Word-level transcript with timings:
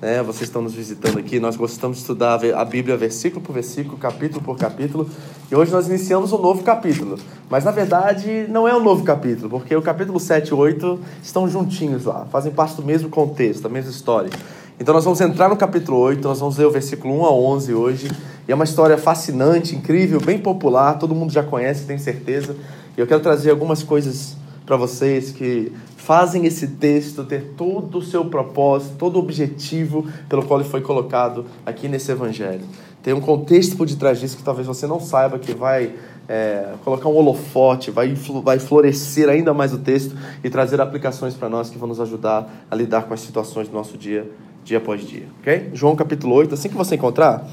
Né? 0.00 0.22
Vocês 0.22 0.42
estão 0.42 0.62
nos 0.62 0.74
visitando 0.74 1.18
aqui. 1.18 1.40
Nós 1.40 1.56
gostamos 1.56 1.96
de 1.96 2.02
estudar 2.02 2.40
a 2.54 2.64
Bíblia 2.64 2.96
versículo 2.96 3.42
por 3.42 3.52
versículo, 3.52 3.96
capítulo 3.96 4.42
por 4.42 4.56
capítulo. 4.56 5.08
E 5.50 5.54
hoje 5.54 5.72
nós 5.72 5.88
iniciamos 5.88 6.32
um 6.32 6.38
novo 6.38 6.62
capítulo. 6.62 7.18
Mas 7.48 7.64
na 7.64 7.70
verdade 7.70 8.46
não 8.48 8.68
é 8.68 8.76
um 8.76 8.82
novo 8.82 9.04
capítulo, 9.04 9.48
porque 9.48 9.74
o 9.74 9.82
capítulo 9.82 10.20
7 10.20 10.48
e 10.48 10.54
8 10.54 11.00
estão 11.22 11.48
juntinhos 11.48 12.04
lá, 12.04 12.26
fazem 12.30 12.52
parte 12.52 12.76
do 12.76 12.82
mesmo 12.82 13.08
contexto, 13.08 13.62
da 13.62 13.68
mesma 13.68 13.90
história. 13.90 14.30
Então 14.78 14.94
nós 14.94 15.04
vamos 15.04 15.20
entrar 15.20 15.48
no 15.48 15.56
capítulo 15.56 15.98
8, 15.98 16.26
nós 16.26 16.38
vamos 16.38 16.58
ler 16.58 16.66
o 16.66 16.70
versículo 16.70 17.18
1 17.20 17.24
a 17.24 17.32
11 17.32 17.74
hoje. 17.74 18.10
E 18.46 18.52
é 18.52 18.54
uma 18.54 18.64
história 18.64 18.96
fascinante, 18.96 19.74
incrível, 19.74 20.20
bem 20.20 20.38
popular, 20.38 20.98
todo 20.98 21.14
mundo 21.14 21.32
já 21.32 21.42
conhece, 21.42 21.84
tem 21.84 21.98
certeza. 21.98 22.54
E 22.96 23.00
eu 23.00 23.06
quero 23.06 23.20
trazer 23.20 23.50
algumas 23.50 23.82
coisas 23.82 24.36
para 24.66 24.76
vocês 24.76 25.30
que 25.30 25.72
fazem 25.96 26.44
esse 26.44 26.66
texto 26.66 27.24
ter 27.24 27.54
todo 27.56 27.98
o 27.98 28.02
seu 28.02 28.24
propósito, 28.24 28.96
todo 28.98 29.16
o 29.16 29.20
objetivo 29.20 30.06
pelo 30.28 30.44
qual 30.44 30.60
ele 30.60 30.68
foi 30.68 30.80
colocado 30.80 31.46
aqui 31.64 31.88
nesse 31.88 32.10
evangelho. 32.10 32.64
Tem 33.02 33.14
um 33.14 33.20
contexto 33.20 33.76
por 33.76 33.86
detrás 33.86 34.18
disso 34.18 34.36
que 34.36 34.42
talvez 34.42 34.66
você 34.66 34.84
não 34.86 34.98
saiba, 34.98 35.38
que 35.38 35.54
vai 35.54 35.94
é, 36.28 36.74
colocar 36.84 37.08
um 37.08 37.14
holofote, 37.14 37.90
vai, 37.90 38.12
vai 38.42 38.58
florescer 38.58 39.28
ainda 39.28 39.54
mais 39.54 39.72
o 39.72 39.78
texto 39.78 40.16
e 40.42 40.50
trazer 40.50 40.80
aplicações 40.80 41.34
para 41.34 41.48
nós 41.48 41.70
que 41.70 41.78
vão 41.78 41.88
nos 41.88 42.00
ajudar 42.00 42.66
a 42.68 42.74
lidar 42.74 43.02
com 43.02 43.14
as 43.14 43.20
situações 43.20 43.68
do 43.68 43.74
nosso 43.74 43.96
dia, 43.96 44.28
dia 44.64 44.78
após 44.78 45.06
dia. 45.06 45.26
Ok? 45.40 45.70
João 45.72 45.94
capítulo 45.94 46.34
8, 46.34 46.54
assim 46.54 46.68
que 46.68 46.74
você 46.74 46.96
encontrar, 46.96 47.48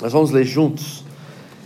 nós 0.00 0.12
vamos 0.12 0.30
ler 0.30 0.44
juntos. 0.44 1.04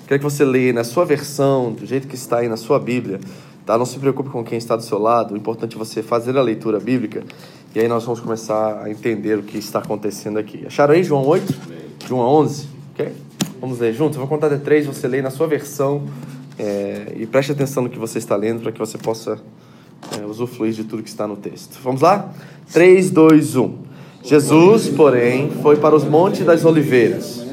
Quero 0.08 0.18
que 0.20 0.24
você 0.24 0.44
leia 0.44 0.72
na 0.72 0.84
sua 0.84 1.04
versão, 1.04 1.72
do 1.72 1.84
jeito 1.84 2.08
que 2.08 2.14
está 2.14 2.38
aí 2.38 2.48
na 2.48 2.56
sua 2.56 2.80
Bíblia. 2.80 3.20
Tá? 3.68 3.76
Não 3.76 3.84
se 3.84 3.98
preocupe 3.98 4.30
com 4.30 4.42
quem 4.42 4.56
está 4.56 4.76
do 4.76 4.82
seu 4.82 4.98
lado, 4.98 5.34
o 5.34 5.36
importante 5.36 5.76
é 5.76 5.78
você 5.78 6.02
fazer 6.02 6.34
a 6.38 6.40
leitura 6.40 6.80
bíblica 6.80 7.22
e 7.74 7.78
aí 7.78 7.86
nós 7.86 8.02
vamos 8.02 8.18
começar 8.18 8.80
a 8.82 8.90
entender 8.90 9.36
o 9.36 9.42
que 9.42 9.58
está 9.58 9.78
acontecendo 9.78 10.38
aqui. 10.38 10.64
Acharam 10.66 10.94
aí 10.94 11.04
João 11.04 11.26
8? 11.26 11.54
De 12.06 12.14
1 12.14 12.18
a 12.18 12.30
11? 12.30 12.66
Ok? 12.94 13.12
Vamos 13.60 13.78
ler 13.78 13.92
juntos? 13.92 14.16
Eu 14.16 14.20
vou 14.20 14.26
contar 14.26 14.48
de 14.48 14.64
três, 14.64 14.86
você 14.86 15.06
lê 15.06 15.20
na 15.20 15.28
sua 15.28 15.46
versão 15.46 16.06
é, 16.58 17.12
e 17.14 17.26
preste 17.26 17.52
atenção 17.52 17.82
no 17.82 17.90
que 17.90 17.98
você 17.98 18.16
está 18.16 18.34
lendo 18.36 18.62
para 18.62 18.72
que 18.72 18.78
você 18.78 18.96
possa 18.96 19.38
é, 20.18 20.24
usufruir 20.24 20.72
de 20.72 20.84
tudo 20.84 21.02
que 21.02 21.10
está 21.10 21.26
no 21.26 21.36
texto. 21.36 21.78
Vamos 21.82 22.00
lá? 22.00 22.32
3, 22.72 23.10
2, 23.10 23.54
1. 23.54 23.74
Jesus, 24.22 24.88
porém, 24.88 25.50
foi 25.60 25.76
para 25.76 25.94
os 25.94 26.04
montes 26.04 26.42
das 26.42 26.64
oliveiras. 26.64 27.44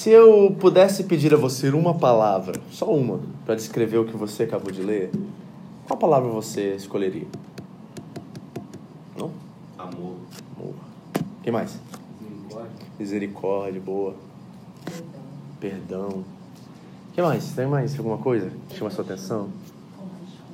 Se 0.00 0.08
eu 0.08 0.56
pudesse 0.58 1.04
pedir 1.04 1.34
a 1.34 1.36
você 1.36 1.68
uma 1.68 1.92
palavra, 1.92 2.58
só 2.70 2.90
uma, 2.90 3.20
para 3.44 3.54
descrever 3.54 3.98
o 3.98 4.06
que 4.06 4.16
você 4.16 4.44
acabou 4.44 4.72
de 4.72 4.80
ler, 4.80 5.10
qual 5.86 5.98
palavra 5.98 6.26
você 6.30 6.74
escolheria? 6.74 7.26
Não? 9.14 9.30
Amor. 9.76 10.16
Amor. 10.56 10.74
que 11.42 11.50
mais? 11.50 11.78
Misericórdia. 12.18 12.86
Misericórdia, 12.98 13.82
boa. 13.82 14.14
Perdão. 15.60 16.24
que 17.12 17.20
mais? 17.20 17.52
Tem 17.52 17.66
mais 17.66 17.98
alguma 17.98 18.16
coisa 18.16 18.50
que 18.70 18.78
chama 18.78 18.88
a 18.88 18.94
sua 18.94 19.04
atenção? 19.04 19.50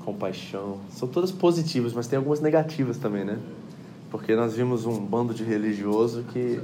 Compaixão. 0.04 0.78
São 0.90 1.06
todas 1.06 1.30
positivas, 1.30 1.92
mas 1.92 2.08
tem 2.08 2.16
algumas 2.16 2.40
negativas 2.40 2.98
também, 2.98 3.24
né? 3.24 3.38
Porque 4.10 4.34
nós 4.34 4.54
vimos 4.54 4.86
um 4.86 4.98
bando 4.98 5.32
de 5.32 5.44
religioso 5.44 6.24
que 6.32 6.60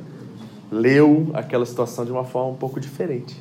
leu 0.73 1.31
aquela 1.35 1.67
situação 1.67 2.05
de 2.05 2.11
uma 2.11 2.25
forma 2.25 2.51
um 2.51 2.57
pouco 2.57 2.81
diferente. 2.81 3.41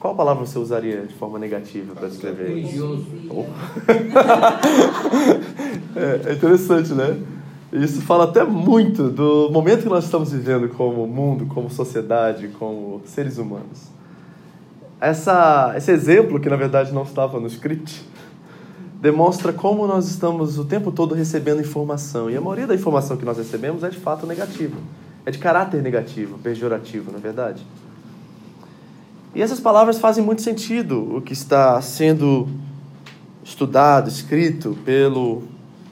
Qual 0.00 0.14
palavra 0.16 0.44
você 0.44 0.58
usaria 0.58 1.02
de 1.02 1.14
forma 1.14 1.38
negativa 1.38 1.94
para 1.94 2.08
descrever? 2.08 2.48
Religioso. 2.48 3.06
Oh. 3.30 3.44
é, 5.96 6.30
é 6.30 6.32
interessante, 6.34 6.92
né? 6.92 7.22
Isso 7.72 8.02
fala 8.02 8.24
até 8.24 8.42
muito 8.42 9.08
do 9.08 9.48
momento 9.52 9.84
que 9.84 9.88
nós 9.88 10.04
estamos 10.04 10.32
vivendo 10.32 10.68
como 10.70 11.06
mundo, 11.06 11.46
como 11.46 11.70
sociedade, 11.70 12.48
como 12.58 13.00
seres 13.06 13.38
humanos. 13.38 13.92
Essa, 15.00 15.72
esse 15.76 15.92
exemplo, 15.92 16.40
que 16.40 16.50
na 16.50 16.56
verdade 16.56 16.92
não 16.92 17.04
estava 17.04 17.38
no 17.38 17.46
script, 17.46 18.04
demonstra 19.00 19.52
como 19.52 19.86
nós 19.86 20.08
estamos 20.08 20.58
o 20.58 20.64
tempo 20.64 20.90
todo 20.90 21.14
recebendo 21.14 21.60
informação. 21.60 22.28
E 22.28 22.36
a 22.36 22.40
maioria 22.40 22.66
da 22.66 22.74
informação 22.74 23.16
que 23.16 23.24
nós 23.24 23.38
recebemos 23.38 23.84
é 23.84 23.88
de 23.88 23.98
fato 23.98 24.26
negativa. 24.26 24.76
É 25.24 25.30
de 25.30 25.38
caráter 25.38 25.82
negativo, 25.82 26.38
pejorativo, 26.38 27.12
na 27.12 27.18
é 27.18 27.20
verdade. 27.20 27.64
E 29.34 29.40
essas 29.40 29.60
palavras 29.60 29.98
fazem 29.98 30.22
muito 30.22 30.42
sentido, 30.42 31.16
o 31.16 31.22
que 31.22 31.32
está 31.32 31.80
sendo 31.80 32.48
estudado, 33.44 34.08
escrito 34.08 34.76
pelo 34.84 35.44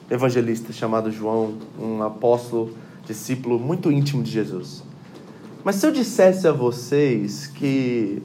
evangelista 0.09 0.73
chamado 0.73 1.09
João, 1.09 1.55
um 1.79 2.03
apóstolo, 2.03 2.75
discípulo 3.05 3.57
muito 3.57 3.91
íntimo 3.91 4.21
de 4.21 4.29
Jesus. 4.29 4.83
Mas 5.63 5.77
se 5.77 5.87
eu 5.87 5.91
dissesse 5.91 6.47
a 6.47 6.51
vocês 6.51 7.47
que 7.47 8.21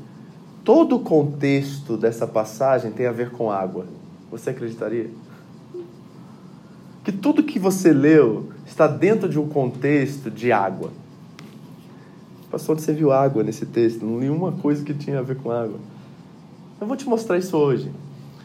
todo 0.65 0.97
o 0.97 1.01
contexto 1.01 1.97
dessa 1.97 2.27
passagem 2.27 2.91
tem 2.91 3.07
a 3.07 3.13
ver 3.13 3.31
com 3.31 3.51
água, 3.51 3.87
você 4.31 4.51
acreditaria? 4.51 5.11
Que 7.05 7.13
tudo 7.13 7.45
que 7.45 7.59
você 7.59 7.93
leu 7.93 8.51
está 8.67 8.87
dentro 8.87 9.29
de 9.29 9.39
um 9.39 9.49
contexto 9.49 10.31
de 10.31 10.53
água. 10.53 10.91
Pastor, 12.51 12.79
você 12.79 12.93
viu 12.93 13.13
água 13.13 13.43
nesse 13.43 13.67
texto? 13.67 14.05
Não 14.05 14.21
li 14.21 14.29
uma 14.29 14.53
coisa 14.53 14.85
que 14.85 14.93
tinha 14.93 15.19
a 15.19 15.23
ver 15.23 15.37
com 15.37 15.51
água. 15.51 15.79
Eu 16.81 16.87
vou 16.87 16.97
te 16.97 17.09
mostrar 17.09 17.39
isso 17.39 17.57
hoje. 17.57 17.91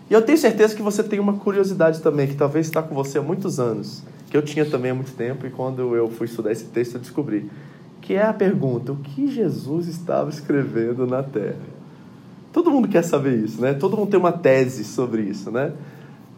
E 0.10 0.14
eu 0.14 0.22
tenho 0.22 0.38
certeza 0.38 0.76
que 0.76 0.82
você 0.82 1.04
tem 1.04 1.20
uma 1.20 1.34
curiosidade 1.34 2.02
também, 2.02 2.28
que 2.28 2.36
talvez 2.36 2.66
está 2.66 2.82
com 2.84 2.94
você 2.94 3.18
há 3.18 3.22
muitos 3.22 3.60
anos, 3.60 4.04
que 4.30 4.36
eu 4.36 4.42
tinha 4.42 4.66
também 4.66 4.92
há 4.92 4.94
muito 4.94 5.14
tempo, 5.14 5.48
e 5.48 5.50
quando 5.50 5.96
eu 5.96 6.10
fui 6.10 6.26
estudar 6.26 6.52
esse 6.52 6.66
texto 6.66 6.96
eu 6.96 7.02
descobri. 7.02 7.50
Que 8.02 8.16
é 8.16 8.26
a 8.26 8.34
pergunta: 8.34 8.92
o 8.92 8.98
que 8.98 9.32
Jesus 9.32 9.88
estava 9.88 10.30
escrevendo 10.30 11.08
na 11.08 11.24
terra? 11.24 11.56
Todo 12.52 12.70
mundo 12.70 12.88
quer 12.88 13.04
saber 13.04 13.38
isso, 13.38 13.62
né? 13.62 13.74
Todo 13.74 13.96
mundo 13.96 14.10
tem 14.10 14.20
uma 14.20 14.34
tese 14.34 14.84
sobre 14.84 15.22
isso, 15.22 15.50
né? 15.52 15.72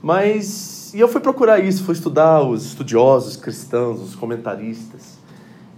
Mas. 0.02 0.83
E 0.94 1.00
eu 1.00 1.08
fui 1.08 1.20
procurar 1.20 1.60
isso, 1.60 1.84
fui 1.84 1.96
estudar 1.96 2.44
os 2.44 2.66
estudiosos 2.66 3.36
cristãos, 3.36 4.00
os 4.00 4.16
comentaristas. 4.16 5.18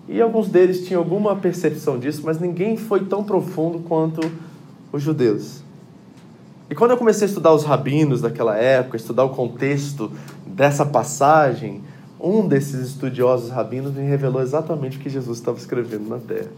E 0.10 0.22
alguns 0.22 0.50
deles 0.50 0.86
tinham 0.86 1.02
alguma 1.02 1.36
percepção 1.38 1.98
disso, 1.98 2.22
mas 2.26 2.38
ninguém 2.38 2.76
foi 2.76 3.06
tão 3.06 3.24
profundo 3.24 3.80
quanto 3.80 4.20
os 4.92 5.02
judeus. 5.02 5.64
E 6.70 6.76
quando 6.76 6.92
eu 6.92 6.98
comecei 6.98 7.26
a 7.26 7.30
estudar 7.30 7.54
os 7.54 7.64
rabinos 7.64 8.22
daquela 8.22 8.58
época, 8.58 8.98
estudar 8.98 9.24
o 9.24 9.30
contexto 9.30 10.12
dessa 10.46 10.86
passagem, 10.86 11.82
um 12.20 12.46
desses 12.46 12.90
estudiosos 12.90 13.50
rabinos 13.50 13.94
me 13.94 14.04
revelou 14.04 14.42
exatamente 14.42 14.98
o 14.98 15.00
que 15.00 15.10
Jesus 15.10 15.38
estava 15.38 15.58
escrevendo 15.58 16.10
na 16.10 16.18
terra. 16.18 16.52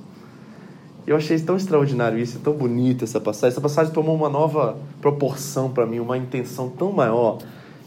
Eu 1.05 1.15
achei 1.15 1.39
tão 1.39 1.55
extraordinário 1.55 2.17
isso, 2.17 2.39
tão 2.39 2.53
bonita 2.53 3.03
essa 3.03 3.19
passagem. 3.19 3.49
Essa 3.49 3.61
passagem 3.61 3.93
tomou 3.93 4.15
uma 4.15 4.29
nova 4.29 4.77
proporção 4.99 5.69
para 5.69 5.85
mim, 5.85 5.99
uma 5.99 6.17
intenção 6.17 6.69
tão 6.69 6.91
maior 6.91 7.37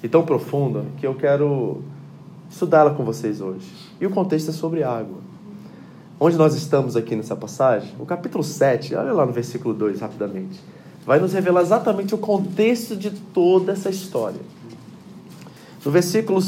e 0.03 0.09
tão 0.09 0.23
profunda 0.25 0.85
que 0.99 1.07
eu 1.07 1.15
quero 1.15 1.83
estudá-la 2.51 2.91
com 2.91 3.05
vocês 3.05 3.41
hoje. 3.41 3.67
E 4.01 4.07
o 4.07 4.11
contexto 4.11 4.51
é 4.51 4.53
sobre 4.53 4.83
água. 4.83 5.19
Onde 6.19 6.37
nós 6.37 6.55
estamos 6.55 6.97
aqui 6.97 7.17
nessa 7.17 7.35
passagem? 7.35 7.91
O 7.99 8.05
capítulo 8.05 8.45
7, 8.45 8.95
olha 8.95 9.13
lá 9.13 9.25
no 9.25 9.33
versículo 9.33 9.73
2 9.75 10.01
rapidamente. 10.01 10.61
Vai 11.07 11.19
nos 11.19 11.33
revelar 11.33 11.63
exatamente 11.63 12.15
o 12.15 12.19
contexto 12.19 12.95
de 12.95 13.11
toda 13.11 13.73
essa 13.73 13.89
história. 13.89 14.41
No 15.85 15.91
versículo 15.91 16.43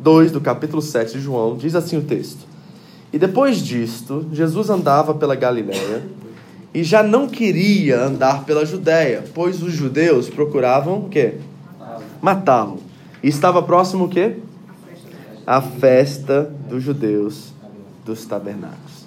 2 0.00 0.32
do 0.32 0.40
capítulo 0.40 0.82
7 0.82 1.12
de 1.12 1.20
João, 1.20 1.56
diz 1.56 1.74
assim 1.76 1.96
o 1.96 2.02
texto: 2.02 2.52
e 3.12 3.18
depois 3.18 3.58
disto, 3.58 4.26
Jesus 4.32 4.70
andava 4.70 5.14
pela 5.14 5.34
Galiléia 5.34 6.02
e 6.72 6.82
já 6.82 7.02
não 7.02 7.28
queria 7.28 8.02
andar 8.02 8.44
pela 8.44 8.64
Judéia, 8.64 9.24
pois 9.34 9.62
os 9.62 9.74
judeus 9.74 10.30
procuravam 10.30 11.00
o 11.00 11.08
quê? 11.10 11.34
Matá-lo. 12.22 12.80
E 13.22 13.28
estava 13.28 13.62
próximo 13.62 14.04
o 14.04 14.08
quê? 14.08 14.36
A 15.46 15.60
festa 15.60 16.52
dos 16.68 16.82
judeus 16.82 17.52
dos 18.04 18.24
tabernáculos. 18.24 19.02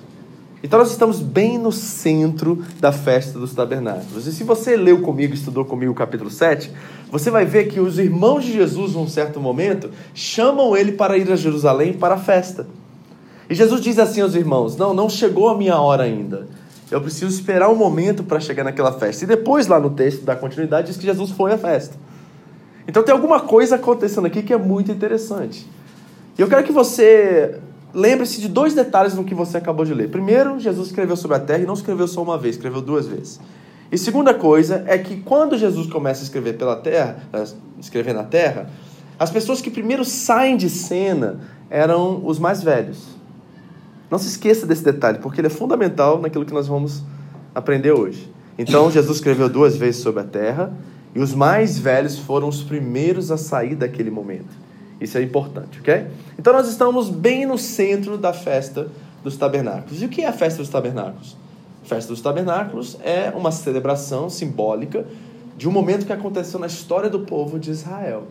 Então 0.64 0.80
nós 0.80 0.90
estamos 0.90 1.20
bem 1.20 1.60
no 1.60 1.72
centro 1.72 2.64
da 2.80 2.92
festa 2.92 3.38
dos 3.38 3.54
tabernáculos. 3.54 4.26
E 4.26 4.32
se 4.32 4.44
você 4.44 4.76
leu 4.76 5.02
comigo, 5.02 5.34
estudou 5.34 5.64
comigo 5.64 5.92
o 5.92 5.96
capítulo 5.96 6.32
7, 6.32 6.72
você 7.12 7.30
vai 7.30 7.46
ver 7.46 7.66
que 7.66 7.80
os 7.80 8.00
irmãos 8.00 8.44
de 8.44 8.54
Jesus, 8.54 8.94
num 8.94 9.08
certo 9.08 9.40
momento, 9.40 9.92
chamam 10.14 10.76
ele 10.76 10.94
para 10.94 11.18
ir 11.18 11.32
a 11.32 11.36
Jerusalém 11.36 11.94
para 11.94 12.16
a 12.16 12.18
festa. 12.18 12.66
E 13.48 13.54
Jesus 13.54 13.80
diz 13.80 14.00
assim 14.00 14.22
aos 14.22 14.34
irmãos: 14.34 14.76
Não, 14.76 14.94
não 14.94 15.08
chegou 15.08 15.50
a 15.50 15.58
minha 15.58 15.78
hora 15.78 16.04
ainda. 16.04 16.48
Eu 16.90 17.02
preciso 17.02 17.28
esperar 17.28 17.70
um 17.70 17.76
momento 17.76 18.24
para 18.24 18.40
chegar 18.40 18.64
naquela 18.64 18.92
festa. 18.94 19.24
E 19.24 19.28
depois, 19.28 19.68
lá 19.68 19.80
no 19.80 19.92
texto 19.92 20.24
da 20.24 20.36
continuidade, 20.36 20.88
diz 20.88 20.98
que 20.98 21.06
Jesus 21.06 21.32
foi 21.32 21.54
à 21.54 21.58
festa. 21.58 21.96
Então 22.88 23.04
tem 23.04 23.14
alguma 23.14 23.40
coisa 23.40 23.76
acontecendo 23.76 24.28
aqui 24.28 24.44
que 24.44 24.54
é 24.54 24.58
muito 24.58 24.92
interessante. 24.92 25.68
E 26.38 26.42
eu 26.42 26.48
quero 26.48 26.64
que 26.64 26.72
você 26.72 27.60
lembre-se 27.94 28.42
de 28.42 28.50
dois 28.50 28.74
detalhes 28.74 29.14
no 29.14 29.24
que 29.24 29.34
você 29.34 29.58
acabou 29.58 29.86
de 29.86 29.94
ler. 29.94 30.10
Primeiro, 30.10 30.60
Jesus 30.60 30.88
escreveu 30.88 31.16
sobre 31.16 31.38
a 31.38 31.40
terra 31.40 31.64
e 31.64 31.66
não 31.66 31.74
escreveu 31.74 32.08
só 32.08 32.22
uma 32.22 32.38
vez, 32.38 32.56
escreveu 32.56 32.82
duas 32.82 33.08
vezes. 33.08 33.40
E 33.92 33.98
segunda 33.98 34.34
coisa 34.34 34.84
é 34.88 34.98
que 34.98 35.18
quando 35.22 35.58
Jesus 35.58 35.88
começa 35.88 36.22
a 36.22 36.24
escrever 36.24 36.58
pela 36.58 36.76
terra, 36.76 37.18
eh, 37.32 37.46
escrever 37.80 38.14
na 38.14 38.24
terra, 38.24 38.70
as 39.18 39.32
pessoas 39.32 39.62
que 39.62 39.70
primeiro 39.70 40.04
saem 40.04 40.58
de 40.58 40.70
cena 40.70 41.40
eram 41.70 42.22
os 42.26 42.38
mais 42.38 42.62
velhos. 42.62 43.16
Não 44.12 44.20
se 44.20 44.28
esqueça 44.28 44.66
desse 44.66 44.84
detalhe, 44.84 45.20
porque 45.20 45.40
ele 45.40 45.48
é 45.48 45.50
fundamental 45.50 46.20
naquilo 46.20 46.46
que 46.46 46.54
nós 46.54 46.68
vamos 46.68 47.02
aprender 47.54 47.92
hoje. 47.92 48.30
Então, 48.58 48.92
Jesus 48.92 49.18
escreveu 49.18 49.50
duas 49.50 49.76
vezes 49.76 50.02
sobre 50.02 50.22
a 50.22 50.26
terra, 50.26 50.74
e 51.16 51.20
os 51.20 51.34
mais 51.34 51.80
velhos 51.80 52.20
foram 52.20 52.50
os 52.50 52.62
primeiros 52.62 53.32
a 53.32 53.38
sair 53.38 53.74
daquele 53.74 54.12
momento. 54.12 54.54
Isso 55.00 55.18
é 55.18 55.22
importante, 55.22 55.80
ok? 55.80 56.08
Então 56.38 56.52
nós 56.52 56.68
estamos 56.68 57.10
bem 57.10 57.46
no 57.46 57.58
centro 57.58 58.18
da 58.18 58.34
festa 58.34 58.90
dos 59.24 59.38
tabernáculos. 59.38 60.02
E 60.02 60.06
o 60.06 60.10
que 60.10 60.22
é 60.22 60.28
a 60.28 60.34
festa 60.34 60.60
dos 60.60 60.70
tabernáculos? 60.70 61.38
A 61.84 61.88
festa 61.88 62.12
dos 62.12 62.22
tabernáculos 62.22 62.98
é 63.02 63.32
uma 63.36 63.52
celebração 63.52 64.30
simbólica 64.30 65.06
de 65.58 65.70
um 65.70 65.72
momento 65.72 66.06
que 66.06 66.12
aconteceu 66.12 66.60
na 66.60 66.68
história 66.68 67.10
do 67.10 67.22
povo 67.22 67.58
de 67.58 67.72
Israel. 67.72 68.24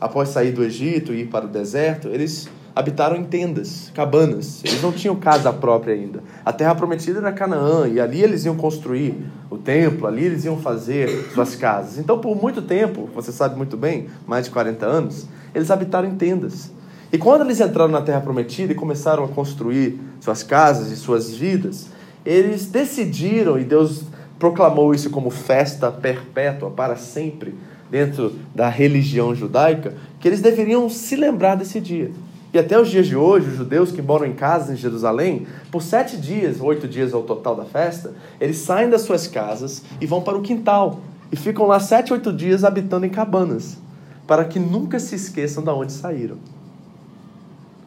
Após 0.00 0.30
sair 0.30 0.50
do 0.50 0.64
Egito 0.64 1.14
e 1.14 1.20
ir 1.20 1.26
para 1.26 1.44
o 1.44 1.48
deserto, 1.48 2.08
eles 2.08 2.48
habitaram 2.74 3.16
em 3.16 3.24
tendas, 3.24 3.90
cabanas. 3.94 4.60
Eles 4.64 4.82
não 4.82 4.92
tinham 4.92 5.14
casa 5.14 5.52
própria 5.52 5.94
ainda. 5.94 6.22
A 6.44 6.52
terra 6.52 6.74
prometida 6.74 7.20
era 7.20 7.32
Canaã, 7.32 7.86
e 7.86 8.00
ali 8.00 8.22
eles 8.22 8.44
iam 8.44 8.56
construir 8.56 9.14
o 9.48 9.56
templo, 9.56 10.06
ali 10.06 10.24
eles 10.24 10.44
iam 10.44 10.58
fazer 10.58 11.30
suas 11.32 11.54
casas. 11.54 11.98
Então, 11.98 12.18
por 12.18 12.34
muito 12.34 12.60
tempo, 12.60 13.08
você 13.14 13.30
sabe 13.30 13.56
muito 13.56 13.76
bem, 13.76 14.08
mais 14.26 14.46
de 14.46 14.50
40 14.50 14.84
anos, 14.84 15.26
eles 15.54 15.70
habitaram 15.70 16.08
em 16.08 16.16
tendas. 16.16 16.72
E 17.12 17.18
quando 17.18 17.42
eles 17.42 17.60
entraram 17.60 17.92
na 17.92 18.02
terra 18.02 18.20
prometida 18.20 18.72
e 18.72 18.74
começaram 18.74 19.24
a 19.24 19.28
construir 19.28 20.00
suas 20.20 20.42
casas 20.42 20.90
e 20.90 20.96
suas 20.96 21.30
vidas, 21.30 21.86
eles 22.26 22.66
decidiram, 22.66 23.56
e 23.56 23.62
Deus 23.62 24.02
proclamou 24.36 24.92
isso 24.92 25.10
como 25.10 25.30
festa 25.30 25.92
perpétua 25.92 26.70
para 26.70 26.96
sempre 26.96 27.54
dentro 27.88 28.34
da 28.52 28.68
religião 28.68 29.32
judaica, 29.32 29.94
que 30.18 30.26
eles 30.26 30.40
deveriam 30.40 30.88
se 30.90 31.14
lembrar 31.14 31.54
desse 31.54 31.80
dia. 31.80 32.10
E 32.54 32.58
até 32.58 32.80
os 32.80 32.88
dias 32.88 33.08
de 33.08 33.16
hoje, 33.16 33.48
os 33.48 33.56
judeus 33.56 33.90
que 33.90 34.00
moram 34.00 34.26
em 34.26 34.32
casas 34.32 34.70
em 34.70 34.76
Jerusalém, 34.76 35.44
por 35.72 35.82
sete 35.82 36.16
dias, 36.16 36.60
oito 36.60 36.86
dias 36.86 37.12
ao 37.12 37.24
total 37.24 37.56
da 37.56 37.64
festa, 37.64 38.14
eles 38.40 38.58
saem 38.58 38.88
das 38.88 39.02
suas 39.02 39.26
casas 39.26 39.82
e 40.00 40.06
vão 40.06 40.22
para 40.22 40.38
o 40.38 40.40
quintal. 40.40 41.00
E 41.32 41.36
ficam 41.36 41.66
lá 41.66 41.80
sete, 41.80 42.12
oito 42.12 42.32
dias 42.32 42.62
habitando 42.62 43.04
em 43.04 43.10
cabanas, 43.10 43.76
para 44.24 44.44
que 44.44 44.60
nunca 44.60 45.00
se 45.00 45.16
esqueçam 45.16 45.64
de 45.64 45.70
onde 45.70 45.92
saíram. 45.92 46.36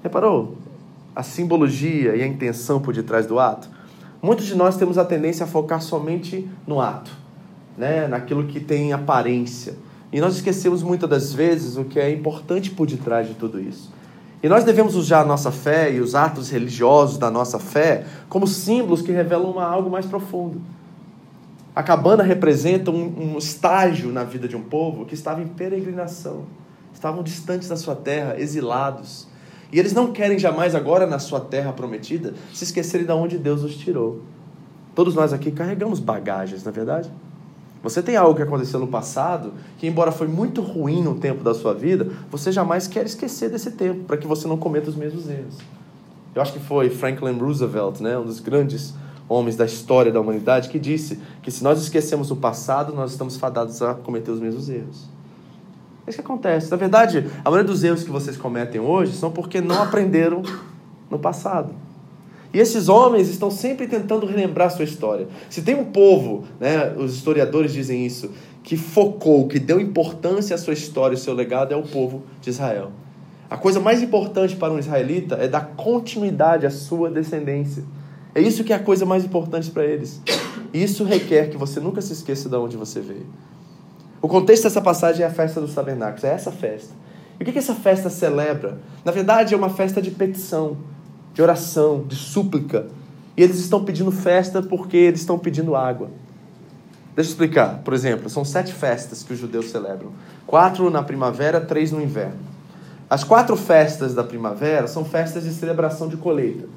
Reparou 0.03 0.57
a 1.15 1.23
simbologia 1.23 2.17
e 2.17 2.21
a 2.21 2.27
intenção 2.27 2.81
por 2.81 2.93
detrás 2.93 3.25
do 3.25 3.39
ato? 3.39 3.69
Muitos 4.21 4.47
de 4.47 4.55
nós 4.55 4.75
temos 4.75 4.97
a 4.97 5.05
tendência 5.05 5.45
a 5.45 5.47
focar 5.47 5.81
somente 5.81 6.45
no 6.67 6.81
ato, 6.81 7.11
né? 7.77 8.05
naquilo 8.05 8.45
que 8.45 8.59
tem 8.59 8.91
aparência. 8.91 9.75
E 10.11 10.19
nós 10.19 10.35
esquecemos 10.35 10.83
muitas 10.83 11.09
das 11.09 11.31
vezes 11.31 11.77
o 11.77 11.85
que 11.85 11.97
é 11.97 12.11
importante 12.11 12.69
por 12.69 12.85
detrás 12.85 13.29
de 13.29 13.33
tudo 13.33 13.61
isso. 13.61 13.95
E 14.41 14.47
nós 14.47 14.63
devemos 14.63 14.95
usar 14.95 15.21
a 15.21 15.25
nossa 15.25 15.51
fé 15.51 15.91
e 15.91 15.99
os 15.99 16.13
atos 16.13 16.49
religiosos 16.49 17.17
da 17.17 17.31
nossa 17.31 17.57
fé 17.57 18.05
como 18.29 18.45
símbolos 18.45 19.01
que 19.01 19.11
revelam 19.11 19.51
uma, 19.51 19.65
algo 19.65 19.89
mais 19.89 20.05
profundo. 20.05 20.61
A 21.75 21.81
cabana 21.81 22.23
representa 22.23 22.91
um, 22.91 23.33
um 23.33 23.37
estágio 23.37 24.11
na 24.11 24.23
vida 24.23 24.47
de 24.47 24.55
um 24.55 24.61
povo 24.61 25.05
que 25.05 25.13
estava 25.13 25.41
em 25.41 25.47
peregrinação, 25.47 26.45
estavam 26.93 27.23
distantes 27.23 27.67
da 27.67 27.75
sua 27.75 27.95
terra, 27.95 28.35
exilados. 28.39 29.27
E 29.71 29.79
eles 29.79 29.93
não 29.93 30.11
querem 30.11 30.39
jamais, 30.39 30.73
agora 30.73 31.05
na 31.05 31.19
sua 31.19 31.39
terra 31.39 31.73
prometida, 31.73 32.33
se 32.53 32.63
esquecerem 32.63 33.05
de 33.05 33.11
onde 33.11 33.37
Deus 33.37 33.63
os 33.63 33.75
tirou. 33.75 34.21
Todos 34.95 35.13
nós 35.13 35.33
aqui 35.33 35.51
carregamos 35.51 35.99
bagagens, 35.99 36.63
na 36.63 36.71
é 36.71 36.73
verdade? 36.73 37.11
Você 37.83 38.01
tem 38.01 38.15
algo 38.15 38.35
que 38.35 38.41
aconteceu 38.41 38.79
no 38.79 38.87
passado 38.87 39.53
que, 39.77 39.87
embora 39.87 40.11
foi 40.11 40.27
muito 40.27 40.61
ruim 40.61 41.03
no 41.03 41.15
tempo 41.15 41.43
da 41.43 41.53
sua 41.53 41.73
vida, 41.73 42.11
você 42.29 42.51
jamais 42.51 42.87
quer 42.87 43.05
esquecer 43.05 43.49
desse 43.49 43.71
tempo 43.71 44.05
para 44.05 44.17
que 44.17 44.27
você 44.27 44.47
não 44.47 44.57
cometa 44.57 44.89
os 44.89 44.95
mesmos 44.95 45.29
erros. 45.29 45.57
Eu 46.33 46.41
acho 46.41 46.53
que 46.53 46.59
foi 46.59 46.89
Franklin 46.89 47.37
Roosevelt, 47.37 48.01
né, 48.01 48.17
um 48.17 48.25
dos 48.25 48.39
grandes 48.39 48.93
homens 49.29 49.55
da 49.55 49.65
história 49.65 50.11
da 50.11 50.19
humanidade, 50.19 50.69
que 50.69 50.79
disse 50.79 51.19
que 51.41 51.51
se 51.51 51.63
nós 51.63 51.81
esquecemos 51.81 52.31
o 52.31 52.35
passado, 52.35 52.93
nós 52.93 53.11
estamos 53.11 53.37
fadados 53.37 53.81
a 53.81 53.93
cometer 53.93 54.31
os 54.31 54.39
mesmos 54.39 54.69
erros. 54.69 55.05
É 56.05 56.09
isso 56.09 56.19
que 56.19 56.25
acontece. 56.25 56.71
Na 56.71 56.77
verdade, 56.77 57.29
a 57.43 57.49
maioria 57.49 57.69
dos 57.69 57.83
erros 57.83 58.03
que 58.03 58.09
vocês 58.09 58.37
cometem 58.37 58.79
hoje 58.79 59.13
são 59.13 59.29
porque 59.29 59.59
não 59.59 59.81
aprenderam 59.81 60.41
no 61.09 61.19
passado. 61.19 61.73
E 62.57 62.59
esses 62.59 62.89
homens 62.89 63.29
estão 63.29 63.51
sempre 63.51 63.85
tentando 63.85 64.25
relembrar 64.25 64.71
sua 64.71 64.83
história. 64.83 65.27
Se 65.47 65.61
tem 65.61 65.75
um 65.75 65.85
povo, 65.85 66.43
né, 66.59 66.91
os 66.97 67.13
historiadores 67.13 67.71
dizem 67.71 68.03
isso, 68.03 68.31
que 68.63 68.75
focou, 68.75 69.47
que 69.47 69.59
deu 69.59 69.79
importância 69.79 70.55
à 70.55 70.57
sua 70.57 70.73
história 70.73 71.13
e 71.13 71.19
seu 71.19 71.35
legado, 71.35 71.71
é 71.71 71.77
o 71.77 71.83
povo 71.83 72.23
de 72.41 72.49
Israel. 72.49 72.89
A 73.47 73.57
coisa 73.57 73.79
mais 73.79 74.01
importante 74.01 74.55
para 74.55 74.73
um 74.73 74.79
israelita 74.79 75.35
é 75.35 75.47
dar 75.47 75.75
continuidade 75.75 76.65
à 76.65 76.71
sua 76.71 77.11
descendência. 77.11 77.83
É 78.33 78.41
isso 78.41 78.63
que 78.63 78.73
é 78.73 78.75
a 78.75 78.83
coisa 78.83 79.05
mais 79.05 79.23
importante 79.23 79.69
para 79.69 79.85
eles. 79.85 80.19
Isso 80.73 81.03
requer 81.03 81.51
que 81.51 81.57
você 81.57 81.79
nunca 81.79 82.01
se 82.01 82.11
esqueça 82.11 82.49
de 82.49 82.55
onde 82.55 82.75
você 82.75 82.99
veio. 82.99 83.27
O 84.19 84.27
contexto 84.27 84.63
dessa 84.63 84.81
passagem 84.81 85.23
é 85.23 85.27
a 85.27 85.31
festa 85.31 85.61
dos 85.61 85.75
tabernáculos, 85.75 86.23
é 86.23 86.33
essa 86.33 86.51
festa. 86.51 86.91
E 87.39 87.43
o 87.43 87.45
que 87.45 87.59
essa 87.59 87.75
festa 87.75 88.09
celebra? 88.09 88.79
Na 89.05 89.11
verdade, 89.11 89.53
é 89.53 89.57
uma 89.57 89.69
festa 89.69 90.01
de 90.01 90.09
petição 90.09 90.96
de 91.37 91.41
oração, 91.43 92.03
de 92.03 92.15
súplica. 92.15 92.87
E 93.37 93.43
eles 93.43 93.59
estão 93.59 93.85
pedindo 93.85 94.11
festa 94.11 94.59
porque 94.59 94.97
eles 94.97 95.19
estão 95.19 95.37
pedindo 95.37 95.75
água. 95.75 96.09
Deixa 97.15 97.29
eu 97.29 97.33
explicar. 97.33 97.77
Por 97.83 97.93
exemplo, 97.93 98.27
são 98.27 98.43
sete 98.43 98.73
festas 98.73 99.21
que 99.21 99.33
os 99.33 99.39
judeus 99.39 99.69
celebram: 99.69 100.11
quatro 100.47 100.89
na 100.89 101.03
primavera, 101.03 101.61
três 101.61 101.91
no 101.91 102.01
inverno. 102.01 102.39
As 103.07 103.23
quatro 103.23 103.55
festas 103.55 104.15
da 104.15 104.23
primavera 104.23 104.87
são 104.87 105.05
festas 105.05 105.43
de 105.43 105.51
celebração 105.51 106.07
de 106.07 106.17
colheita. 106.17 106.67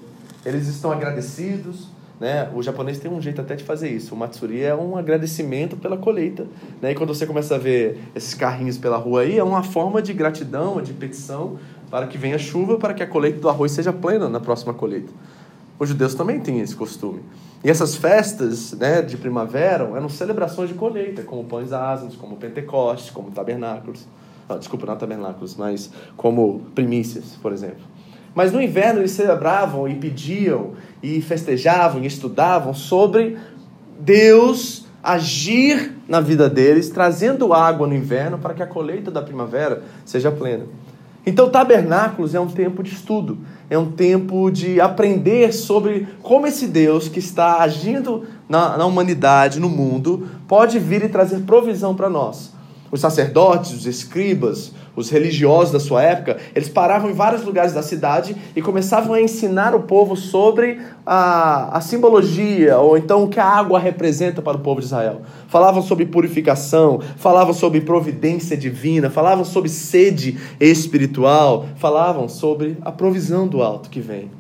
Eles 0.45 0.69
estão 0.69 0.93
agradecidos, 0.93 1.89
né? 2.21 2.51
O 2.55 2.63
japonês 2.63 2.99
tem 2.99 3.11
um 3.11 3.21
jeito 3.21 3.41
até 3.41 3.57
de 3.57 3.65
fazer 3.65 3.89
isso. 3.89 4.15
O 4.15 4.19
matsuri 4.19 4.63
é 4.63 4.75
um 4.75 4.95
agradecimento 4.95 5.75
pela 5.75 5.97
colheita, 5.97 6.47
né? 6.83 6.93
E 6.93 6.95
quando 6.95 7.15
você 7.15 7.25
começa 7.25 7.55
a 7.55 7.59
ver 7.59 7.99
esses 8.15 8.35
carrinhos 8.35 8.77
pela 8.77 8.99
rua 8.99 9.23
aí, 9.23 9.39
é 9.39 9.43
uma 9.43 9.63
forma 9.63 10.03
de 10.03 10.13
gratidão, 10.13 10.83
de 10.83 10.93
petição 10.93 11.59
para 11.91 12.07
que 12.07 12.17
venha 12.17 12.39
chuva, 12.39 12.79
para 12.79 12.95
que 12.95 13.03
a 13.03 13.07
colheita 13.07 13.41
do 13.41 13.49
arroz 13.49 13.73
seja 13.73 13.93
plena 13.93 14.29
na 14.29 14.41
próxima 14.41 14.73
colheita. 14.73 15.13
Os 15.79 15.89
judeus 15.89 16.15
também 16.15 16.39
têm 16.41 16.61
esse 16.61 16.77
costume. 16.77 17.21
E 17.65 17.71
essas 17.71 17.97
festas 17.97 18.73
né, 18.73 19.03
de 19.03 19.17
primavera 19.17 19.85
eram 19.97 20.09
celebrações 20.09 20.69
de 20.69 20.75
colheita, 20.75 21.23
como 21.23 21.45
pães 21.45 21.73
asnos, 21.73 22.17
como 22.17 22.37
Pentecostes, 22.37 23.11
como 23.11 23.31
tabernáculos. 23.31 24.07
Não, 24.49 24.59
desculpa, 24.59 24.87
não 24.87 24.97
tabernáculos, 24.97 25.57
mas 25.57 25.91
como 26.17 26.61
primícias, 26.75 27.37
por 27.43 27.53
exemplo. 27.53 27.85
Mas 28.35 28.53
no 28.53 28.61
inverno 28.61 29.01
eles 29.01 29.11
celebravam 29.11 29.89
e 29.89 29.95
pediam 29.95 30.73
e 31.03 31.21
festejavam 31.21 32.03
e 32.03 32.07
estudavam 32.07 32.73
sobre 32.73 33.37
Deus 33.99 34.87
agir 35.03 35.93
na 36.07 36.21
vida 36.21 36.49
deles, 36.49 36.91
trazendo 36.91 37.53
água 37.53 37.87
no 37.87 37.95
inverno 37.95 38.39
para 38.39 38.55
que 38.55 38.63
a 38.63 38.67
colheita 38.67 39.11
da 39.11 39.23
primavera 39.23 39.83
seja 40.05 40.31
plena. 40.31 40.67
Então, 41.25 41.51
tabernáculos 41.51 42.35
é 42.35 42.41
um 42.41 42.49
tempo 42.49 42.83
de 42.83 42.95
estudo, 42.95 43.39
é 43.69 43.79
um 43.79 43.91
tempo 43.91 44.51
de 44.51 44.81
aprender 44.81 45.53
sobre 45.53 46.09
como 46.23 46.47
esse 46.47 46.67
Deus 46.67 47.09
que 47.09 47.19
está 47.19 47.59
agindo 47.59 48.25
na, 48.49 48.79
na 48.79 48.87
humanidade, 48.87 49.61
no 49.61 49.69
mundo, 49.69 50.29
pode 50.49 50.79
vir 50.79 51.05
e 51.05 51.09
trazer 51.09 51.41
provisão 51.41 51.95
para 51.95 52.09
nós. 52.09 52.53
Os 52.91 53.01
sacerdotes, 53.01 53.73
os 53.73 53.87
escribas, 53.87 54.73
os 54.97 55.11
religiosos 55.11 55.73
da 55.73 55.79
sua 55.79 56.03
época, 56.03 56.39
eles 56.55 56.69
paravam 56.69 57.09
em 57.09 57.13
vários 57.13 57.45
lugares 57.45 57.73
da 57.73 57.83
cidade 57.83 58.37
e 58.55 58.61
começavam 58.61 59.15
a 59.15 59.23
ensinar 59.23 59.75
o 59.75 59.85
povo 59.85 60.17
sobre 60.17 60.81
a, 61.07 61.77
a 61.77 61.81
simbologia, 61.81 62.79
ou 62.79 62.99
então 62.99 63.25
o 63.25 63.29
que 63.29 63.39
a 63.39 63.47
água 63.47 63.79
representa 63.79 64.43
para 64.43 64.57
o 64.57 64.61
povo 64.61 64.81
de 64.81 64.87
Israel. 64.87 65.23
Falavam 65.49 65.83
sobre 65.83 66.05
purificação, 66.07 67.01
falavam 67.17 67.55
sobre 67.55 67.81
providência 67.81 68.57
divina, 68.57 69.09
falavam 69.09 69.45
sobre 69.45 69.69
sede 69.69 70.39
espiritual, 70.59 71.67
falavam 71.77 72.29
sobre 72.29 72.77
a 72.83 72.91
provisão 72.91 73.47
do 73.47 73.63
alto 73.63 73.89
que 73.89 74.01
vem 74.01 74.31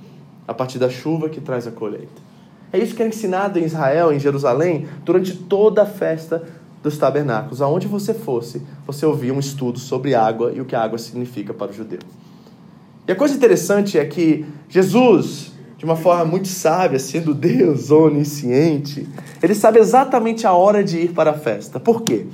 a 0.46 0.52
partir 0.52 0.80
da 0.80 0.90
chuva 0.90 1.28
que 1.28 1.40
traz 1.40 1.68
a 1.68 1.70
colheita. 1.70 2.30
É 2.72 2.78
isso 2.78 2.94
que 2.94 3.02
é 3.02 3.06
ensinado 3.06 3.58
em 3.58 3.64
Israel, 3.64 4.12
em 4.12 4.18
Jerusalém, 4.18 4.86
durante 5.04 5.32
toda 5.34 5.82
a 5.82 5.86
festa 5.86 6.42
dos 6.82 6.96
tabernáculos. 6.98 7.60
Aonde 7.62 7.86
você 7.86 8.14
fosse, 8.14 8.62
você 8.86 9.04
ouvia 9.04 9.32
um 9.32 9.38
estudo 9.38 9.78
sobre 9.78 10.14
água 10.14 10.52
e 10.54 10.60
o 10.60 10.64
que 10.64 10.74
a 10.74 10.82
água 10.82 10.98
significa 10.98 11.52
para 11.52 11.70
o 11.70 11.74
judeu. 11.74 12.00
E 13.06 13.12
a 13.12 13.16
coisa 13.16 13.34
interessante 13.34 13.98
é 13.98 14.04
que 14.04 14.44
Jesus, 14.68 15.52
de 15.76 15.84
uma 15.84 15.96
forma 15.96 16.24
muito 16.24 16.48
sábia, 16.48 16.98
sendo 16.98 17.34
Deus 17.34 17.90
onisciente, 17.90 19.08
ele 19.42 19.54
sabe 19.54 19.78
exatamente 19.78 20.46
a 20.46 20.52
hora 20.52 20.84
de 20.84 20.98
ir 20.98 21.12
para 21.12 21.30
a 21.30 21.34
festa. 21.34 21.80
Por 21.80 22.02
quê? 22.02 22.26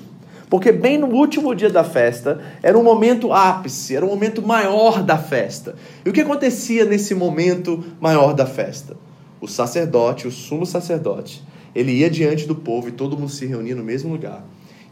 Porque 0.48 0.70
bem 0.70 0.96
no 0.96 1.08
último 1.08 1.54
dia 1.54 1.70
da 1.70 1.82
festa 1.82 2.40
era 2.62 2.78
um 2.78 2.82
momento 2.82 3.32
ápice, 3.32 3.96
era 3.96 4.06
um 4.06 4.08
momento 4.08 4.46
maior 4.46 5.02
da 5.02 5.18
festa. 5.18 5.74
E 6.04 6.08
o 6.08 6.12
que 6.12 6.20
acontecia 6.20 6.84
nesse 6.84 7.14
momento 7.14 7.82
maior 8.00 8.32
da 8.32 8.46
festa? 8.46 8.96
O 9.40 9.48
sacerdote, 9.48 10.28
o 10.28 10.30
sumo 10.30 10.64
sacerdote, 10.64 11.42
ele 11.76 11.92
ia 11.92 12.08
diante 12.08 12.46
do 12.46 12.54
povo 12.54 12.88
e 12.88 12.92
todo 12.92 13.18
mundo 13.18 13.28
se 13.28 13.44
reunia 13.44 13.74
no 13.74 13.84
mesmo 13.84 14.10
lugar. 14.10 14.42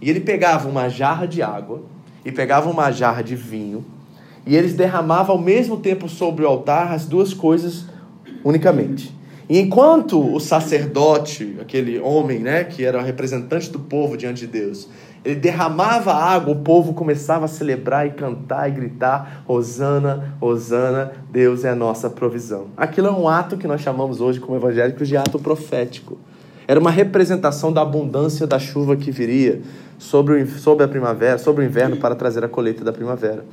E 0.03 0.11
ele 0.11 0.21
pegava 0.21 0.69
uma 0.69 0.91
jarra 0.91 1.27
de 1.27 1.41
água 1.41 1.83
e 2.23 2.31
pegava 2.31 2.69
uma 2.69 2.93
jarra 2.93 3.23
de 3.23 3.35
vinho 3.35 3.83
e 4.47 4.55
eles 4.55 4.75
derramavam 4.75 5.37
ao 5.37 5.41
mesmo 5.41 5.79
tempo 5.79 6.11
sobre 6.11 6.45
o 6.45 6.47
altar 6.47 6.93
as 6.93 7.07
duas 7.07 7.33
coisas 7.33 7.87
unicamente. 8.45 9.17
E 9.49 9.59
enquanto 9.59 10.21
o 10.21 10.39
sacerdote, 10.39 11.57
aquele 11.59 11.99
homem, 11.99 12.39
né, 12.39 12.65
que 12.65 12.85
era 12.85 13.01
representante 13.01 13.71
do 13.71 13.79
povo 13.79 14.15
diante 14.15 14.41
de 14.41 14.47
Deus, 14.47 14.87
ele 15.25 15.37
derramava 15.37 16.13
água, 16.13 16.53
o 16.53 16.61
povo 16.61 16.93
começava 16.93 17.47
a 17.47 17.49
celebrar 17.49 18.07
e 18.07 18.11
cantar 18.11 18.69
e 18.69 18.73
gritar: 18.73 19.43
Hosana, 19.49 20.37
Hosana, 20.39 21.13
Deus 21.31 21.65
é 21.65 21.71
a 21.71 21.75
nossa 21.75 22.11
provisão. 22.11 22.67
Aquilo 22.77 23.07
é 23.07 23.11
um 23.11 23.27
ato 23.27 23.57
que 23.57 23.67
nós 23.67 23.81
chamamos 23.81 24.21
hoje 24.21 24.39
como 24.39 24.57
evangélicos 24.57 25.09
de 25.09 25.17
ato 25.17 25.39
profético. 25.39 26.19
Era 26.67 26.81
uma 26.81 26.91
representação 26.91 27.73
da 27.73 27.83
abundância 27.83 28.47
da 28.47 28.59
chuva 28.59 28.97
que 28.97 29.11
viria 29.11 29.61
sobre, 29.99 30.43
o, 30.43 30.49
sobre 30.59 30.85
a 30.85 30.89
primavera, 30.89 31.39
sobre 31.39 31.65
o 31.65 31.67
inverno 31.67 31.97
para 31.97 32.15
trazer 32.15 32.45
a 32.45 32.49
colheita 32.49 32.85
da 32.85 32.93
primavera. 32.93 33.45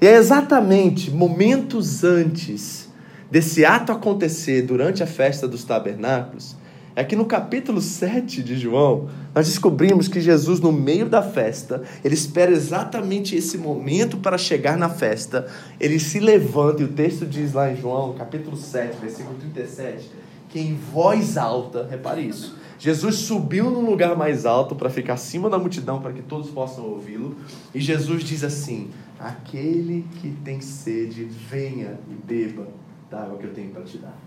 E 0.00 0.06
é 0.06 0.16
exatamente 0.16 1.10
momentos 1.10 2.04
antes 2.04 2.88
desse 3.30 3.64
ato 3.64 3.92
acontecer 3.92 4.62
durante 4.62 5.02
a 5.02 5.06
festa 5.06 5.48
dos 5.48 5.64
tabernáculos 5.64 6.56
é 6.94 7.02
que 7.02 7.16
no 7.16 7.24
capítulo 7.24 7.80
7 7.80 8.42
de 8.42 8.56
João, 8.56 9.08
nós 9.34 9.46
descobrimos 9.46 10.08
que 10.08 10.20
Jesus, 10.20 10.60
no 10.60 10.70
meio 10.70 11.08
da 11.08 11.22
festa, 11.22 11.82
ele 12.04 12.14
espera 12.14 12.50
exatamente 12.50 13.34
esse 13.34 13.56
momento 13.56 14.18
para 14.18 14.36
chegar 14.36 14.76
na 14.76 14.90
festa. 14.90 15.46
Ele 15.80 15.98
se 15.98 16.20
levanta, 16.20 16.82
e 16.82 16.84
o 16.84 16.88
texto 16.88 17.24
diz 17.24 17.54
lá 17.54 17.72
em 17.72 17.76
João, 17.76 18.12
capítulo 18.12 18.56
7, 18.56 18.98
versículo 19.00 19.36
37, 19.38 20.10
que 20.52 20.60
em 20.60 20.76
voz 20.76 21.36
alta, 21.36 21.88
repare 21.90 22.20
isso, 22.20 22.54
Jesus 22.78 23.14
subiu 23.16 23.70
num 23.70 23.86
lugar 23.86 24.16
mais 24.16 24.44
alto 24.44 24.74
para 24.74 24.90
ficar 24.90 25.14
acima 25.14 25.48
da 25.48 25.56
multidão, 25.56 26.00
para 26.00 26.12
que 26.12 26.20
todos 26.20 26.50
possam 26.50 26.84
ouvi-lo. 26.84 27.36
E 27.72 27.80
Jesus 27.80 28.24
diz 28.24 28.42
assim: 28.42 28.90
Aquele 29.20 30.04
que 30.20 30.32
tem 30.44 30.60
sede, 30.60 31.24
venha 31.24 31.96
e 32.10 32.14
beba 32.26 32.66
da 33.08 33.22
água 33.22 33.38
que 33.38 33.44
eu 33.44 33.54
tenho 33.54 33.70
para 33.70 33.82
te 33.82 33.98
dar. 33.98 34.18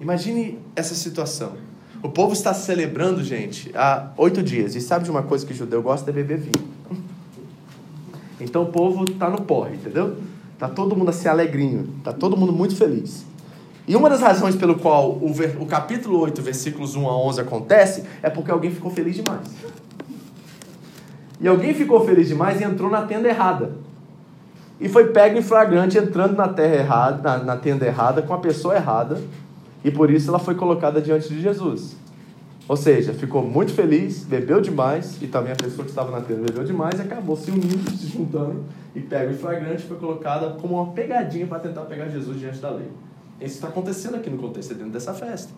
Imagine 0.00 0.58
essa 0.74 0.96
situação. 0.96 1.52
O 2.02 2.08
povo 2.08 2.32
está 2.32 2.52
celebrando, 2.52 3.22
gente, 3.22 3.70
há 3.74 4.10
oito 4.16 4.42
dias. 4.42 4.74
E 4.74 4.80
sabe 4.80 5.04
de 5.04 5.10
uma 5.10 5.22
coisa 5.22 5.46
que 5.46 5.52
o 5.52 5.56
judeu 5.56 5.80
gosta? 5.80 6.10
É 6.10 6.12
beber 6.12 6.38
vinho. 6.38 6.66
Então 8.40 8.64
o 8.64 8.66
povo 8.66 9.04
está 9.04 9.30
no 9.30 9.42
porre, 9.42 9.76
entendeu? 9.76 10.16
Está 10.52 10.68
todo 10.68 10.96
mundo 10.96 11.10
assim 11.10 11.28
alegrinho. 11.28 11.88
Está 11.98 12.12
todo 12.12 12.36
mundo 12.36 12.52
muito 12.52 12.74
feliz. 12.74 13.24
E 13.88 13.94
uma 13.94 14.10
das 14.10 14.20
razões 14.20 14.56
pelo 14.56 14.76
qual 14.76 15.16
o, 15.20 15.32
ver, 15.32 15.56
o 15.60 15.66
capítulo 15.66 16.18
8, 16.20 16.42
versículos 16.42 16.96
1 16.96 17.08
a 17.08 17.16
11 17.26 17.40
acontece 17.40 18.04
é 18.22 18.28
porque 18.28 18.50
alguém 18.50 18.70
ficou 18.70 18.90
feliz 18.90 19.14
demais. 19.14 19.46
E 21.40 21.46
alguém 21.46 21.72
ficou 21.72 22.04
feliz 22.04 22.26
demais 22.26 22.60
e 22.60 22.64
entrou 22.64 22.90
na 22.90 23.02
tenda 23.02 23.28
errada. 23.28 23.72
E 24.80 24.88
foi 24.88 25.08
pego 25.08 25.38
em 25.38 25.42
flagrante 25.42 25.96
entrando 25.96 26.36
na, 26.36 26.48
terra 26.48 26.74
errada, 26.74 27.22
na, 27.22 27.44
na 27.44 27.56
tenda 27.56 27.86
errada 27.86 28.22
com 28.22 28.34
a 28.34 28.38
pessoa 28.38 28.74
errada 28.74 29.20
e 29.84 29.90
por 29.90 30.10
isso 30.10 30.28
ela 30.30 30.38
foi 30.38 30.56
colocada 30.56 31.00
diante 31.00 31.28
de 31.28 31.40
Jesus. 31.40 31.96
Ou 32.68 32.76
seja, 32.76 33.12
ficou 33.14 33.42
muito 33.42 33.72
feliz, 33.72 34.24
bebeu 34.24 34.60
demais, 34.60 35.16
e 35.22 35.28
também 35.28 35.52
a 35.52 35.56
pessoa 35.56 35.84
que 35.84 35.90
estava 35.90 36.10
na 36.10 36.20
tenda 36.20 36.42
bebeu 36.42 36.64
demais 36.64 36.98
e 36.98 37.02
acabou 37.02 37.36
se 37.36 37.52
unindo, 37.52 37.88
se 37.92 38.08
juntando, 38.08 38.64
e 38.92 39.00
pega 39.00 39.30
em 39.30 39.36
flagrante 39.36 39.84
foi 39.84 39.96
colocada 39.96 40.56
como 40.60 40.74
uma 40.74 40.92
pegadinha 40.92 41.46
para 41.46 41.60
tentar 41.60 41.82
pegar 41.82 42.08
Jesus 42.08 42.40
diante 42.40 42.58
da 42.58 42.70
lei. 42.70 42.88
Isso 43.40 43.56
está 43.56 43.68
acontecendo 43.68 44.16
aqui 44.16 44.30
no 44.30 44.38
contexto, 44.38 44.74
dentro 44.74 44.92
dessa 44.92 45.12
festa. 45.12 45.52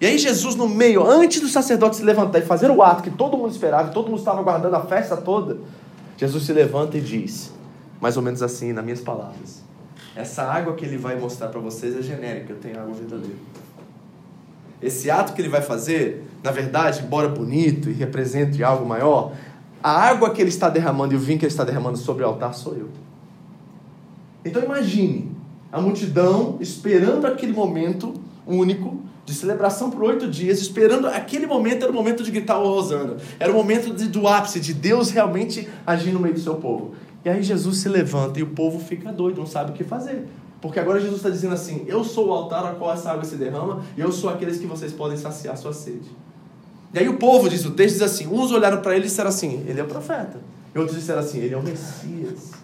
E 0.00 0.06
aí 0.06 0.18
Jesus, 0.18 0.54
no 0.56 0.68
meio, 0.68 1.06
antes 1.06 1.40
do 1.40 1.48
sacerdote 1.48 1.96
se 1.96 2.02
levantar 2.02 2.40
e 2.40 2.42
fazer 2.42 2.70
o 2.70 2.82
ato 2.82 3.02
que 3.02 3.10
todo 3.10 3.36
mundo 3.36 3.52
esperava, 3.52 3.90
todo 3.90 4.08
mundo 4.08 4.18
estava 4.18 4.40
aguardando 4.40 4.74
a 4.76 4.84
festa 4.84 5.16
toda, 5.16 5.58
Jesus 6.16 6.44
se 6.44 6.52
levanta 6.52 6.98
e 6.98 7.00
diz, 7.00 7.52
mais 8.00 8.16
ou 8.16 8.22
menos 8.22 8.42
assim, 8.42 8.72
nas 8.72 8.84
minhas 8.84 9.00
palavras, 9.00 9.62
essa 10.14 10.42
água 10.42 10.74
que 10.74 10.84
ele 10.84 10.98
vai 10.98 11.18
mostrar 11.18 11.48
para 11.48 11.60
vocês 11.60 11.96
é 11.96 12.02
genérica, 12.02 12.52
eu 12.52 12.58
tenho 12.58 12.78
água 12.78 12.92
verdadeira. 12.94 13.36
Esse 14.82 15.10
ato 15.10 15.32
que 15.32 15.40
ele 15.40 15.48
vai 15.48 15.62
fazer, 15.62 16.24
na 16.42 16.50
verdade, 16.50 17.02
embora 17.04 17.28
bonito 17.28 17.88
e 17.88 17.92
represente 17.92 18.62
algo 18.62 18.84
maior, 18.84 19.32
a 19.82 19.90
água 19.90 20.30
que 20.30 20.40
ele 20.40 20.50
está 20.50 20.68
derramando 20.68 21.14
e 21.14 21.16
o 21.16 21.20
vinho 21.20 21.38
que 21.38 21.44
ele 21.44 21.52
está 21.52 21.64
derramando 21.64 21.96
sobre 21.96 22.24
o 22.24 22.26
altar 22.26 22.52
sou 22.54 22.74
eu. 22.74 22.88
Então 24.44 24.62
imagine 24.62 25.31
a 25.72 25.80
multidão 25.80 26.58
esperando 26.60 27.26
aquele 27.26 27.52
momento 27.52 28.12
único 28.46 29.00
de 29.24 29.32
celebração 29.32 29.90
por 29.90 30.02
oito 30.02 30.28
dias, 30.28 30.60
esperando 30.60 31.06
aquele 31.06 31.46
momento, 31.46 31.84
era 31.84 31.90
o 31.90 31.94
momento 31.94 32.22
de 32.22 32.30
gritar 32.30 32.58
o 32.58 32.66
Rosana, 32.66 33.16
era 33.40 33.50
o 33.50 33.54
momento 33.54 33.94
de, 33.94 34.08
do 34.08 34.28
ápice, 34.28 34.60
de 34.60 34.74
Deus 34.74 35.10
realmente 35.10 35.68
agir 35.86 36.12
no 36.12 36.20
meio 36.20 36.34
do 36.34 36.40
seu 36.40 36.56
povo. 36.56 36.94
E 37.24 37.30
aí 37.30 37.42
Jesus 37.42 37.78
se 37.78 37.88
levanta 37.88 38.38
e 38.38 38.42
o 38.42 38.48
povo 38.48 38.78
fica 38.80 39.12
doido, 39.12 39.38
não 39.38 39.46
sabe 39.46 39.70
o 39.70 39.74
que 39.74 39.84
fazer. 39.84 40.26
Porque 40.60 40.78
agora 40.78 41.00
Jesus 41.00 41.18
está 41.18 41.30
dizendo 41.30 41.54
assim: 41.54 41.84
Eu 41.86 42.04
sou 42.04 42.28
o 42.28 42.32
altar 42.32 42.64
a 42.66 42.74
qual 42.74 42.92
essa 42.92 43.10
água 43.10 43.24
se 43.24 43.36
derrama, 43.36 43.82
e 43.96 44.00
eu 44.00 44.12
sou 44.12 44.28
aqueles 44.28 44.58
que 44.58 44.66
vocês 44.66 44.92
podem 44.92 45.16
saciar 45.16 45.56
sua 45.56 45.72
sede. 45.72 46.10
E 46.92 46.98
aí 46.98 47.08
o 47.08 47.16
povo, 47.16 47.48
diz 47.48 47.64
o 47.64 47.70
texto, 47.70 47.94
diz 47.94 48.02
assim: 48.02 48.26
uns 48.26 48.52
olharam 48.52 48.80
para 48.80 48.94
ele 48.94 49.04
e 49.04 49.08
disseram 49.08 49.30
assim: 49.30 49.64
Ele 49.66 49.80
é 49.80 49.82
o 49.82 49.86
profeta. 49.86 50.40
E 50.74 50.78
outros 50.78 50.96
disseram 50.96 51.20
assim: 51.20 51.38
Ele 51.38 51.54
é 51.54 51.56
o 51.56 51.62
Messias. 51.62 52.61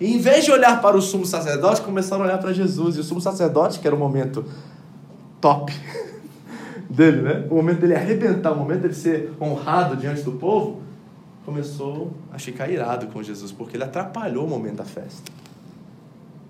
E 0.00 0.14
em 0.14 0.18
vez 0.18 0.44
de 0.44 0.52
olhar 0.52 0.80
para 0.80 0.96
o 0.96 1.02
sumo 1.02 1.26
sacerdote, 1.26 1.80
começaram 1.82 2.22
a 2.22 2.26
olhar 2.26 2.38
para 2.38 2.52
Jesus. 2.52 2.96
E 2.96 3.00
o 3.00 3.04
sumo 3.04 3.20
sacerdote, 3.20 3.80
que 3.80 3.86
era 3.86 3.96
o 3.96 3.98
momento 3.98 4.44
top 5.40 5.72
dele, 6.88 7.22
né? 7.22 7.46
O 7.50 7.56
momento 7.56 7.80
dele 7.80 7.94
arrebentar, 7.94 8.52
o 8.52 8.56
momento 8.56 8.82
dele 8.82 8.94
ser 8.94 9.32
honrado 9.40 9.96
diante 9.96 10.22
do 10.22 10.32
povo, 10.32 10.82
começou 11.44 12.12
a 12.32 12.38
ficar 12.38 12.68
irado 12.68 13.06
com 13.08 13.22
Jesus, 13.22 13.50
porque 13.50 13.76
ele 13.76 13.84
atrapalhou 13.84 14.44
o 14.44 14.48
momento 14.48 14.76
da 14.76 14.84
festa. 14.84 15.32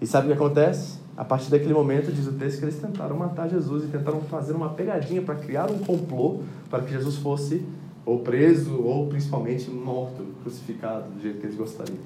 E 0.00 0.06
sabe 0.06 0.26
o 0.26 0.30
que 0.30 0.36
acontece? 0.36 0.98
A 1.16 1.24
partir 1.24 1.50
daquele 1.50 1.74
momento, 1.74 2.12
diz 2.12 2.26
o 2.26 2.32
texto, 2.32 2.58
que 2.58 2.64
eles 2.66 2.78
tentaram 2.78 3.16
matar 3.16 3.48
Jesus 3.48 3.84
e 3.84 3.86
tentaram 3.88 4.20
fazer 4.22 4.52
uma 4.52 4.70
pegadinha 4.70 5.22
para 5.22 5.34
criar 5.34 5.70
um 5.70 5.78
complô 5.78 6.40
para 6.70 6.82
que 6.82 6.92
Jesus 6.92 7.16
fosse 7.16 7.64
ou 8.04 8.20
preso 8.20 8.80
ou 8.80 9.06
principalmente 9.06 9.68
morto, 9.70 10.24
crucificado, 10.42 11.10
do 11.10 11.20
jeito 11.20 11.40
que 11.40 11.46
eles 11.46 11.56
gostariam. 11.56 11.98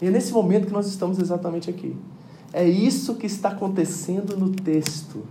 E 0.00 0.06
é 0.06 0.10
nesse 0.10 0.32
momento 0.32 0.66
que 0.66 0.72
nós 0.72 0.86
estamos 0.86 1.18
exatamente 1.18 1.68
aqui. 1.68 1.96
É 2.52 2.66
isso 2.66 3.14
que 3.16 3.26
está 3.26 3.50
acontecendo 3.50 4.36
no 4.36 4.50
texto. 4.50 5.22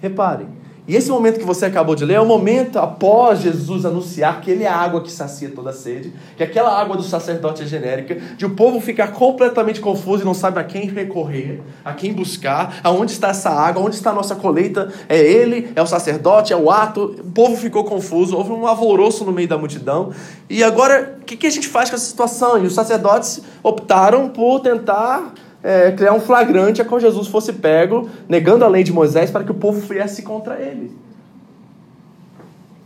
Reparem, 0.00 0.48
e 0.86 0.96
esse 0.96 1.08
momento 1.10 1.38
que 1.38 1.44
você 1.44 1.66
acabou 1.66 1.94
de 1.94 2.04
ler 2.04 2.14
é 2.14 2.20
o 2.20 2.26
momento 2.26 2.76
após 2.76 3.40
Jesus 3.40 3.84
anunciar 3.84 4.40
que 4.40 4.50
ele 4.50 4.64
é 4.64 4.68
a 4.68 4.74
água 4.74 5.00
que 5.00 5.12
sacia 5.12 5.48
toda 5.48 5.70
a 5.70 5.72
sede, 5.72 6.12
que 6.36 6.42
aquela 6.42 6.76
água 6.76 6.96
do 6.96 7.04
sacerdote 7.04 7.62
é 7.62 7.66
genérica, 7.66 8.16
de 8.36 8.44
o 8.44 8.50
povo 8.50 8.80
ficar 8.80 9.12
completamente 9.12 9.80
confuso 9.80 10.22
e 10.22 10.24
não 10.24 10.34
sabe 10.34 10.58
a 10.58 10.64
quem 10.64 10.88
recorrer, 10.88 11.62
a 11.84 11.92
quem 11.92 12.12
buscar, 12.12 12.80
aonde 12.82 13.12
está 13.12 13.28
essa 13.28 13.50
água, 13.50 13.80
onde 13.80 13.94
está 13.94 14.10
a 14.10 14.14
nossa 14.14 14.34
colheita, 14.34 14.92
é 15.08 15.20
ele, 15.20 15.70
é 15.76 15.80
o 15.80 15.86
sacerdote, 15.86 16.52
é 16.52 16.56
o 16.56 16.68
ato. 16.68 17.14
O 17.20 17.30
povo 17.30 17.56
ficou 17.56 17.84
confuso, 17.84 18.36
houve 18.36 18.50
um 18.50 18.66
alvoroço 18.66 19.24
no 19.24 19.30
meio 19.30 19.46
da 19.46 19.56
multidão. 19.56 20.10
E 20.50 20.64
agora, 20.64 21.16
o 21.20 21.24
que, 21.24 21.36
que 21.36 21.46
a 21.46 21.50
gente 21.50 21.68
faz 21.68 21.90
com 21.90 21.94
essa 21.94 22.06
situação? 22.06 22.58
E 22.62 22.66
os 22.66 22.74
sacerdotes 22.74 23.40
optaram 23.62 24.28
por 24.28 24.58
tentar 24.58 25.32
é, 25.62 25.92
criar 25.92 26.12
um 26.12 26.20
flagrante 26.20 26.82
a 26.82 26.84
qual 26.84 27.00
Jesus 27.00 27.28
fosse 27.28 27.52
pego, 27.52 28.08
negando 28.28 28.64
a 28.64 28.68
lei 28.68 28.82
de 28.82 28.92
Moisés, 28.92 29.30
para 29.30 29.44
que 29.44 29.50
o 29.50 29.54
povo 29.54 29.80
viesse 29.80 30.22
contra 30.22 30.60
ele. 30.60 30.90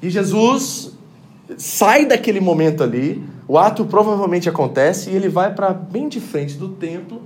E 0.02 0.10
Jesus 0.10 0.92
sai 1.56 2.04
daquele 2.04 2.40
momento 2.40 2.82
ali, 2.82 3.24
o 3.48 3.56
ato 3.56 3.84
provavelmente 3.86 4.48
acontece, 4.48 5.10
e 5.10 5.14
ele 5.14 5.28
vai 5.28 5.54
para 5.54 5.72
bem 5.72 6.08
de 6.08 6.20
frente 6.20 6.56
do 6.56 6.68
templo 6.68 7.22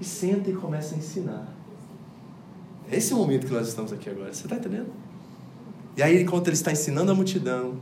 e 0.00 0.04
senta 0.04 0.50
e 0.50 0.52
começa 0.52 0.94
a 0.94 0.98
ensinar. 0.98 1.46
Esse 2.90 3.12
é 3.12 3.16
o 3.16 3.18
momento 3.18 3.46
que 3.46 3.52
nós 3.52 3.68
estamos 3.68 3.92
aqui 3.92 4.10
agora, 4.10 4.32
você 4.32 4.44
está 4.44 4.56
entendendo? 4.56 4.88
E 5.96 6.02
aí, 6.02 6.22
enquanto 6.22 6.48
ele 6.48 6.56
está 6.56 6.72
ensinando 6.72 7.12
a 7.12 7.14
multidão, 7.14 7.74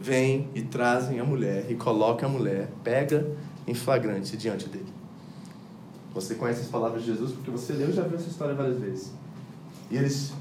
vem 0.00 0.48
e 0.54 0.62
trazem 0.62 1.20
a 1.20 1.24
mulher 1.24 1.66
e 1.68 1.74
coloca 1.74 2.26
a 2.26 2.28
mulher, 2.28 2.68
pega 2.82 3.26
em 3.66 3.74
flagrante 3.74 4.36
diante 4.36 4.68
dele. 4.68 4.97
Você 6.14 6.34
conhece 6.34 6.62
as 6.62 6.68
palavras 6.68 7.02
de 7.02 7.08
Jesus 7.08 7.32
porque 7.32 7.50
você 7.50 7.72
leu 7.72 7.90
e 7.90 7.92
já 7.92 8.02
viu 8.02 8.16
essa 8.16 8.28
história 8.28 8.54
várias 8.54 8.78
vezes. 8.78 9.12
E 9.90 9.96
eles 9.96 10.32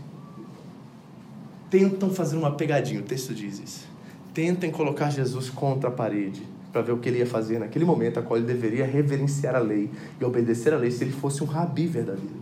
tentam 1.69 2.09
fazer 2.09 2.37
uma 2.37 2.51
pegadinha, 2.51 2.99
o 2.99 3.03
texto 3.03 3.33
diz 3.33 3.59
isso. 3.59 3.87
Tentem 4.33 4.71
colocar 4.71 5.09
Jesus 5.09 5.49
contra 5.49 5.89
a 5.89 5.91
parede 5.91 6.43
para 6.71 6.81
ver 6.81 6.91
o 6.91 6.97
que 6.97 7.09
ele 7.09 7.19
ia 7.19 7.25
fazer 7.25 7.59
naquele 7.59 7.85
momento, 7.85 8.19
a 8.19 8.21
qual 8.21 8.37
ele 8.37 8.45
deveria 8.45 8.85
reverenciar 8.85 9.55
a 9.55 9.59
lei 9.59 9.89
e 10.19 10.23
obedecer 10.23 10.73
a 10.73 10.77
lei 10.77 10.91
se 10.91 11.03
ele 11.03 11.11
fosse 11.11 11.43
um 11.43 11.47
rabi 11.47 11.87
verdadeiro. 11.87 12.35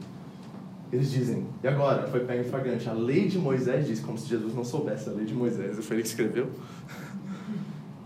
Eles 0.91 1.11
dizem, 1.11 1.45
e 1.63 1.67
agora? 1.67 2.07
Foi 2.07 2.21
pego 2.21 2.41
em 2.41 2.49
flagrante. 2.49 2.87
A 2.87 2.93
lei 2.93 3.27
de 3.27 3.37
Moisés 3.37 3.87
diz, 3.87 3.99
como 3.99 4.17
se 4.17 4.27
Jesus 4.27 4.53
não 4.53 4.63
soubesse 4.63 5.09
a 5.09 5.11
lei 5.11 5.25
de 5.25 5.33
Moisés. 5.33 5.77
Foi 5.83 5.97
ele 5.97 6.03
que 6.03 6.09
escreveu. 6.09 6.49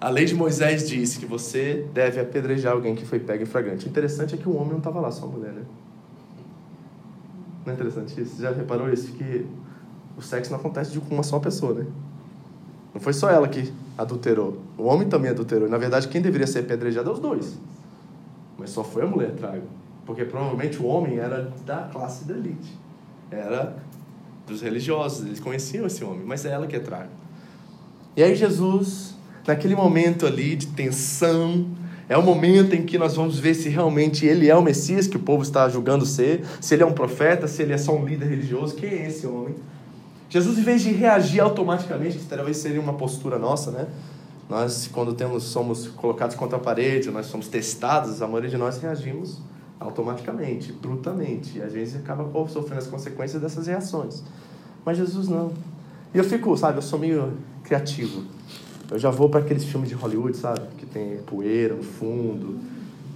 A 0.01 0.09
lei 0.09 0.23
de 0.23 0.33
Moisés 0.33 0.87
diz 0.87 1.17
que 1.17 1.25
você 1.25 1.85
deve 1.93 2.21
apedrejar 2.21 2.71
alguém 2.71 2.95
que 2.95 3.05
foi 3.05 3.19
pego 3.19 3.43
em 3.43 3.45
flagrante. 3.45 3.85
O 3.85 3.89
interessante 3.89 4.33
é 4.33 4.37
que 4.37 4.47
o 4.47 4.55
homem 4.55 4.69
não 4.69 4.77
estava 4.77 4.99
lá, 5.01 5.11
só 5.11 5.25
a 5.25 5.29
mulher, 5.29 5.51
né? 5.51 5.63
Não 7.65 7.73
é 7.73 7.75
interessante 7.75 8.19
isso? 8.21 8.37
Você 8.37 8.43
já 8.43 8.51
reparou 8.51 8.89
isso? 8.91 9.11
Que 9.11 9.45
o 10.17 10.21
sexo 10.21 10.51
não 10.51 10.59
acontece 10.59 10.97
com 10.97 11.13
uma 11.13 11.23
só 11.23 11.37
pessoa, 11.37 11.73
né? 11.73 11.85
Não 12.93 13.01
foi 13.01 13.11
só 13.11 13.29
ela 13.29 13.47
que 13.47 13.73
adulterou. 13.97 14.61
O 14.77 14.83
homem 14.83 15.09
também 15.09 15.31
adulterou. 15.31 15.67
Na 15.67 15.77
verdade, 15.77 16.07
quem 16.07 16.21
deveria 16.21 16.47
ser 16.47 16.59
apedrejado 16.59 17.09
é 17.09 17.13
os 17.13 17.19
dois. 17.19 17.57
Mas 18.57 18.69
só 18.69 18.85
foi 18.85 19.03
a 19.03 19.05
mulher 19.05 19.31
trago. 19.35 19.67
Porque 20.05 20.23
provavelmente 20.23 20.81
o 20.81 20.85
homem 20.85 21.17
era 21.17 21.51
da 21.65 21.89
classe 21.91 22.23
da 22.23 22.33
elite. 22.33 22.73
Era 23.29 23.75
dos 24.47 24.61
religiosos. 24.61 25.25
Eles 25.25 25.41
conheciam 25.41 25.85
esse 25.85 26.03
homem. 26.03 26.23
Mas 26.25 26.45
é 26.45 26.51
ela 26.51 26.67
que 26.67 26.75
é 26.75 26.79
trago. 26.79 27.11
E 28.15 28.23
aí 28.23 28.33
Jesus, 28.33 29.15
naquele 29.47 29.75
momento 29.75 30.25
ali 30.25 30.55
de 30.55 30.67
tensão, 30.67 31.65
é 32.07 32.17
o 32.17 32.23
momento 32.23 32.75
em 32.75 32.83
que 32.85 32.97
nós 32.97 33.15
vamos 33.15 33.37
ver 33.37 33.53
se 33.53 33.69
realmente 33.69 34.25
ele 34.25 34.49
é 34.49 34.55
o 34.55 34.61
Messias 34.61 35.05
que 35.05 35.15
o 35.15 35.19
povo 35.19 35.43
está 35.43 35.69
julgando 35.69 36.05
ser, 36.05 36.43
se 36.59 36.73
ele 36.73 36.81
é 36.81 36.85
um 36.85 36.93
profeta, 36.93 37.47
se 37.47 37.61
ele 37.61 37.73
é 37.73 37.77
só 37.77 37.95
um 37.95 38.03
líder 38.03 38.27
religioso. 38.27 38.75
Quem 38.75 38.89
é 38.89 39.07
esse 39.07 39.27
homem? 39.27 39.55
Jesus, 40.29 40.57
em 40.57 40.63
vez 40.63 40.81
de 40.81 40.91
reagir 40.91 41.39
automaticamente, 41.39 42.17
que 42.17 42.25
talvez 42.25 42.57
seria 42.57 42.81
uma 42.81 42.93
postura 42.93 43.37
nossa, 43.37 43.71
né? 43.71 43.87
Nós, 44.49 44.89
quando 44.91 45.13
temos, 45.13 45.43
somos 45.43 45.87
colocados 45.87 46.35
contra 46.35 46.57
a 46.57 46.59
parede, 46.59 47.11
nós 47.11 47.27
somos 47.27 47.47
testados, 47.47 48.21
a 48.21 48.27
maioria 48.27 48.49
de 48.49 48.57
nós 48.57 48.81
reagimos 48.81 49.39
automaticamente, 49.79 50.73
brutamente. 50.73 51.59
E 51.59 51.61
às 51.61 51.73
vezes 51.73 51.95
acaba 51.95 52.27
sofrendo 52.47 52.79
as 52.79 52.87
consequências 52.87 53.41
dessas 53.41 53.67
reações. 53.67 54.23
Mas 54.83 54.97
Jesus 54.97 55.27
não. 55.27 55.51
E 56.13 56.17
eu 56.17 56.23
fico, 56.23 56.55
sabe, 56.57 56.79
eu 56.79 56.81
sou 56.81 56.97
meio 56.97 57.33
criativo. 57.63 58.23
Eu 58.91 58.99
já 58.99 59.09
vou 59.09 59.29
para 59.29 59.39
aqueles 59.41 59.63
filmes 59.63 59.89
de 59.89 59.95
Hollywood, 59.95 60.35
sabe? 60.35 60.61
Que 60.77 60.85
tem 60.85 61.17
poeira 61.17 61.75
no 61.75 61.83
fundo 61.83 62.59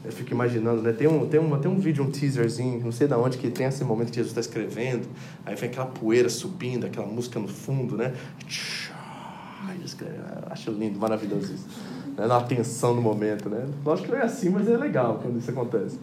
eu 0.06 0.12
fico 0.12 0.34
imaginando, 0.34 0.82
né? 0.82 0.92
Tem 0.92 1.08
um, 1.08 1.25
tem, 1.25 1.39
um, 1.39 1.58
tem 1.58 1.72
um 1.72 1.80
vídeo, 1.80 2.03
um 2.03 2.12
teaserzinho, 2.12 2.84
não 2.84 2.92
sei 2.92 3.08
de 3.08 3.13
onde, 3.13 3.38
que 3.38 3.50
tem 3.50 3.65
esse 3.65 3.84
momento 3.86 4.10
que 4.10 4.18
Jesus 4.18 4.32
está 4.32 4.42
escrevendo, 4.42 5.08
aí 5.46 5.56
vem 5.56 5.70
aquela 5.70 5.86
poeira 5.86 6.27
subindo, 6.30 6.86
aquela 6.86 7.08
música 7.08 7.39
no 7.39 7.48
fundo, 7.48 7.96
né? 7.96 8.13
Acho 10.50 10.72
lindo, 10.72 11.00
maravilhoso 11.00 11.53
isso. 11.53 11.65
Né? 12.18 12.27
Na 12.27 12.38
atenção 12.38 12.94
no 12.94 13.01
momento, 13.01 13.50
né? 13.50 13.65
Lógico 13.86 14.10
que 14.10 14.13
não 14.13 14.22
é 14.22 14.25
assim, 14.25 14.50
mas 14.50 14.68
é 14.68 14.75
legal 14.75 15.20
quando 15.22 15.39
isso 15.39 15.50
acontece. 15.50 15.98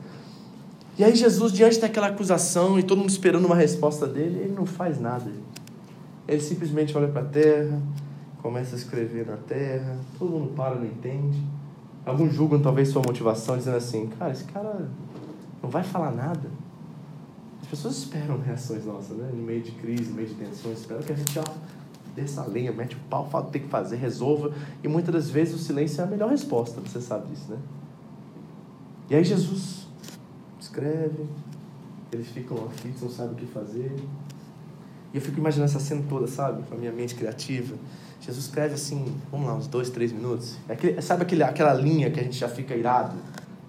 E 0.99 1.05
aí 1.05 1.15
Jesus, 1.15 1.53
diante 1.53 1.79
daquela 1.79 2.07
acusação 2.07 2.79
e 2.79 2.83
todo 2.83 2.99
mundo 2.99 3.11
esperando 3.11 3.45
uma 3.45 3.55
resposta 3.55 4.07
dele, 4.07 4.41
ele 4.41 4.55
não 4.57 4.65
faz 4.65 4.99
nada. 4.99 5.31
Ele 6.27 6.41
simplesmente 6.41 6.97
olha 6.97 7.09
para 7.09 7.21
a 7.21 7.27
terra, 7.27 7.81
começa 8.42 8.75
a 8.75 8.78
escrever 8.78 9.26
na 9.26 9.37
terra, 9.37 9.99
todo 10.18 10.30
mundo 10.30 10.54
para, 10.54 10.75
não 10.75 10.87
entende. 10.87 11.42
Alguns 12.04 12.35
julgam 12.35 12.61
talvez 12.61 12.88
sua 12.88 13.02
motivação, 13.02 13.56
dizendo 13.56 13.76
assim: 13.76 14.09
cara, 14.18 14.32
esse 14.32 14.44
cara 14.44 14.88
não 15.62 15.70
vai 15.70 15.82
falar 15.82 16.11
nada. 16.11 16.49
As 17.61 17.68
pessoas 17.68 17.99
esperam 17.99 18.40
reações 18.40 18.85
nossas, 18.85 19.16
né? 19.16 19.30
No 19.32 19.42
meio 19.42 19.62
de 19.62 19.73
crise, 19.73 20.11
no 20.11 20.16
meio 20.16 20.28
de 20.28 20.35
tensões, 20.35 20.80
esperam 20.80 21.02
que 21.02 21.12
a 21.12 21.16
gente 21.16 21.38
ó, 21.38 21.44
desça 22.16 22.42
a 22.42 22.47
lenha, 22.47 22.73
mete 22.73 22.97
o 22.97 23.00
pau, 23.09 23.28
fala 23.28 23.44
o 23.44 23.47
que 23.47 23.52
tem 23.52 23.62
que 23.62 23.68
fazer, 23.68 23.97
resolva. 23.97 24.52
E 24.82 24.88
muitas 24.88 25.14
das 25.14 25.30
vezes 25.30 25.54
o 25.54 25.59
silêncio 25.59 26.00
é 26.00 26.04
a 26.04 26.06
melhor 26.06 26.30
resposta, 26.30 26.80
você 26.80 27.00
sabe 27.00 27.28
disso, 27.28 27.50
né? 27.50 27.59
E 29.09 29.14
aí 29.14 29.25
Jesus 29.25 29.87
escreve, 30.59 31.26
eles 32.12 32.29
ficam 32.29 32.57
aflitos, 32.66 33.03
não 33.03 33.11
sabem 33.11 33.33
o 33.33 33.37
que 33.37 33.46
fazer. 33.46 33.94
E 35.12 35.16
eu 35.16 35.20
fico 35.20 35.38
imaginando 35.38 35.70
essa 35.70 35.81
cena 35.81 36.03
toda, 36.09 36.27
sabe? 36.27 36.62
Com 36.68 36.75
a 36.75 36.79
minha 36.79 36.92
mente 36.92 37.14
criativa. 37.14 37.75
Jesus 38.20 38.44
escreve 38.46 38.75
assim, 38.75 39.14
vamos 39.31 39.46
lá, 39.46 39.55
uns 39.55 39.66
dois, 39.66 39.90
três 39.90 40.12
minutos. 40.12 40.57
É 40.68 40.75
aquele, 40.75 41.01
sabe 41.03 41.23
aquele, 41.23 41.42
aquela 41.42 41.75
linha 41.75 42.11
que 42.11 42.20
a 42.20 42.23
gente 42.23 42.38
já 42.38 42.49
fica 42.49 42.75
irado? 42.75 43.16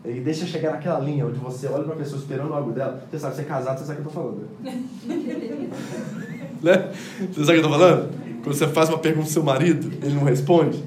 Ele 0.04 0.20
deixa 0.20 0.46
chegar 0.46 0.72
naquela 0.72 1.00
linha 1.00 1.26
onde 1.26 1.40
você 1.40 1.68
olha 1.68 1.84
para 1.84 1.94
a 1.94 1.98
pessoa 1.98 2.20
esperando 2.20 2.54
algo 2.54 2.72
dela. 2.72 3.04
Você 3.10 3.20
sabe, 3.20 3.36
você 3.36 3.42
é 3.42 3.46
casado, 3.46 3.80
você 3.80 3.86
sabe 3.86 4.02
o 4.02 4.04
que 4.04 4.10
eu 4.10 4.12
tô 4.12 4.20
falando. 4.20 4.48
Né? 6.62 6.92
Você 7.34 7.44
sabe 7.44 7.44
o 7.44 7.46
que 7.46 7.54
eu 7.54 7.64
tô 7.64 7.70
falando? 7.72 8.12
Quando 8.44 8.56
você 8.56 8.68
faz 8.68 8.88
uma 8.90 9.00
pergunta 9.00 9.24
pro 9.24 9.34
seu 9.34 9.42
marido, 9.42 9.92
ele 10.06 10.14
não 10.14 10.24
responde. 10.24 10.84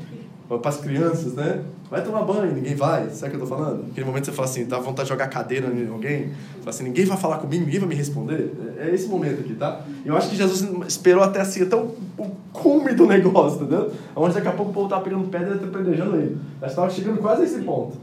Para 0.58 0.70
as 0.70 0.78
crianças, 0.78 1.34
né? 1.34 1.62
Vai 1.90 2.02
tomar 2.02 2.22
banho, 2.22 2.52
ninguém 2.52 2.74
vai. 2.74 3.08
Sabe 3.10 3.26
o 3.26 3.30
que 3.30 3.36
eu 3.36 3.48
tô 3.48 3.54
falando? 3.54 3.86
Naquele 3.86 4.06
momento 4.06 4.24
você 4.24 4.32
fala 4.32 4.48
assim, 4.48 4.64
dá 4.66 4.78
vontade 4.78 5.06
de 5.06 5.08
jogar 5.10 5.28
cadeira 5.28 5.68
em 5.68 5.88
alguém. 5.88 6.30
Fala 6.58 6.70
assim, 6.70 6.84
ninguém 6.84 7.04
vai 7.04 7.16
falar 7.16 7.38
comigo, 7.38 7.64
ninguém 7.64 7.78
vai 7.78 7.88
me 7.88 7.94
responder. 7.94 8.52
É, 8.78 8.88
é 8.88 8.94
esse 8.94 9.06
momento 9.06 9.40
aqui, 9.40 9.54
tá? 9.54 9.84
Eu 10.04 10.16
acho 10.16 10.30
que 10.30 10.36
Jesus 10.36 10.66
esperou 10.88 11.22
até 11.22 11.40
assim, 11.40 11.62
até 11.62 11.76
o, 11.76 11.94
o 12.18 12.30
cume 12.52 12.94
do 12.94 13.06
negócio, 13.06 13.62
entendeu? 13.62 13.92
Onde 14.16 14.34
daqui 14.34 14.48
a 14.48 14.52
pouco 14.52 14.70
o 14.70 14.74
povo 14.74 14.88
tava 14.88 15.02
pegando 15.02 15.28
pedra 15.28 15.56
e 15.56 15.58
tá 15.58 15.66
pedrejando 15.66 16.16
ele. 16.16 16.38
Já 16.60 16.66
estava 16.66 16.90
chegando 16.90 17.18
quase 17.18 17.42
a 17.42 17.44
esse 17.44 17.60
ponto. 17.60 17.96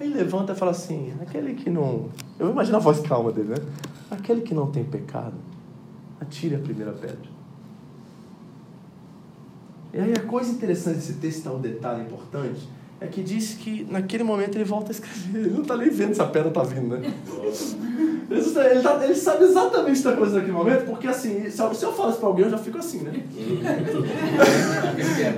Aí 0.00 0.08
levanta 0.08 0.52
e 0.52 0.56
fala 0.56 0.72
assim, 0.72 1.12
aquele 1.20 1.54
que 1.54 1.70
não... 1.70 2.08
Eu 2.38 2.50
imagino 2.50 2.76
a 2.76 2.80
voz 2.80 2.98
calma 3.00 3.30
dele, 3.30 3.50
né? 3.50 3.56
Aquele 4.10 4.40
que 4.40 4.52
não 4.52 4.66
tem 4.66 4.82
pecado, 4.82 5.34
atire 6.20 6.56
a 6.56 6.58
primeira 6.58 6.92
pedra. 6.92 7.31
E 9.92 10.00
aí 10.00 10.12
a 10.12 10.20
coisa 10.20 10.50
interessante 10.50 10.96
desse 10.96 11.14
texto, 11.14 11.44
tá 11.44 11.52
um 11.52 11.60
detalhe 11.60 12.02
importante, 12.02 12.66
é 12.98 13.06
que 13.06 13.22
diz 13.22 13.54
que 13.54 13.86
naquele 13.90 14.22
momento 14.22 14.56
ele 14.56 14.64
volta 14.64 14.90
a 14.90 14.92
escrever. 14.92 15.40
Ele 15.40 15.50
não 15.50 15.62
está 15.62 15.76
nem 15.76 15.90
vendo 15.90 16.14
se 16.14 16.22
a 16.22 16.26
pedra 16.26 16.48
está 16.48 16.62
vindo, 16.62 16.96
né? 16.96 17.12
Ele, 18.30 18.80
tá, 18.80 19.04
ele, 19.04 19.14
sabe 19.14 19.44
exatamente 19.44 19.82
o 19.82 19.84
que 19.86 19.92
está 19.92 20.10
acontecendo 20.10 20.36
naquele 20.36 20.56
momento, 20.56 20.86
porque 20.86 21.06
assim, 21.06 21.50
se 21.50 21.60
eu, 21.60 21.92
falo 21.92 22.10
isso 22.10 22.18
para 22.18 22.28
alguém, 22.28 22.44
eu 22.46 22.50
já 22.50 22.56
fico 22.56 22.78
assim, 22.78 23.00
né? 23.00 23.22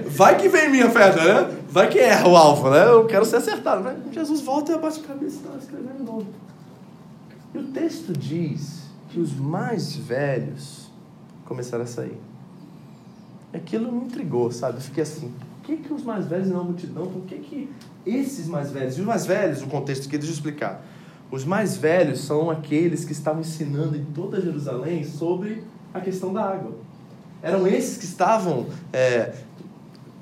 Vai 0.06 0.36
que 0.36 0.48
vem 0.48 0.70
minha 0.70 0.88
pedra, 0.88 1.42
né? 1.42 1.56
Vai 1.68 1.88
que 1.88 1.98
erra 1.98 2.28
o 2.28 2.36
alvo, 2.36 2.70
né? 2.70 2.86
Eu 2.86 3.06
quero 3.06 3.24
ser 3.24 3.36
acertado. 3.36 3.82
Né? 3.82 3.96
Jesus 4.12 4.42
volta 4.42 4.70
e 4.70 4.74
abate 4.76 5.00
a 5.00 5.08
cabeça 5.08 5.36
e 5.36 5.38
está 5.38 5.58
escrevendo 5.58 5.96
de 5.96 6.04
novo. 6.04 6.26
E 7.52 7.58
o 7.58 7.64
texto 7.64 8.12
diz 8.12 8.84
que 9.08 9.18
os 9.18 9.34
mais 9.34 9.96
velhos 9.96 10.88
começaram 11.44 11.82
a 11.82 11.86
sair 11.86 12.16
aquilo 13.56 13.90
me 13.92 14.04
intrigou, 14.04 14.50
sabe? 14.50 14.78
Eu 14.78 14.82
fiquei 14.82 15.02
assim, 15.02 15.28
por 15.28 15.66
que, 15.66 15.76
que 15.76 15.92
os 15.92 16.02
mais 16.02 16.26
velhos 16.26 16.48
não 16.48 16.64
multidão? 16.64 17.06
Por 17.06 17.22
que, 17.22 17.36
que 17.36 17.70
esses 18.04 18.46
mais 18.46 18.70
velhos? 18.70 18.98
E 18.98 19.00
os 19.00 19.06
mais 19.06 19.24
velhos, 19.24 19.62
o 19.62 19.66
contexto 19.66 20.06
aqui, 20.06 20.18
deixa 20.18 20.32
eu 20.32 20.34
explicar. 20.34 20.84
Os 21.30 21.44
mais 21.44 21.76
velhos 21.76 22.20
são 22.20 22.50
aqueles 22.50 23.04
que 23.04 23.12
estavam 23.12 23.40
ensinando 23.40 23.96
em 23.96 24.04
toda 24.04 24.40
Jerusalém 24.40 25.04
sobre 25.04 25.64
a 25.92 26.00
questão 26.00 26.32
da 26.32 26.44
água. 26.44 26.72
Eram 27.42 27.66
esses 27.66 27.98
que 27.98 28.04
estavam 28.04 28.66
é, 28.92 29.34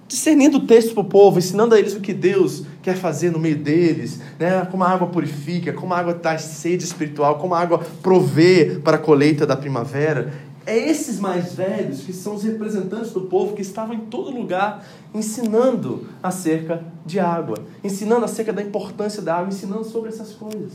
discernindo 0.06 0.58
o 0.58 0.66
texto 0.66 0.92
para 0.92 1.00
o 1.00 1.04
povo, 1.04 1.38
ensinando 1.38 1.74
a 1.74 1.78
eles 1.78 1.94
o 1.94 2.00
que 2.00 2.12
Deus 2.12 2.64
quer 2.82 2.96
fazer 2.96 3.30
no 3.30 3.38
meio 3.38 3.56
deles, 3.56 4.20
né? 4.38 4.66
como 4.70 4.84
a 4.84 4.88
água 4.90 5.06
purifica, 5.06 5.72
como 5.72 5.94
a 5.94 5.98
água 5.98 6.14
traz 6.14 6.42
sede 6.42 6.84
espiritual, 6.84 7.38
como 7.38 7.54
a 7.54 7.60
água 7.60 7.78
provê 8.02 8.80
para 8.84 8.96
a 8.96 9.00
colheita 9.00 9.46
da 9.46 9.56
primavera. 9.56 10.32
É 10.64 10.76
esses 10.76 11.18
mais 11.18 11.54
velhos 11.54 12.02
que 12.02 12.12
são 12.12 12.34
os 12.36 12.44
representantes 12.44 13.10
do 13.10 13.22
povo 13.22 13.54
que 13.54 13.62
estavam 13.62 13.94
em 13.94 14.00
todo 14.00 14.30
lugar 14.30 14.84
ensinando 15.12 16.06
acerca 16.22 16.84
de 17.04 17.18
água, 17.18 17.56
ensinando 17.82 18.24
acerca 18.24 18.52
da 18.52 18.62
importância 18.62 19.20
da 19.20 19.36
água, 19.36 19.48
ensinando 19.48 19.84
sobre 19.84 20.10
essas 20.10 20.32
coisas. 20.32 20.72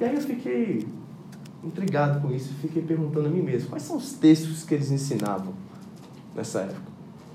E 0.00 0.04
aí 0.04 0.14
eu 0.14 0.20
fiquei 0.20 0.86
intrigado 1.64 2.20
com 2.20 2.32
isso, 2.32 2.54
fiquei 2.60 2.82
perguntando 2.82 3.26
a 3.26 3.30
mim 3.30 3.42
mesmo, 3.42 3.70
quais 3.70 3.82
são 3.82 3.96
os 3.96 4.12
textos 4.12 4.64
que 4.64 4.74
eles 4.74 4.90
ensinavam 4.90 5.54
nessa 6.34 6.60
época? 6.60 6.92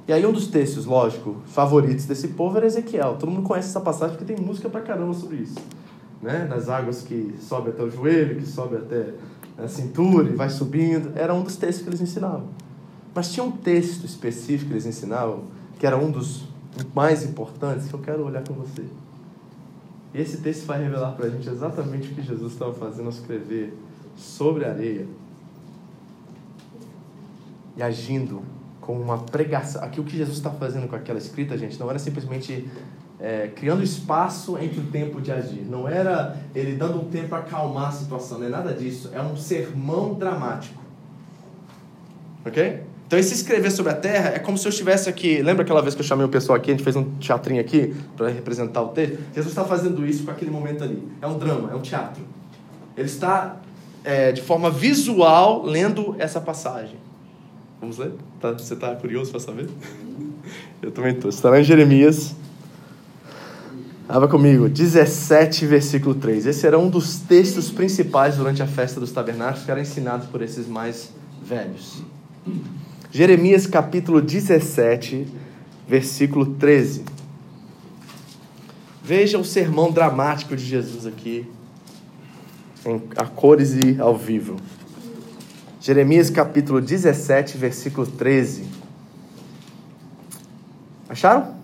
E 0.08 0.14
aí 0.14 0.26
um 0.26 0.32
dos 0.32 0.48
textos, 0.48 0.86
lógico, 0.86 1.36
favoritos 1.48 2.06
desse 2.06 2.30
povo 2.30 2.56
era 2.56 2.66
Ezequiel. 2.66 3.18
Todo 3.20 3.30
mundo 3.30 3.46
conhece 3.46 3.68
essa 3.68 3.82
passagem 3.82 4.16
porque 4.16 4.34
tem 4.34 4.42
música 4.42 4.70
pra 4.70 4.80
caramba 4.80 5.14
sobre 5.14 5.38
isso. 5.38 5.60
Né? 6.22 6.48
Nas 6.50 6.70
águas 6.70 7.02
que 7.02 7.36
sobe 7.42 7.72
até 7.72 7.84
o 7.84 7.92
joelho, 7.92 8.38
que 8.38 8.46
sobe 8.46 8.78
até 8.78 9.14
a 9.58 9.68
cintura 9.68 10.30
e 10.30 10.36
vai 10.36 10.50
subindo. 10.50 11.12
Era 11.16 11.34
um 11.34 11.44
dos 11.44 11.56
textos 11.56 11.84
que 11.84 11.90
eles 11.90 12.02
ensinavam. 12.02 12.48
Mas 13.14 13.32
tinha 13.32 13.44
um 13.44 13.52
texto 13.52 14.06
específico 14.06 14.68
que 14.68 14.74
eles 14.74 14.86
ensinavam, 14.86 15.46
que 15.80 15.88
era 15.88 15.98
um 15.98 16.12
dos 16.12 16.46
mais 16.94 17.24
importantes, 17.24 17.88
que 17.88 17.94
eu 17.94 18.00
quero 18.00 18.24
olhar 18.24 18.44
com 18.44 18.54
você. 18.54 18.86
E 20.14 20.22
esse 20.22 20.38
texto 20.38 20.66
vai 20.66 20.82
revelar 20.82 21.14
para 21.14 21.26
a 21.26 21.30
gente 21.30 21.50
exatamente 21.50 22.12
o 22.12 22.16
que 22.16 22.22
Jesus 22.22 22.54
estava 22.54 22.74
fazendo 22.74 23.06
ao 23.06 23.12
escrever 23.12 23.76
sobre 24.16 24.66
a 24.66 24.70
areia 24.70 25.08
e 27.76 27.84
agindo 27.84 28.42
com 28.82 29.00
uma 29.00 29.20
pregação. 29.20 29.84
Aqui 29.84 30.00
o 30.00 30.04
que 30.04 30.16
Jesus 30.16 30.38
está 30.38 30.50
fazendo 30.50 30.88
com 30.88 30.96
aquela 30.96 31.20
escrita, 31.20 31.58
gente, 31.58 31.80
não 31.80 31.90
era 31.90 32.00
simplesmente 32.00 32.68
é, 33.20 33.48
criando 33.56 33.84
espaço 33.84 34.58
entre 34.58 34.80
o 34.80 34.84
tempo 34.84 35.20
de 35.22 35.32
agir. 35.32 35.66
Não 35.68 35.88
era 35.88 36.38
ele 36.54 36.76
dando 36.76 37.00
um 37.02 37.06
tempo 37.06 37.30
para 37.30 37.40
acalmar 37.40 37.90
a 37.90 37.92
situação, 37.92 38.40
não 38.40 38.46
é 38.46 38.50
nada 38.50 38.74
disso. 38.74 39.10
É 39.14 39.22
um 39.22 39.36
sermão 39.36 40.14
dramático. 40.14 40.82
Ok? 42.46 42.84
Então, 43.08 43.18
esse 43.18 43.34
escrever 43.34 43.72
sobre 43.72 43.94
a 43.94 43.96
terra 43.96 44.32
é 44.36 44.40
como 44.40 44.58
se 44.58 44.68
eu 44.68 44.70
estivesse 44.70 45.08
aqui. 45.08 45.42
Lembra 45.42 45.64
aquela 45.64 45.82
vez 45.82 45.96
que 45.96 46.02
eu 46.02 46.06
chamei 46.06 46.26
o 46.26 46.30
pessoal 46.30 46.58
aqui? 46.58 46.72
A 46.72 46.74
gente 46.74 46.84
fez 46.84 46.96
um 46.96 47.06
teatrinho 47.16 47.62
aqui 47.62 47.96
para 48.18 48.28
representar 48.28 48.82
o 48.82 48.90
texto? 48.90 49.18
Jesus 49.34 49.48
está 49.48 49.64
fazendo 49.64 50.06
isso 50.06 50.26
com 50.26 50.32
aquele 50.32 50.52
momento 50.52 50.84
ali. 50.84 51.02
É 51.22 51.28
um 51.28 51.38
drama, 51.38 51.72
é 51.72 51.76
um 51.76 51.82
teatro. 51.82 52.22
Ele 52.98 53.08
está, 53.08 53.58
é, 54.04 54.34
de 54.34 54.42
forma 54.42 54.70
visual, 54.70 55.64
lendo 55.64 56.16
essa 56.20 56.42
passagem. 56.42 56.98
Vamos 57.80 57.98
ler? 57.98 58.12
Tá, 58.42 58.52
você 58.52 58.74
está 58.74 58.94
curioso 58.96 59.32
para 59.32 59.40
saber? 59.40 59.70
Eu 60.82 60.92
também 60.92 61.14
estou. 61.14 61.30
Está 61.30 61.50
lá 61.50 61.60
em 61.60 61.64
Jeremias. 61.64 62.36
Abra 64.10 64.30
comigo, 64.30 64.70
17, 64.70 65.66
versículo 65.66 66.16
3. 66.16 66.46
Esse 66.46 66.66
era 66.66 66.80
um 66.80 66.90
dos 66.90 67.20
textos 67.20 67.70
principais 67.70 68.38
durante 68.38 68.64
a 68.64 68.68
festa 68.68 69.02
dos 69.02 69.12
tabernáculos 69.12 69.66
que 69.66 69.72
era 69.72 69.82
ensinado 69.82 70.28
por 70.28 70.42
esses 70.42 70.66
mais 70.66 71.12
velhos. 71.44 72.02
Jeremias 73.12 73.68
capítulo 73.68 74.22
17, 74.22 75.28
versículo 75.86 76.46
13. 76.46 77.04
Veja 79.04 79.38
o 79.38 79.44
sermão 79.44 79.92
dramático 79.92 80.56
de 80.56 80.64
Jesus 80.64 81.06
aqui, 81.06 81.46
em, 82.86 83.02
a 83.18 83.26
cores 83.26 83.74
e 83.74 84.00
ao 84.00 84.18
vivo. 84.18 84.56
Jeremias 85.82 86.30
capítulo 86.30 86.80
17, 86.80 87.58
versículo 87.58 88.08
13. 88.08 88.68
Acharam? 91.10 91.57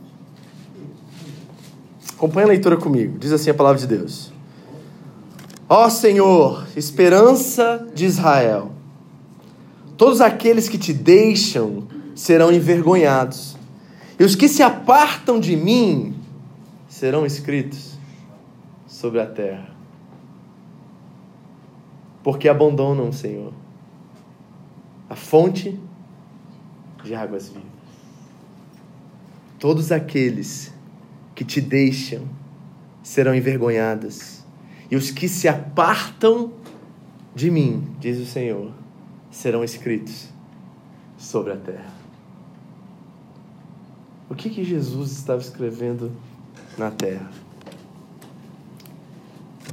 Acompanhe 2.23 2.45
a 2.45 2.49
leitura 2.49 2.77
comigo. 2.77 3.17
Diz 3.19 3.31
assim 3.31 3.49
a 3.49 3.53
palavra 3.53 3.79
de 3.79 3.87
Deus. 3.87 4.31
Ó 5.67 5.89
Senhor, 5.89 6.65
esperança 6.75 7.87
de 7.93 8.05
Israel 8.05 8.73
Todos 9.97 10.21
aqueles 10.21 10.67
que 10.67 10.77
te 10.77 10.91
deixam 10.91 11.87
serão 12.15 12.51
envergonhados, 12.51 13.55
e 14.19 14.23
os 14.25 14.35
que 14.35 14.47
se 14.47 14.61
apartam 14.61 15.39
de 15.39 15.55
mim 15.55 16.15
serão 16.89 17.25
escritos 17.25 17.97
sobre 18.87 19.21
a 19.21 19.25
terra. 19.25 19.69
Porque 22.23 22.49
abandonam 22.49 23.09
o 23.09 23.13
Senhor, 23.13 23.53
a 25.09 25.15
fonte 25.15 25.79
de 27.03 27.13
águas 27.15 27.47
vivas. 27.47 27.63
Todos 29.59 29.91
aqueles 29.91 30.72
que 31.35 31.43
te 31.43 31.59
deixam 31.59 32.23
serão 33.01 33.35
envergonhados, 33.35 34.43
e 34.89 34.95
os 34.95 35.11
que 35.11 35.27
se 35.27 35.47
apartam 35.47 36.53
de 37.35 37.49
mim, 37.51 37.87
diz 37.99 38.19
o 38.19 38.25
Senhor, 38.25 38.71
serão 39.29 39.63
escritos 39.63 40.29
sobre 41.17 41.53
a 41.53 41.57
terra. 41.57 41.93
O 44.29 44.35
que, 44.35 44.49
que 44.49 44.63
Jesus 44.63 45.11
estava 45.11 45.41
escrevendo 45.41 46.11
na 46.77 46.89
terra? 46.91 47.29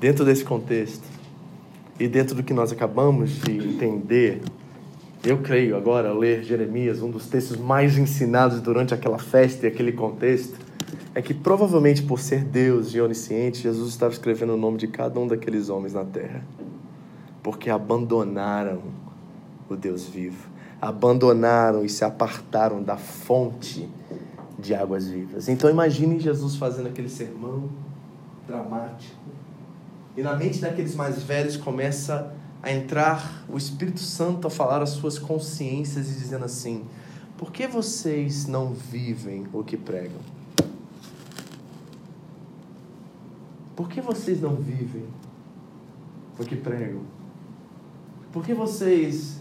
Dentro 0.00 0.24
desse 0.24 0.44
contexto 0.44 1.04
e 1.98 2.08
dentro 2.08 2.34
do 2.34 2.42
que 2.42 2.54
nós 2.54 2.72
acabamos 2.72 3.40
de 3.42 3.56
entender, 3.58 4.40
eu 5.22 5.38
creio 5.38 5.76
agora, 5.76 6.08
ao 6.08 6.18
ler 6.18 6.42
Jeremias, 6.42 7.02
um 7.02 7.10
dos 7.10 7.26
textos 7.26 7.58
mais 7.58 7.98
ensinados 7.98 8.60
durante 8.60 8.94
aquela 8.94 9.18
festa 9.18 9.66
e 9.66 9.68
aquele 9.68 9.92
contexto, 9.92 10.58
é 11.14 11.22
que 11.22 11.34
provavelmente 11.34 12.02
por 12.02 12.20
ser 12.20 12.44
Deus 12.44 12.94
e 12.94 13.00
onisciente, 13.00 13.62
Jesus 13.62 13.90
estava 13.90 14.12
escrevendo 14.12 14.54
o 14.54 14.56
nome 14.56 14.78
de 14.78 14.86
cada 14.86 15.18
um 15.18 15.26
daqueles 15.26 15.68
homens 15.68 15.94
na 15.94 16.04
terra, 16.04 16.44
porque 17.42 17.70
abandonaram 17.70 18.82
o 19.68 19.76
Deus 19.76 20.06
vivo. 20.06 20.48
Abandonaram 20.80 21.84
e 21.84 21.88
se 21.88 22.04
apartaram 22.04 22.82
da 22.82 22.96
fonte 22.96 23.88
de 24.58 24.74
águas 24.74 25.08
vivas. 25.08 25.48
Então 25.48 25.68
imagine 25.68 26.18
Jesus 26.18 26.56
fazendo 26.56 26.88
aquele 26.88 27.08
sermão 27.08 27.68
dramático. 28.46 29.14
E 30.16 30.22
na 30.22 30.36
mente 30.36 30.60
daqueles 30.60 30.94
mais 30.94 31.22
velhos 31.22 31.56
começa 31.56 32.34
a 32.62 32.72
entrar 32.72 33.44
o 33.48 33.56
Espírito 33.56 34.00
Santo 34.00 34.46
a 34.46 34.50
falar 34.50 34.82
às 34.82 34.90
suas 34.90 35.18
consciências 35.18 36.10
e 36.10 36.14
dizendo 36.14 36.44
assim: 36.44 36.84
Por 37.36 37.52
que 37.52 37.66
vocês 37.66 38.46
não 38.46 38.72
vivem 38.72 39.46
o 39.52 39.62
que 39.62 39.76
pregam? 39.76 40.39
Por 43.80 43.88
que 43.88 44.02
vocês 44.02 44.42
não 44.42 44.56
vivem 44.56 45.06
o 46.38 46.44
que 46.44 46.54
pregam? 46.54 47.00
Por 48.30 48.44
que 48.44 48.52
vocês 48.52 49.40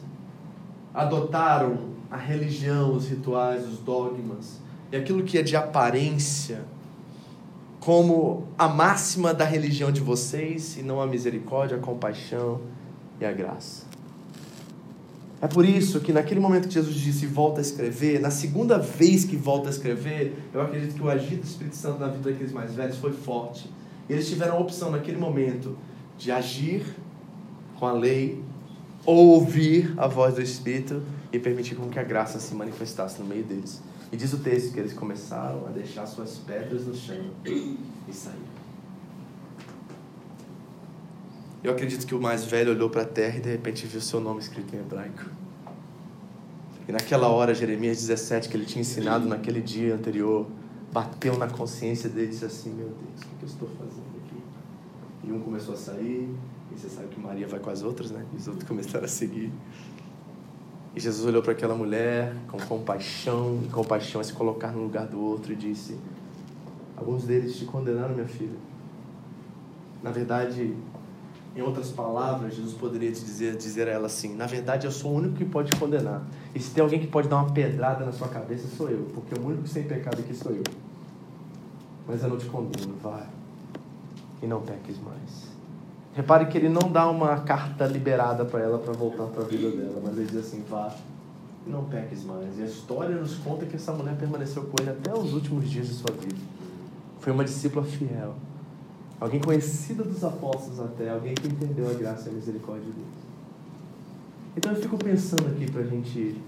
adotaram 0.94 1.90
a 2.10 2.16
religião, 2.16 2.96
os 2.96 3.10
rituais, 3.10 3.68
os 3.68 3.80
dogmas 3.80 4.62
e 4.94 4.96
aquilo 4.96 5.24
que 5.24 5.38
é 5.38 5.42
de 5.42 5.58
aparência 5.58 6.64
como 7.82 8.48
a 8.58 8.70
máxima 8.70 9.34
da 9.34 9.44
religião 9.44 9.92
de 9.92 10.00
vocês 10.00 10.78
e 10.78 10.84
não 10.84 11.02
a 11.02 11.06
misericórdia, 11.06 11.76
a 11.76 11.82
compaixão 11.82 12.62
e 13.20 13.26
a 13.26 13.34
graça. 13.34 13.86
É 15.42 15.48
por 15.48 15.66
isso 15.66 16.00
que 16.00 16.14
naquele 16.14 16.40
momento 16.40 16.70
que 16.70 16.76
Jesus 16.76 16.96
disse 16.96 17.26
volta 17.26 17.60
a 17.60 17.62
escrever, 17.62 18.22
na 18.22 18.32
segunda 18.32 18.78
vez 18.78 19.26
que 19.26 19.36
volta 19.36 19.68
a 19.68 19.70
escrever, 19.70 20.34
eu 20.54 20.62
acredito 20.62 20.96
que 20.96 21.04
o 21.04 21.10
agir 21.10 21.36
do 21.36 21.46
Espírito 21.46 21.76
Santo 21.76 22.00
na 22.00 22.08
vida 22.08 22.32
daqueles 22.32 22.54
mais 22.54 22.74
velhos 22.74 22.96
foi 23.00 23.12
forte. 23.12 23.70
Eles 24.10 24.28
tiveram 24.28 24.58
a 24.58 24.60
opção 24.60 24.92
naquele 24.92 25.18
momento 25.18 25.78
de 26.18 26.32
agir 26.32 26.84
com 27.78 27.86
a 27.86 27.94
lei 27.94 28.44
ouvir 29.06 29.94
a 29.98 30.08
voz 30.08 30.36
do 30.36 30.42
Espírito 30.42 31.02
e 31.32 31.40
permitir 31.40 31.76
com 31.76 31.90
que 31.90 32.00
a 32.00 32.04
graça 32.04 32.40
se 32.40 32.54
manifestasse 32.54 33.20
no 33.20 33.26
meio 33.26 33.44
deles. 33.44 33.82
E 34.12 34.18
diz 34.18 34.34
o 34.34 34.40
texto 34.40 34.74
que 34.74 34.80
eles 34.80 34.94
começaram 34.94 35.66
a 35.68 35.70
deixar 35.70 36.06
suas 36.08 36.38
pedras 36.38 36.86
no 36.86 36.96
chão 36.96 37.32
e 37.46 37.78
saíram. 38.12 38.60
Eu 41.64 41.74
acredito 41.74 42.08
que 42.08 42.16
o 42.16 42.22
mais 42.22 42.46
velho 42.46 42.72
olhou 42.72 42.90
para 42.90 43.04
a 43.04 43.06
terra 43.06 43.38
e 43.38 43.42
de 43.42 43.50
repente 43.50 43.86
viu 43.86 44.02
seu 44.02 44.20
nome 44.20 44.40
escrito 44.40 44.76
em 44.76 44.80
hebraico. 44.80 45.26
E 46.88 46.92
naquela 46.92 47.28
hora, 47.28 47.54
Jeremias 47.54 47.98
17, 47.98 48.50
que 48.50 48.58
ele 48.58 48.66
tinha 48.66 48.82
ensinado 48.82 49.28
naquele 49.28 49.62
dia 49.62 49.94
anterior, 49.94 50.48
bateu 50.92 51.38
na 51.38 51.48
consciência 51.48 52.10
dele 52.10 52.28
e 52.28 52.30
disse 52.30 52.46
assim: 52.46 52.74
Meu 52.74 52.88
Deus, 52.88 53.22
o 53.22 53.38
que 53.38 53.44
eu 53.44 53.48
estou 53.48 53.70
fazendo? 53.78 53.99
E 55.30 55.32
um 55.32 55.40
começou 55.42 55.76
a 55.76 55.78
sair, 55.78 56.28
e 56.72 56.80
você 56.80 56.90
sabe 56.90 57.10
que 57.10 57.20
Maria 57.20 57.48
vai 57.48 57.60
com 57.60 57.70
as 57.70 57.84
outras, 57.84 58.10
né? 58.10 58.26
E 58.34 58.38
os 58.38 58.48
outros 58.48 58.68
começaram 58.68 59.06
a 59.06 59.08
seguir. 59.08 59.52
E 60.96 61.00
Jesus 61.00 61.24
olhou 61.24 61.44
para 61.44 61.52
aquela 61.52 61.76
mulher 61.76 62.36
com 62.48 62.58
compaixão, 62.58 63.60
e 63.64 63.70
compaixão 63.70 64.20
a 64.20 64.24
se 64.24 64.34
colocar 64.34 64.72
no 64.72 64.82
lugar 64.82 65.06
do 65.06 65.22
outro 65.22 65.54
e 65.54 65.56
disse: 65.56 65.96
Alguns 66.98 67.26
deles 67.26 67.56
te 67.60 67.66
condenaram, 67.66 68.16
minha 68.16 68.28
filha. 68.28 68.58
Na 70.02 70.10
verdade, 70.10 70.76
em 71.56 71.62
outras 71.62 71.92
palavras, 71.92 72.56
Jesus 72.56 72.74
poderia 72.74 73.12
te 73.12 73.24
dizer, 73.24 73.56
dizer 73.56 73.88
a 73.88 73.92
ela 73.92 74.08
assim: 74.08 74.36
Na 74.36 74.48
verdade, 74.48 74.88
eu 74.88 74.92
sou 74.92 75.12
o 75.12 75.16
único 75.16 75.36
que 75.36 75.46
pode 75.46 75.70
te 75.70 75.78
condenar. 75.78 76.26
E 76.56 76.60
se 76.60 76.72
tem 76.74 76.84
alguém 76.84 77.00
que 77.00 77.08
pode 77.08 77.28
dar 77.28 77.36
uma 77.36 77.52
pedrada 77.52 78.04
na 78.04 78.12
sua 78.12 78.30
cabeça, 78.30 78.68
sou 78.76 78.90
eu, 78.90 79.06
porque 79.14 79.40
o 79.40 79.46
único 79.46 79.68
sem 79.68 79.84
pecado 79.84 80.20
aqui 80.20 80.34
sou 80.34 80.52
eu. 80.54 80.64
Mas 82.08 82.24
eu 82.24 82.30
não 82.30 82.38
te 82.38 82.48
condeno, 82.48 82.96
vai. 83.00 83.39
E 84.42 84.48
não 84.48 84.62
peques 84.62 84.98
mais. 85.00 85.50
Repare 86.14 86.48
que 86.48 86.58
ele 86.58 86.70
não 86.70 86.92
dá 86.92 87.10
uma 87.10 87.38
carta 87.42 87.86
liberada 87.86 88.44
para 88.46 88.62
ela 88.62 88.80
para 88.80 88.94
voltar 88.94 89.26
para 89.26 89.44
a 89.44 89.46
vida 89.46 89.70
dela, 89.72 90.02
mas 90.04 90.18
ele 90.18 90.28
diz 90.28 90.38
assim: 90.38 90.64
vá 90.70 90.94
e 91.66 91.70
não 91.70 91.86
peques 91.86 92.24
mais. 92.24 92.58
E 92.58 92.64
a 92.64 92.66
história 92.66 93.16
nos 93.16 93.36
conta 93.36 93.66
que 93.66 93.76
essa 93.76 93.92
mulher 93.94 94.16
permaneceu 94.18 94.64
com 94.64 94.82
ele 94.82 94.90
até 94.90 95.14
os 95.14 95.34
últimos 95.34 95.70
dias 95.70 95.88
de 95.88 95.94
sua 95.94 96.12
vida. 96.12 96.42
Foi 97.20 97.34
uma 97.34 97.44
discípula 97.44 97.86
fiel, 97.86 98.36
alguém 99.20 99.40
conhecida 99.40 100.04
dos 100.04 100.24
apóstolos 100.24 100.80
até, 100.80 101.10
alguém 101.10 101.34
que 101.34 101.48
entendeu 101.48 101.90
a 101.90 101.94
graça 101.94 102.30
e 102.30 102.32
a 102.32 102.36
misericórdia 102.36 102.86
de 102.86 102.92
Deus. 102.92 103.08
Então 104.58 104.72
eu 104.72 104.82
fico 104.82 104.98
pensando 104.98 105.48
aqui 105.48 105.70
para 105.70 105.82
a 105.82 105.86
gente 105.86 106.42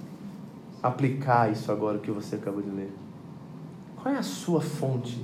aplicar 0.82 1.52
isso 1.52 1.72
agora 1.72 2.00
que 2.00 2.10
você 2.10 2.36
acabou 2.36 2.62
de 2.62 2.70
ler. 2.70 2.92
Qual 4.02 4.14
é 4.14 4.18
a 4.18 4.24
sua 4.24 4.60
fonte 4.60 5.24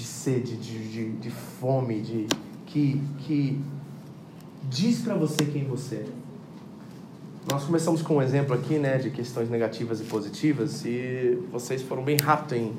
sede, 0.00 0.56
de, 0.56 0.88
de, 0.88 1.10
de 1.12 1.30
fome, 1.30 2.00
de, 2.00 2.26
que, 2.66 3.00
que 3.18 3.60
diz 4.68 5.00
para 5.00 5.14
você 5.14 5.44
quem 5.44 5.64
você 5.64 5.96
é. 5.96 6.06
Nós 7.50 7.64
começamos 7.64 8.02
com 8.02 8.16
um 8.16 8.22
exemplo 8.22 8.54
aqui, 8.54 8.78
né, 8.78 8.98
de 8.98 9.10
questões 9.10 9.50
negativas 9.50 10.00
e 10.00 10.04
positivas, 10.04 10.84
e 10.84 11.38
vocês 11.50 11.82
foram 11.82 12.04
bem 12.04 12.16
rápidos 12.16 12.56
em 12.56 12.72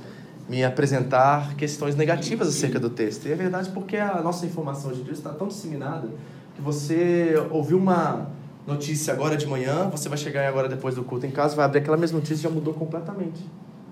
me 0.48 0.64
apresentar 0.64 1.56
questões 1.56 1.96
negativas 1.96 2.48
acerca 2.48 2.80
do 2.80 2.90
texto. 2.90 3.28
E 3.28 3.32
é 3.32 3.36
verdade 3.36 3.70
porque 3.72 3.98
a 3.98 4.22
nossa 4.22 4.46
informação 4.46 4.92
hoje 4.92 5.02
em 5.02 5.04
dia 5.04 5.14
está 5.14 5.32
tão 5.32 5.48
disseminada 5.48 6.08
que 6.56 6.62
você 6.62 7.34
ouviu 7.50 7.78
uma 7.78 8.30
notícia 8.66 9.14
agora 9.14 9.36
de 9.36 9.46
manhã, 9.46 9.90
você 9.90 10.08
vai 10.08 10.18
chegar 10.18 10.48
agora 10.48 10.70
depois 10.70 10.96
do 10.96 11.04
culto 11.04 11.26
em 11.26 11.32
casa, 11.32 11.56
vai 11.56 11.66
abrir 11.66 11.80
aquela 11.80 11.98
mesma 11.98 12.20
notícia 12.20 12.36
e 12.42 12.44
já 12.44 12.50
mudou 12.50 12.74
completamente 12.74 13.44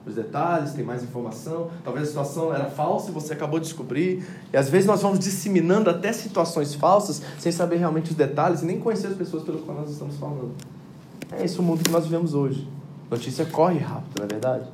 os 0.06 0.16
detalhes, 0.16 0.74
tem 0.74 0.84
mais 0.84 1.04
informação. 1.04 1.70
Talvez 1.84 2.06
a 2.06 2.10
situação 2.10 2.54
era 2.54 2.66
falsa 2.66 3.10
e 3.10 3.14
você 3.14 3.34
acabou 3.34 3.60
de 3.60 3.66
descobrir. 3.66 4.26
E 4.52 4.58
às 4.58 4.70
vezes 4.70 4.88
nós 4.88 5.02
vamos 5.02 5.20
disseminando 5.20 5.90
até 5.90 6.12
situações 6.12 6.74
falsas 6.74 7.22
sem 7.40 7.52
saber 7.52 7.78
realmente 7.78 8.12
os 8.12 8.18
detalhes 8.18 8.62
e 8.62 8.66
nem 8.66 8.80
conhecer 8.80 9.08
as 9.08 9.16
pessoas 9.16 9.44
pelo 9.44 9.60
qual 9.60 9.78
nós 9.78 9.92
estamos 9.92 10.16
falando. 10.18 10.52
É 11.32 11.46
esse 11.46 11.60
o 11.60 11.64
mundo 11.64 11.84
que 11.84 11.92
nós 11.92 12.06
vivemos 12.06 12.34
hoje. 12.34 12.68
Notícia 13.10 13.46
corre 13.46 13.80
rápido, 13.80 14.20
não 14.20 14.26
é 14.26 14.28
verdade? 14.28 14.66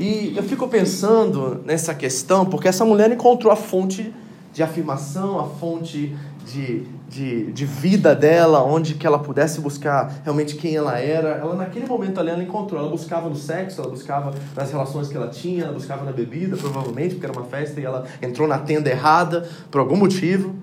E 0.00 0.34
eu 0.36 0.42
fico 0.42 0.66
pensando 0.68 1.62
nessa 1.64 1.94
questão 1.94 2.46
porque 2.46 2.66
essa 2.66 2.84
mulher 2.84 3.10
encontrou 3.12 3.52
a 3.52 3.56
fonte 3.56 4.12
de 4.52 4.62
afirmação, 4.62 5.38
a 5.38 5.44
fonte 5.44 6.16
de, 6.46 6.86
de, 7.12 7.52
de 7.52 7.66
vida 7.66 8.14
dela, 8.14 8.64
onde 8.64 8.94
que 8.94 9.06
ela 9.06 9.18
pudesse 9.18 9.60
buscar 9.60 10.22
realmente 10.24 10.56
quem 10.56 10.74
ela 10.74 10.98
era. 10.98 11.28
Ela 11.28 11.54
naquele 11.54 11.84
momento 11.86 12.18
ali 12.18 12.30
ela 12.30 12.42
encontrou, 12.42 12.80
ela 12.80 12.88
buscava 12.88 13.28
no 13.28 13.36
sexo, 13.36 13.82
ela 13.82 13.90
buscava 13.90 14.32
nas 14.56 14.70
relações 14.70 15.08
que 15.08 15.16
ela 15.16 15.28
tinha, 15.28 15.64
ela 15.64 15.74
buscava 15.74 16.06
na 16.06 16.12
bebida, 16.12 16.56
provavelmente, 16.56 17.16
porque 17.16 17.26
era 17.26 17.38
uma 17.38 17.44
festa 17.44 17.78
e 17.78 17.84
ela 17.84 18.06
entrou 18.22 18.48
na 18.48 18.58
tenda 18.58 18.88
errada 18.88 19.46
por 19.70 19.78
algum 19.78 19.96
motivo. 19.96 20.54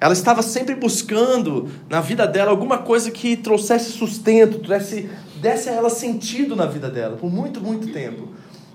Ela 0.00 0.14
estava 0.14 0.40
sempre 0.40 0.74
buscando 0.74 1.68
na 1.86 2.00
vida 2.00 2.26
dela 2.26 2.50
alguma 2.50 2.78
coisa 2.78 3.10
que 3.10 3.36
trouxesse 3.36 3.92
sustento, 3.92 4.66
desse, 4.66 5.10
desse 5.38 5.68
a 5.68 5.72
ela 5.72 5.90
sentido 5.90 6.56
na 6.56 6.64
vida 6.64 6.88
dela, 6.88 7.18
por 7.18 7.30
muito, 7.30 7.60
muito 7.60 7.92
tempo. 7.92 8.28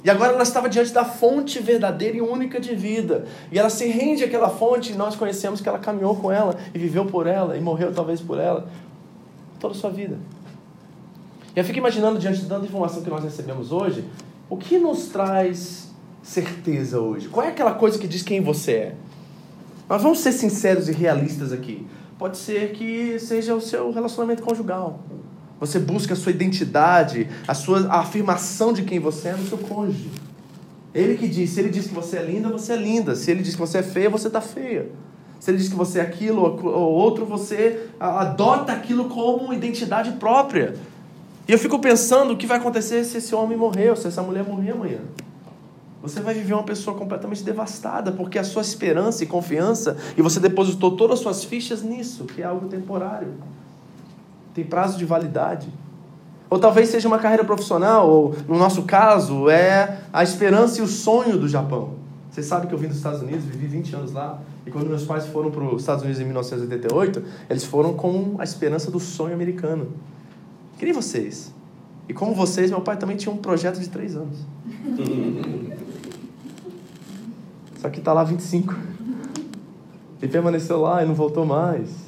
E 0.05 0.09
agora 0.11 0.33
ela 0.33 0.43
estava 0.43 0.69
diante 0.69 0.93
da 0.93 1.03
fonte 1.03 1.59
verdadeira 1.59 2.17
e 2.17 2.21
única 2.21 2.59
de 2.59 2.75
vida. 2.75 3.25
E 3.51 3.57
ela 3.57 3.71
se 3.71 3.87
rende 3.87 4.23
àquela 4.23 4.51
fonte 4.51 4.91
e 4.91 4.95
nós 4.95 5.15
conhecemos 5.15 5.61
que 5.61 5.67
ela 5.67 5.79
caminhou 5.79 6.15
com 6.15 6.31
ela 6.31 6.55
e 6.75 6.77
viveu 6.77 7.07
por 7.07 7.25
ela 7.25 7.57
e 7.57 7.59
morreu 7.59 7.91
talvez 7.91 8.21
por 8.21 8.39
ela 8.39 8.69
toda 9.59 9.73
a 9.73 9.77
sua 9.77 9.89
vida. 9.89 10.19
E 11.55 11.59
eu 11.59 11.65
fico 11.65 11.79
imaginando, 11.79 12.19
diante 12.19 12.41
de 12.41 12.47
tanta 12.47 12.67
informação 12.67 13.01
que 13.01 13.09
nós 13.09 13.23
recebemos 13.23 13.71
hoje, 13.71 14.05
o 14.47 14.55
que 14.55 14.77
nos 14.77 15.07
traz 15.07 15.91
certeza 16.21 16.99
hoje? 16.99 17.27
Qual 17.27 17.43
é 17.43 17.49
aquela 17.49 17.73
coisa 17.73 17.97
que 17.97 18.07
diz 18.07 18.21
quem 18.21 18.41
você 18.41 18.71
é? 18.73 18.95
Nós 19.89 20.03
vamos 20.03 20.19
ser 20.19 20.33
sinceros 20.33 20.87
e 20.87 20.91
realistas 20.91 21.51
aqui. 21.51 21.83
Pode 22.19 22.37
ser 22.37 22.73
que 22.73 23.17
seja 23.17 23.55
o 23.55 23.61
seu 23.61 23.91
relacionamento 23.91 24.43
conjugal. 24.43 24.99
Você 25.65 25.79
busca 25.79 26.13
a 26.13 26.15
sua 26.15 26.31
identidade, 26.31 27.27
a 27.47 27.55
sua 27.55 27.87
a 27.87 28.01
afirmação 28.01 28.71
de 28.71 28.83
quem 28.83 28.99
você 28.99 29.29
é 29.29 29.33
no 29.33 29.47
seu 29.47 29.57
cônjuge. 29.57 30.11
Ele 30.93 31.17
que 31.17 31.27
diz, 31.27 31.49
se 31.49 31.59
ele 31.59 31.69
diz 31.69 31.87
que 31.87 31.93
você 31.93 32.17
é 32.17 32.23
linda, 32.23 32.49
você 32.49 32.73
é 32.73 32.75
linda. 32.75 33.15
Se 33.15 33.31
ele 33.31 33.41
diz 33.41 33.55
que 33.55 33.59
você 33.59 33.79
é 33.79 33.83
feia, 33.83 34.07
você 34.07 34.27
está 34.27 34.39
feia. 34.39 34.89
Se 35.39 35.49
ele 35.49 35.57
diz 35.57 35.67
que 35.67 35.75
você 35.75 35.99
é 35.99 36.01
aquilo 36.03 36.41
ou 36.43 36.93
outro, 36.93 37.25
você 37.25 37.87
adota 37.99 38.73
aquilo 38.73 39.09
como 39.09 39.51
identidade 39.51 40.11
própria. 40.13 40.75
E 41.47 41.51
eu 41.51 41.57
fico 41.57 41.79
pensando 41.79 42.33
o 42.33 42.37
que 42.37 42.45
vai 42.45 42.59
acontecer 42.59 43.03
se 43.03 43.17
esse 43.17 43.33
homem 43.33 43.57
morrer, 43.57 43.97
se 43.97 44.07
essa 44.07 44.21
mulher 44.21 44.43
morrer 44.43 44.71
amanhã. 44.71 44.99
Você 46.01 46.19
vai 46.19 46.35
viver 46.35 46.53
uma 46.53 46.63
pessoa 46.63 46.95
completamente 46.95 47.43
devastada, 47.43 48.11
porque 48.11 48.37
a 48.37 48.43
sua 48.43 48.61
esperança 48.61 49.23
e 49.23 49.27
confiança, 49.27 49.97
e 50.15 50.21
você 50.21 50.39
depositou 50.39 50.95
todas 50.95 51.15
as 51.17 51.23
suas 51.23 51.43
fichas 51.43 51.81
nisso, 51.81 52.25
que 52.25 52.43
é 52.43 52.45
algo 52.45 52.67
temporário 52.67 53.33
tem 54.55 54.63
prazo 54.63 54.97
de 54.97 55.05
validade. 55.05 55.67
Ou 56.49 56.57
talvez 56.57 56.89
seja 56.89 57.07
uma 57.07 57.19
carreira 57.19 57.43
profissional, 57.43 58.09
ou 58.09 58.35
no 58.47 58.57
nosso 58.57 58.83
caso, 58.83 59.49
é 59.49 59.99
a 60.13 60.23
esperança 60.23 60.79
e 60.79 60.83
o 60.83 60.87
sonho 60.87 61.37
do 61.37 61.47
Japão. 61.47 61.95
Vocês 62.31 62.47
sabem 62.47 62.67
que 62.67 62.73
eu 62.73 62.79
vim 62.79 62.87
dos 62.87 62.97
Estados 62.97 63.21
Unidos, 63.21 63.43
vivi 63.43 63.67
20 63.67 63.95
anos 63.95 64.13
lá, 64.13 64.39
e 64.65 64.71
quando 64.71 64.87
meus 64.87 65.03
pais 65.03 65.25
foram 65.27 65.51
para 65.51 65.63
os 65.63 65.81
Estados 65.81 66.03
Unidos 66.03 66.21
em 66.21 66.25
1988, 66.25 67.23
eles 67.49 67.65
foram 67.65 67.93
com 67.93 68.35
a 68.39 68.43
esperança 68.43 68.89
do 68.89 68.99
sonho 68.99 69.33
americano. 69.33 69.89
Queria 70.77 70.93
vocês. 70.93 71.53
E 72.07 72.13
como 72.13 72.33
vocês, 72.33 72.69
meu 72.71 72.81
pai 72.81 72.97
também 72.97 73.17
tinha 73.17 73.33
um 73.33 73.37
projeto 73.37 73.79
de 73.79 73.89
três 73.89 74.15
anos. 74.15 74.37
Só 77.81 77.89
que 77.89 77.99
está 77.99 78.13
lá 78.13 78.23
25. 78.23 78.73
E 80.21 80.27
permaneceu 80.27 80.79
lá 80.79 81.03
e 81.03 81.07
não 81.07 81.13
voltou 81.13 81.45
mais. 81.45 82.04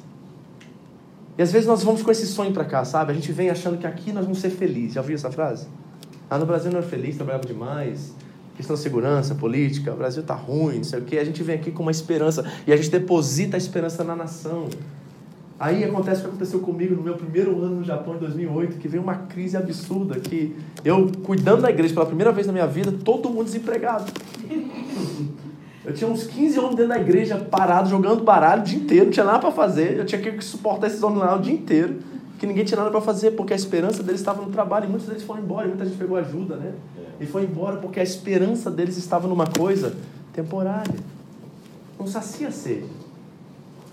E 1.38 1.42
às 1.42 1.52
vezes 1.52 1.68
nós 1.68 1.84
vamos 1.84 2.02
com 2.02 2.10
esse 2.10 2.26
sonho 2.26 2.52
para 2.52 2.66
cá, 2.66 2.84
sabe? 2.84 3.12
A 3.12 3.16
gente 3.16 3.32
vem 3.32 3.50
achando 3.50 3.78
que 3.78 3.86
aqui 3.86 4.12
nós 4.12 4.24
vamos 4.24 4.40
ser 4.40 4.50
felizes. 4.50 4.94
Já 4.94 5.02
ouviu 5.02 5.16
essa 5.16 5.32
frase? 5.32 5.68
Ah, 6.30 6.38
no 6.38 6.46
Brasil 6.46 6.72
não 6.72 6.80
é 6.80 6.84
feliz, 6.84 7.16
trabalhava 7.16 7.46
demais. 7.46 8.14
Questão 8.56 8.76
de 8.76 8.82
segurança, 8.82 9.36
política, 9.36 9.94
o 9.94 9.98
Brasil 9.98 10.24
tá 10.24 10.34
ruim, 10.34 10.78
não 10.78 10.84
sei 10.84 11.00
o 11.00 11.04
quê. 11.04 11.20
A 11.20 11.24
gente 11.24 11.44
vem 11.44 11.56
aqui 11.56 11.72
com 11.72 11.84
uma 11.84 11.92
esperança 11.92 12.44
e 12.66 12.74
a 12.74 12.76
gente 12.76 12.90
deposita 12.90 13.56
a 13.56 13.60
esperança 13.60 14.04
na 14.04 14.16
nação. 14.16 14.68
Aí 15.60 15.84
acontece 15.84 16.22
o 16.22 16.24
que 16.24 16.30
aconteceu 16.30 16.60
comigo 16.60 16.96
no 16.96 17.02
meu 17.02 17.16
primeiro 17.16 17.64
ano 17.64 17.78
no 17.78 17.84
Japão, 17.84 18.16
em 18.16 18.20
2008, 18.20 18.78
que 18.78 18.88
veio 18.88 19.02
uma 19.02 19.16
crise 19.16 19.58
absurda, 19.58 20.20
que 20.20 20.56
eu, 20.86 21.12
cuidando 21.24 21.64
da 21.64 21.70
igreja 21.70 21.94
pela 21.94 22.06
primeira 22.06 22.32
vez 22.32 22.46
na 22.46 22.54
minha 22.54 22.68
vida, 22.68 22.92
todo 22.92 23.30
mundo 23.30 23.46
desempregado. 23.46 24.12
Eu 25.88 25.94
tinha 25.94 26.10
uns 26.10 26.26
15 26.26 26.60
homens 26.60 26.76
dentro 26.76 26.90
da 26.90 27.00
igreja, 27.00 27.38
parados, 27.38 27.90
jogando 27.90 28.22
baralho 28.22 28.62
o 28.62 28.66
dia 28.66 28.78
inteiro, 28.78 29.06
não 29.06 29.12
tinha 29.12 29.26
nada 29.26 29.40
para 29.40 29.52
fazer. 29.52 29.98
Eu 29.98 30.06
tinha 30.06 30.22
que 30.22 30.44
suportar 30.44 30.88
esses 30.88 31.02
homens 31.02 31.20
lá 31.20 31.34
o 31.34 31.40
dia 31.40 31.54
inteiro, 31.54 32.00
que 32.38 32.46
ninguém 32.46 32.66
tinha 32.66 32.78
nada 32.78 32.92
para 32.92 33.00
fazer, 33.00 33.32
porque 33.32 33.54
a 33.54 33.56
esperança 33.56 34.04
deles 34.04 34.20
estava 34.20 34.42
no 34.42 34.52
trabalho. 34.52 34.84
E 34.84 34.90
muitos 34.90 35.08
deles 35.08 35.24
foram 35.24 35.42
embora, 35.42 35.66
e 35.66 35.70
muita 35.70 35.86
gente 35.86 35.98
pegou 35.98 36.18
ajuda, 36.18 36.58
né? 36.58 36.74
E 37.22 37.26
foi 37.26 37.44
embora 37.44 37.78
porque 37.78 38.02
a 38.02 38.04
esperança 38.04 38.70
deles 38.70 38.98
estava 38.98 39.30
numa 39.30 39.48
coisa 39.48 39.96
temporária. 40.34 40.94
Não 41.98 42.06
sacia 42.06 42.52
sede. 42.52 42.90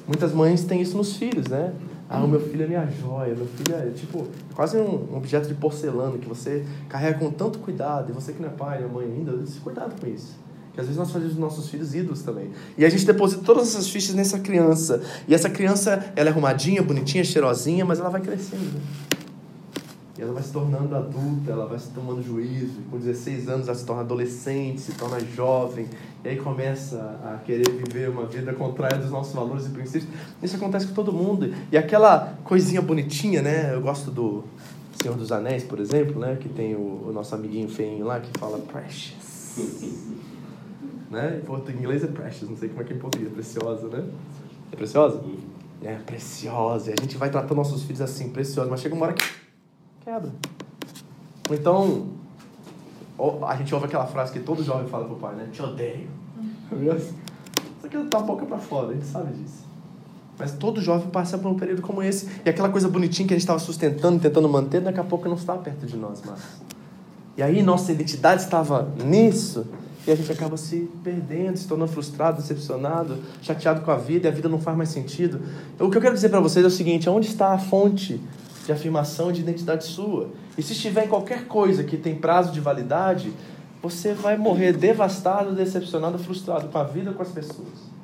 Muitas 0.05 0.33
mães 0.33 0.65
têm 0.65 0.81
isso 0.81 0.97
nos 0.97 1.17
filhos, 1.17 1.47
né? 1.47 1.73
Ah, 2.11 2.25
o 2.25 2.27
meu 2.27 2.41
filho 2.41 2.65
é 2.65 2.67
minha 2.67 2.87
joia, 2.87 3.37
meu 3.37 3.47
filho 3.47 3.73
é 3.73 3.91
tipo 3.91 4.27
quase 4.53 4.77
um 4.77 5.17
objeto 5.17 5.47
de 5.47 5.55
porcelana 5.55 6.19
que 6.19 6.29
você 6.29 6.67
carrega 6.89 7.21
com 7.21 7.31
tanto 7.31 7.61
cuidado. 7.61 8.11
E 8.11 8.13
você 8.13 8.33
que 8.33 8.43
não 8.43 8.49
é 8.49 8.53
pai, 8.53 8.81
não 8.81 8.89
é 8.89 8.93
mãe 8.93 9.07
ainda, 9.07 9.33
cuidado 9.63 9.95
com 9.99 10.09
isso. 10.09 10.43
Que 10.75 10.81
às 10.81 10.87
vezes 10.87 10.99
nós 10.99 11.11
fazemos 11.13 11.37
nossos 11.37 11.69
filhos 11.69 11.95
ídolos 11.95 12.23
também. 12.23 12.51
E 12.77 12.85
a 12.85 12.89
gente 12.89 13.07
deposita 13.07 13.43
todas 13.45 13.69
essas 13.69 13.89
fichas 13.89 14.15
nessa 14.15 14.41
criança. 14.41 15.01
E 15.29 15.35
essa 15.35 15.49
criança, 15.49 16.13
ela 16.17 16.29
é 16.29 16.33
arrumadinha, 16.33 16.83
bonitinha, 16.83 17.23
cheirosinha, 17.23 17.85
mas 17.85 18.01
ela 18.01 18.11
vai 18.11 18.21
crescendo. 18.21 18.81
E 20.19 20.23
ela 20.23 20.33
vai 20.33 20.43
se 20.43 20.53
tornando 20.53 20.95
adulta, 20.97 21.53
ela 21.53 21.67
vai 21.67 21.79
se 21.79 21.91
tomando 21.91 22.21
juízo. 22.23 22.81
E 22.81 22.91
com 22.91 22.99
16 22.99 23.49
anos 23.49 23.69
ela 23.69 23.77
se 23.77 23.85
torna 23.85 24.03
adolescente, 24.03 24.81
se 24.81 24.93
torna 24.93 25.21
jovem. 25.21 25.87
E 26.25 26.29
aí 26.29 26.37
começa 26.37 27.21
a 27.25 27.39
querer 27.45 27.71
viver 27.71 28.11
uma 28.11 28.27
vida 28.27 28.53
contrária 28.53 28.99
dos 28.99 29.11
nossos 29.11 29.33
valores 29.33 29.67
e 29.67 29.69
princípios. 29.69 30.11
Isso 30.43 30.57
acontece 30.57 30.89
com 30.89 30.95
todo 30.95 31.13
mundo. 31.13 31.55
E 31.71 31.79
aquela 31.79 32.37
coisinha 32.43 32.83
bonitinha, 32.83 33.43
né? 33.43 33.73
Eu 33.73 33.81
gosto 33.81 34.11
do 34.11 34.43
Senhor 35.01 35.17
dos 35.17 35.31
Anéis, 35.31 35.63
por 35.63 35.79
exemplo, 35.79 36.21
né? 36.21 36.37
Que 36.41 36.49
tem 36.49 36.75
o, 36.75 37.07
o 37.09 37.13
nosso 37.13 37.33
amiguinho 37.33 37.69
feinho 37.69 38.05
lá 38.05 38.19
que 38.19 38.37
fala 38.39 38.59
precious 38.59 39.35
né? 41.15 41.41
Em 41.49 41.73
inglês 41.73 42.05
é 42.05 42.09
precious, 42.09 42.51
não 42.51 42.57
sei 42.57 42.69
como 42.69 42.83
é 42.83 42.85
que 42.85 42.93
é 42.93 42.97
em 42.97 42.99
português, 42.99 43.31
é 43.31 43.35
preciosa, 43.35 43.89
né? 43.89 44.05
É 44.73 44.77
preciosa? 44.77 45.23
É, 45.83 45.95
preciosa. 45.97 46.91
E 46.91 46.95
a 46.99 47.03
gente 47.03 47.17
vai 47.17 47.31
tratando 47.31 47.57
nossos 47.57 47.83
filhos 47.85 48.01
assim, 48.01 48.31
preciosa, 48.31 48.71
mas 48.71 48.81
chega 48.81 48.95
uma 48.95 49.07
hora 49.07 49.15
que 49.15 49.25
quebra. 50.05 50.33
Então, 51.51 52.09
a 53.47 53.57
gente 53.57 53.75
ouve 53.75 53.87
aquela 53.87 54.07
frase 54.07 54.33
que 54.33 54.41
todo 54.41 54.63
jovem 54.63 54.87
fala 54.89 55.07
pro 55.07 55.17
pai, 55.17 55.35
né? 55.35 55.49
Te 55.53 55.63
odeio. 55.63 56.09
Isso 56.73 57.15
aqui 57.85 57.97
tá 58.09 58.19
a 58.19 58.23
boca 58.23 58.45
pra 58.45 58.59
fora, 58.59 58.89
a 58.89 58.93
gente 58.95 59.07
sabe 59.07 59.33
disso. 59.33 59.65
Mas 60.39 60.53
todo 60.53 60.81
jovem 60.81 61.09
passa 61.11 61.39
por 61.39 61.49
um 61.49 61.55
período 61.55 61.81
como 61.81 62.03
esse. 62.03 62.29
E 62.45 62.49
aquela 62.49 62.69
coisa 62.69 62.89
bonitinha 62.89 63.29
que 63.29 63.35
a 63.35 63.37
gente 63.37 63.43
estava 63.43 63.61
sustentando, 63.61 64.19
tentando 64.21 64.49
manter, 64.49 64.81
daqui 64.81 64.99
a 64.99 65.05
pouco 65.05 65.29
não 65.29 65.37
está 65.37 65.55
perto 65.57 65.87
de 65.87 65.97
nós 65.97 66.23
mais. 66.23 66.41
E 67.37 67.43
aí 67.43 67.63
nossa 67.63 67.93
identidade 67.93 68.43
estava 68.43 68.89
nisso. 69.05 69.67
E 70.07 70.11
a 70.11 70.15
gente 70.15 70.31
acaba 70.31 70.57
se 70.57 70.89
perdendo, 71.03 71.57
se 71.57 71.67
tornando 71.67 71.91
frustrado, 71.91 72.41
decepcionado, 72.41 73.19
chateado 73.41 73.81
com 73.81 73.91
a 73.91 73.97
vida 73.97 74.29
e 74.29 74.31
a 74.31 74.35
vida 74.35 74.49
não 74.49 74.61
faz 74.61 74.77
mais 74.77 74.91
sentido. 74.91 75.41
O 75.79 75.91
que 75.91 75.97
eu 75.97 76.03
quero 76.03 76.15
dizer 76.15 76.29
para 76.29 76.41
vocês 76.41 76.65
é 76.65 76.69
o 76.69 76.71
seguinte: 76.71 77.09
onde 77.09 77.29
está 77.29 77.55
a 77.55 77.59
fonte 77.59 78.21
de 78.67 78.73
afirmação 78.73 79.33
de 79.33 79.41
identidade 79.41 79.85
sua? 79.85 80.29
E 80.59 80.63
se 80.63 80.73
estiver 80.73 81.07
em 81.07 81.09
qualquer 81.09 81.47
coisa 81.47 81.83
que 81.85 81.97
tem 81.97 82.15
prazo 82.15 82.53
de 82.53 82.61
validade, 82.61 83.33
você 83.83 84.13
vai 84.13 84.37
morrer 84.37 84.73
devastado, 84.73 85.55
decepcionado, 85.55 86.19
frustrado 86.19 86.69
com 86.69 86.79
a 86.79 86.85
vida 86.85 87.11
e 87.11 87.15
com 87.15 87.23
as 87.23 87.31
pessoas. 87.31 87.95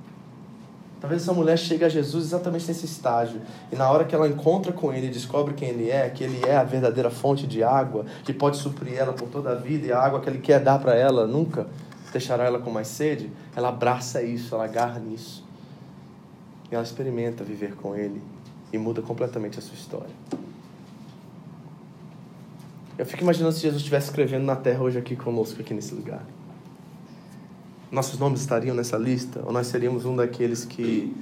Talvez 1.01 1.23
essa 1.23 1.33
mulher 1.33 1.59
chegue 1.59 1.83
a 1.83 1.89
Jesus 1.89 2.27
exatamente 2.27 2.69
nesse 2.69 2.85
estágio. 2.85 3.41
E 3.73 3.77
na 3.77 3.91
hora 3.91 4.05
que 4.05 4.15
ela 4.15 4.29
encontra 4.29 4.71
com 4.71 4.93
ele 4.93 5.07
e 5.07 5.11
descobre 5.11 5.55
quem 5.55 5.71
ele 5.71 5.91
é, 5.91 6.11
que 6.11 6.23
ele 6.23 6.43
é 6.47 6.57
a 6.57 6.65
verdadeira 6.65 7.11
fonte 7.11 7.47
de 7.47 7.63
água, 7.63 8.05
que 8.23 8.35
pode 8.35 8.59
suprir 8.59 8.99
ela 8.99 9.15
por 9.15 9.29
toda 9.29 9.53
a 9.53 9.55
vida 9.55 9.87
e 9.87 9.93
a 9.93 9.99
água 9.99 10.21
que 10.21 10.29
ele 10.29 10.41
quer 10.41 10.61
dar 10.61 10.79
para 10.79 10.95
ela 10.95 11.27
nunca 11.27 11.67
deixará 12.13 12.45
ela 12.45 12.59
com 12.59 12.71
mais 12.71 12.89
sede, 12.89 13.31
ela 13.55 13.69
abraça 13.69 14.23
isso, 14.23 14.55
ela 14.55 14.65
agarra 14.65 14.99
nisso. 14.99 15.45
E 16.71 16.75
ela 16.75 16.85
experimenta 16.85 17.43
viver 17.43 17.75
com 17.75 17.97
ele 17.97 18.23
e 18.73 18.79
muda 18.79 19.03
completamente 19.03 19.59
a 19.59 19.63
sua 19.63 19.75
história. 19.75 20.15
Eu 22.97 23.07
fico 23.07 23.23
imaginando 23.23 23.55
se 23.55 23.63
Jesus 23.63 23.79
estivesse 23.79 24.09
escrevendo 24.09 24.45
na 24.45 24.55
terra 24.55 24.83
hoje 24.83 24.99
aqui 24.99 25.17
conosco, 25.17 25.61
aqui 25.61 25.73
nesse 25.73 25.95
lugar. 25.95 26.23
Nossos 27.91 28.19
nomes 28.19 28.41
estariam 28.41 28.77
nessa 28.77 28.97
lista? 28.97 29.43
Ou 29.45 29.53
nós 29.53 29.67
seríamos 29.67 30.05
um 30.05 30.15
daqueles 30.15 30.65
que 30.65 31.17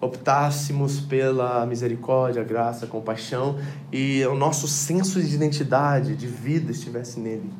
optássemos 0.00 1.00
pela 1.00 1.64
misericórdia, 1.66 2.42
graça, 2.42 2.86
compaixão 2.86 3.58
e 3.92 4.24
o 4.26 4.34
nosso 4.34 4.66
senso 4.66 5.22
de 5.22 5.34
identidade, 5.34 6.16
de 6.16 6.26
vida 6.26 6.72
estivesse 6.72 7.20
nele? 7.20 7.50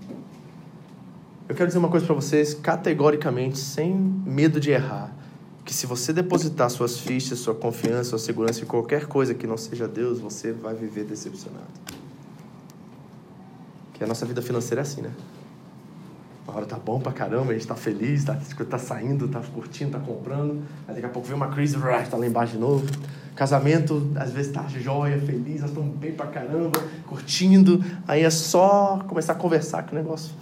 Eu 1.49 1.55
quero 1.55 1.69
dizer 1.69 1.79
uma 1.79 1.89
coisa 1.89 2.05
para 2.05 2.15
vocês, 2.15 2.55
categoricamente, 2.55 3.57
sem 3.57 3.95
medo 3.95 4.59
de 4.59 4.73
errar, 4.73 5.13
que 5.65 5.73
se 5.73 5.87
você 5.87 6.13
depositar 6.13 6.69
suas 6.71 6.99
fichas, 6.99 7.39
sua 7.39 7.55
confiança, 7.55 8.11
sua 8.11 8.19
segurança 8.19 8.63
em 8.63 8.67
qualquer 8.67 9.07
coisa 9.07 9.33
que 9.33 9.47
não 9.47 9.57
seja 9.57 9.87
Deus, 9.87 10.19
você 10.19 10.51
vai 10.51 10.75
viver 10.75 11.05
decepcionado. 11.05 11.67
Que 13.95 14.03
a 14.03 14.07
nossa 14.09 14.27
vida 14.27 14.43
financeira 14.43 14.81
é 14.81 14.83
assim, 14.83 15.03
né? 15.03 15.13
Uma 16.47 16.57
hora 16.57 16.67
tá 16.67 16.79
bom 16.79 16.99
pra 16.99 17.13
caramba, 17.13 17.53
a 17.53 17.55
gente 17.55 17.67
tá 17.67 17.77
feliz, 17.77 18.25
tá, 18.25 18.37
tá 18.69 18.79
saindo, 18.79 19.29
tá 19.29 19.41
curtindo, 19.41 19.93
tá 19.93 20.01
comprando. 20.01 20.65
Aí 20.89 20.95
daqui 20.95 21.07
a 21.07 21.11
pouco 21.11 21.29
vem 21.29 21.37
uma 21.37 21.49
crise, 21.49 21.77
tá 22.11 22.17
lá 22.17 22.27
embaixo 22.27 22.55
de 22.55 22.59
novo. 22.59 22.85
Casamento, 23.37 24.11
às 24.17 24.33
vezes 24.33 24.51
tá 24.51 24.65
joia, 24.67 25.21
feliz, 25.21 25.61
nós 25.61 25.71
estamos 25.71 25.97
bem 25.97 26.13
pra 26.13 26.27
caramba, 26.27 26.83
curtindo. 27.07 27.85
Aí 28.07 28.25
é 28.25 28.31
só 28.31 29.05
começar 29.07 29.35
a 29.35 29.37
conversar 29.37 29.85
que 29.85 29.93
o 29.93 29.95
negócio 29.95 30.33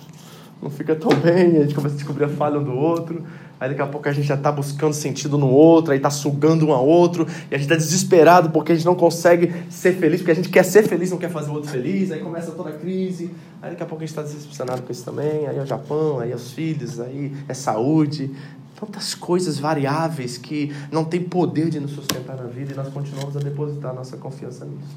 não 0.65 0.71
fica 0.71 0.97
tão 0.97 1.11
bem, 1.15 1.59
a 1.59 1.63
gente 1.63 1.75
começa 1.75 1.95
a 1.95 1.99
descobrir 1.99 2.25
a 2.25 2.29
falha 2.29 2.59
um 2.59 2.65
do 2.65 2.73
outro. 2.73 3.23
Aí 3.61 3.69
daqui 3.69 3.83
a 3.83 3.87
pouco 3.87 4.09
a 4.09 4.13
gente 4.13 4.27
já 4.27 4.35
está 4.35 4.51
buscando 4.51 4.93
sentido 4.93 5.39
no 5.39 5.49
outro, 5.49 5.93
aí 5.93 5.99
está 5.99 6.11
sugando 6.11 6.67
um 6.67 6.73
ao 6.73 6.87
outro, 6.87 7.27
e 7.51 7.55
a 7.55 7.59
gente 7.59 7.71
está 7.71 7.77
desesperado 7.77 8.51
porque 8.51 8.73
a 8.73 8.75
gente 8.75 8.85
não 8.85 8.95
consegue 8.95 9.53
ser 9.71 9.93
feliz, 9.95 10.21
porque 10.21 10.33
a 10.33 10.35
gente 10.35 10.49
quer 10.49 10.65
ser 10.65 10.89
feliz, 10.89 11.11
não 11.11 11.19
quer 11.19 11.31
fazer 11.31 11.51
o 11.51 11.55
outro 11.55 11.71
feliz, 11.71 12.11
aí 12.11 12.21
começa 12.21 12.51
toda 12.51 12.71
a 12.71 12.73
crise, 12.73 13.31
aí 13.63 13.71
daqui 13.71 13.83
a 13.83 13.87
pouco 13.87 14.03
a 14.03 14.07
gente 14.07 14.19
está 14.19 14.23
decepcionado 14.23 14.83
com 14.83 14.91
isso 14.91 15.05
também, 15.05 15.47
aí 15.47 15.57
é 15.57 15.63
o 15.63 15.67
Japão, 15.67 16.19
aí 16.19 16.33
é 16.33 16.35
os 16.35 16.51
filhos, 16.51 16.99
aí 16.99 17.33
é 17.49 17.55
saúde, 17.55 18.31
tantas 18.79 19.15
coisas 19.15 19.59
variáveis 19.59 20.37
que 20.37 20.75
não 20.91 21.05
tem 21.05 21.23
poder 21.23 21.71
de 21.71 21.79
nos 21.79 21.93
sustentar 21.93 22.37
na 22.37 22.45
vida 22.45 22.73
e 22.73 22.77
nós 22.77 22.89
continuamos 22.89 23.37
a 23.37 23.41
depositar 23.41 23.95
nossa 23.95 24.17
confiança 24.17 24.65
nisso. 24.65 24.97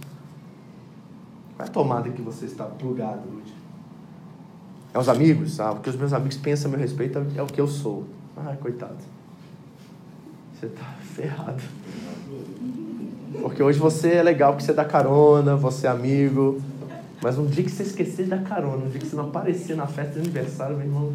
Qual 1.55 1.65
é 1.65 1.69
a 1.69 1.71
tomada 1.71 2.09
que 2.09 2.21
você 2.21 2.45
está 2.45 2.65
plugado 2.65 3.21
hoje? 3.29 3.56
É 4.93 4.99
os 4.99 5.09
amigos, 5.09 5.53
sabe? 5.53 5.79
O 5.79 5.81
que 5.81 5.89
os 5.89 5.95
meus 5.95 6.13
amigos 6.13 6.37
pensam 6.37 6.69
a 6.69 6.71
meu 6.71 6.79
respeito 6.79 7.23
é 7.35 7.41
o 7.41 7.47
que 7.47 7.59
eu 7.59 7.67
sou. 7.67 8.05
Ah, 8.35 8.55
coitado. 8.59 8.97
Você 10.53 10.67
tá 10.67 10.95
ferrado. 11.01 11.61
Porque 13.41 13.61
hoje 13.61 13.77
você 13.77 14.13
é 14.13 14.23
legal 14.23 14.53
porque 14.53 14.65
você 14.65 14.73
dá 14.73 14.85
carona, 14.85 15.55
você 15.55 15.87
é 15.87 15.89
amigo. 15.89 16.61
Mas 17.21 17.37
um 17.37 17.45
dia 17.45 17.63
que 17.63 17.71
você 17.71 17.83
esquecer 17.83 18.23
de 18.23 18.29
dar 18.29 18.43
carona, 18.43 18.85
um 18.85 18.89
dia 18.89 18.99
que 18.99 19.07
você 19.07 19.15
não 19.15 19.25
aparecer 19.25 19.75
na 19.75 19.87
festa 19.87 20.13
de 20.13 20.19
aniversário, 20.19 20.77
meu 20.77 20.85
irmão, 20.85 21.13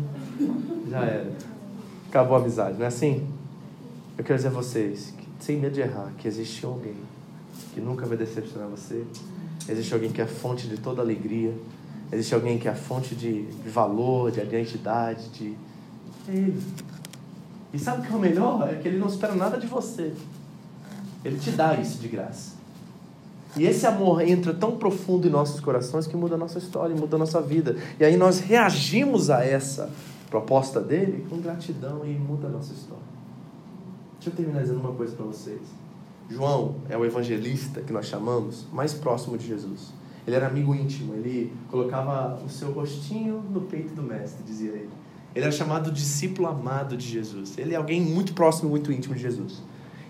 já 0.90 1.04
era. 1.04 1.30
Acabou 2.08 2.36
a 2.36 2.40
amizade, 2.40 2.76
não 2.76 2.84
é 2.84 2.88
assim? 2.88 3.26
Eu 4.18 4.24
quero 4.24 4.36
dizer 4.36 4.48
a 4.48 4.52
vocês, 4.52 5.14
que, 5.16 5.26
sem 5.40 5.58
medo 5.58 5.74
de 5.74 5.80
errar, 5.80 6.12
que 6.18 6.28
existe 6.28 6.64
alguém 6.66 6.94
que 7.72 7.80
nunca 7.80 8.04
vai 8.04 8.16
decepcionar 8.16 8.68
você. 8.68 9.04
Existe 9.68 9.94
alguém 9.94 10.10
que 10.10 10.20
é 10.20 10.26
fonte 10.26 10.66
de 10.66 10.76
toda 10.76 11.00
alegria. 11.00 11.54
Existe 12.12 12.34
alguém 12.34 12.58
que 12.58 12.68
é 12.68 12.70
a 12.70 12.74
fonte 12.74 13.14
de, 13.14 13.46
de 13.46 13.70
valor, 13.70 14.30
de 14.30 14.40
identidade, 14.40 15.28
de. 15.30 15.56
É 16.28 16.32
ele. 16.32 16.62
E 17.72 17.78
sabe 17.78 18.02
o 18.02 18.04
que 18.04 18.12
é 18.12 18.16
o 18.16 18.20
melhor? 18.20 18.68
É 18.70 18.74
que 18.74 18.86
ele 18.86 18.98
não 18.98 19.06
espera 19.06 19.34
nada 19.34 19.58
de 19.58 19.66
você. 19.66 20.12
Ele 21.24 21.38
te 21.38 21.50
dá 21.52 21.74
isso 21.74 21.98
de 21.98 22.08
graça. 22.08 22.56
E 23.56 23.64
esse 23.64 23.86
amor 23.86 24.20
entra 24.22 24.52
tão 24.52 24.76
profundo 24.76 25.26
em 25.26 25.30
nossos 25.30 25.60
corações 25.60 26.06
que 26.06 26.16
muda 26.16 26.34
a 26.34 26.38
nossa 26.38 26.58
história, 26.58 26.94
muda 26.94 27.16
a 27.16 27.18
nossa 27.18 27.40
vida. 27.40 27.76
E 27.98 28.04
aí 28.04 28.16
nós 28.16 28.40
reagimos 28.40 29.30
a 29.30 29.44
essa 29.44 29.90
proposta 30.28 30.80
dele 30.80 31.26
com 31.28 31.38
gratidão 31.38 32.04
e 32.04 32.10
muda 32.10 32.48
a 32.48 32.50
nossa 32.50 32.72
história. 32.72 33.02
Deixa 34.14 34.30
eu 34.30 34.34
terminar 34.34 34.62
dizendo 34.62 34.80
uma 34.80 34.92
coisa 34.92 35.14
para 35.14 35.26
vocês. 35.26 35.60
João 36.30 36.76
é 36.88 36.96
o 36.96 37.04
evangelista 37.04 37.80
que 37.82 37.92
nós 37.92 38.06
chamamos 38.06 38.66
mais 38.72 38.94
próximo 38.94 39.36
de 39.36 39.46
Jesus. 39.46 39.92
Ele 40.26 40.36
era 40.36 40.46
amigo 40.46 40.74
íntimo, 40.74 41.14
ele 41.14 41.52
colocava 41.68 42.40
o 42.44 42.48
seu 42.48 42.70
rostinho 42.70 43.42
no 43.50 43.62
peito 43.62 43.94
do 43.94 44.02
mestre, 44.02 44.44
dizia 44.44 44.70
ele. 44.70 44.90
Ele 45.34 45.44
era 45.44 45.52
chamado 45.52 45.90
discípulo 45.90 46.46
amado 46.46 46.96
de 46.96 47.08
Jesus. 47.08 47.56
Ele 47.58 47.74
é 47.74 47.76
alguém 47.76 48.00
muito 48.00 48.34
próximo, 48.34 48.70
muito 48.70 48.92
íntimo 48.92 49.14
de 49.14 49.22
Jesus. 49.22 49.62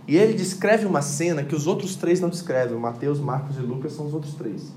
E 0.07 0.17
ele 0.17 0.35
descreve 0.35 0.85
uma 0.85 1.01
cena 1.01 1.45
que 1.45 1.55
os 1.55 1.67
outros 1.67 1.95
três 1.95 2.21
não 2.21 2.29
descrevem. 2.29 2.77
Mateus, 2.77 3.21
Marcos 3.21 3.57
e 3.57 3.61
Lucas 3.61 3.93
são 3.93 4.07
os 4.07 4.13
outros 4.13 4.35
três. 4.35 4.73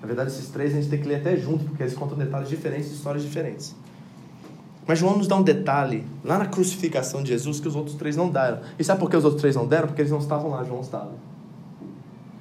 Na 0.00 0.06
verdade, 0.06 0.30
esses 0.30 0.48
três 0.48 0.72
a 0.72 0.76
gente 0.76 0.88
tem 0.88 1.00
que 1.00 1.06
ler 1.06 1.16
até 1.16 1.36
junto, 1.36 1.64
porque 1.64 1.82
eles 1.82 1.94
contam 1.94 2.16
detalhes 2.16 2.48
diferentes, 2.48 2.90
histórias 2.90 3.22
diferentes. 3.22 3.76
Mas 4.86 4.98
João 4.98 5.16
nos 5.16 5.28
dá 5.28 5.36
um 5.36 5.42
detalhe 5.42 6.04
lá 6.24 6.38
na 6.38 6.46
crucificação 6.46 7.22
de 7.22 7.28
Jesus 7.28 7.60
que 7.60 7.68
os 7.68 7.76
outros 7.76 7.94
três 7.94 8.16
não 8.16 8.28
deram. 8.28 8.60
E 8.78 8.82
sabe 8.82 8.98
por 8.98 9.08
que 9.08 9.16
os 9.16 9.24
outros 9.24 9.40
três 9.40 9.54
não 9.54 9.66
deram? 9.66 9.86
Porque 9.86 10.02
eles 10.02 10.10
não 10.10 10.18
estavam 10.18 10.50
lá, 10.50 10.64
João 10.64 10.80
estava. 10.80 11.12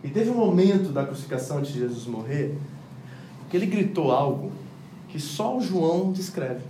E 0.04 0.10
teve 0.10 0.30
um 0.30 0.36
momento 0.36 0.92
da 0.92 1.06
crucificação 1.06 1.62
de 1.62 1.72
Jesus 1.72 2.06
morrer 2.06 2.58
que 3.50 3.58
ele 3.58 3.66
gritou 3.66 4.12
algo 4.12 4.52
que 5.10 5.20
só 5.20 5.58
o 5.58 5.62
João 5.62 6.12
descreve. 6.12 6.62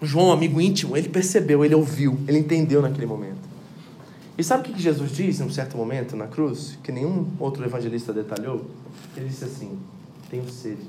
O 0.00 0.06
João, 0.06 0.30
amigo 0.30 0.60
íntimo, 0.60 0.96
ele 0.96 1.08
percebeu, 1.08 1.64
ele 1.64 1.74
ouviu, 1.74 2.18
ele 2.28 2.38
entendeu 2.38 2.80
naquele 2.80 3.06
momento. 3.06 3.44
E 4.36 4.42
sabe 4.42 4.68
o 4.68 4.72
que 4.72 4.80
Jesus 4.80 5.12
disse 5.12 5.42
em 5.42 5.46
um 5.46 5.50
certo 5.50 5.76
momento 5.76 6.16
na 6.16 6.26
cruz, 6.26 6.78
que 6.82 6.90
nenhum 6.90 7.28
outro 7.38 7.64
evangelista 7.64 8.12
detalhou? 8.12 8.64
Ele 9.16 9.28
disse 9.28 9.44
assim: 9.44 9.78
Tenho 10.30 10.48
sede. 10.48 10.82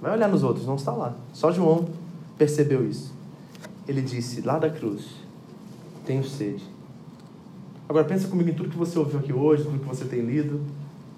Vai 0.00 0.12
olhar 0.12 0.28
nos 0.28 0.42
outros, 0.42 0.66
não 0.66 0.76
está 0.76 0.92
lá. 0.92 1.14
Só 1.32 1.50
João 1.50 1.88
percebeu 2.36 2.88
isso. 2.88 3.12
Ele 3.88 4.02
disse 4.02 4.40
lá 4.42 4.58
da 4.58 4.70
cruz: 4.70 5.06
Tenho 6.06 6.24
sede. 6.24 6.64
Agora 7.90 8.04
pensa 8.04 8.28
comigo 8.28 8.48
em 8.48 8.54
tudo 8.54 8.68
que 8.68 8.76
você 8.76 8.96
ouviu 8.96 9.18
aqui 9.18 9.32
hoje, 9.32 9.64
tudo 9.64 9.80
que 9.80 9.84
você 9.84 10.04
tem 10.04 10.20
lido. 10.20 10.60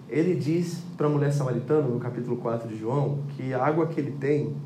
Ele 0.08 0.34
diz 0.34 0.78
para 0.96 1.06
a 1.06 1.10
mulher 1.10 1.30
samaritana, 1.30 1.86
no 1.86 2.00
capítulo 2.00 2.38
4 2.38 2.66
de 2.66 2.78
João, 2.78 3.18
que 3.36 3.52
a 3.52 3.62
água 3.62 3.88
que 3.88 4.00
ele 4.00 4.12
tem, 4.12 4.56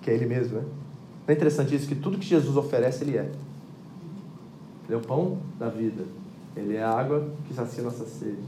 que 0.00 0.10
é 0.10 0.14
ele 0.14 0.24
mesmo, 0.24 0.56
né? 0.56 0.62
Não 0.62 1.28
é 1.28 1.32
interessante 1.34 1.74
isso? 1.74 1.86
Que 1.86 1.94
tudo 1.94 2.16
que 2.16 2.24
Jesus 2.24 2.56
oferece, 2.56 3.04
ele 3.04 3.18
é. 3.18 3.30
Ele 4.86 4.94
é 4.94 4.96
o 4.96 5.00
pão 5.00 5.36
da 5.58 5.68
vida. 5.68 6.04
Ele 6.56 6.76
é 6.76 6.82
a 6.82 6.90
água 6.90 7.28
que 7.46 7.52
sacia 7.52 7.82
nossa 7.82 8.06
sede. 8.06 8.38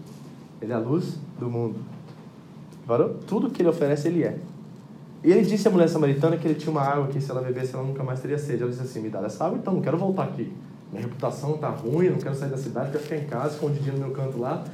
Ele 0.58 0.72
é 0.72 0.74
a 0.74 0.78
luz 0.78 1.18
do 1.38 1.50
mundo. 1.50 1.80
Parou? 2.86 3.18
Tudo 3.26 3.50
que 3.50 3.60
ele 3.60 3.68
oferece, 3.68 4.08
ele 4.08 4.24
é. 4.24 4.38
E 5.22 5.30
ele 5.30 5.42
disse 5.42 5.68
à 5.68 5.70
mulher 5.70 5.90
samaritana 5.90 6.38
que 6.38 6.48
ele 6.48 6.54
tinha 6.54 6.70
uma 6.70 6.80
água 6.80 7.08
que 7.08 7.20
se 7.20 7.30
ela 7.30 7.42
bebesse, 7.42 7.74
ela 7.74 7.84
nunca 7.84 8.02
mais 8.02 8.20
teria 8.20 8.38
sede. 8.38 8.62
Ela 8.62 8.70
disse 8.70 8.82
assim: 8.82 9.02
Me 9.02 9.10
dá 9.10 9.20
essa 9.20 9.44
água, 9.44 9.58
então, 9.58 9.74
não 9.74 9.82
quero 9.82 9.98
voltar 9.98 10.24
aqui. 10.24 10.50
Minha 10.94 11.06
reputação 11.06 11.56
está 11.56 11.70
ruim, 11.70 12.06
eu 12.06 12.12
não 12.12 12.20
quero 12.20 12.36
sair 12.36 12.50
da 12.50 12.56
cidade, 12.56 12.92
quero 12.92 13.02
ficar 13.02 13.16
em 13.16 13.26
casa, 13.26 13.54
escondidinho 13.54 13.94
no 13.94 14.06
meu 14.06 14.12
canto 14.12 14.38
lá. 14.38 14.64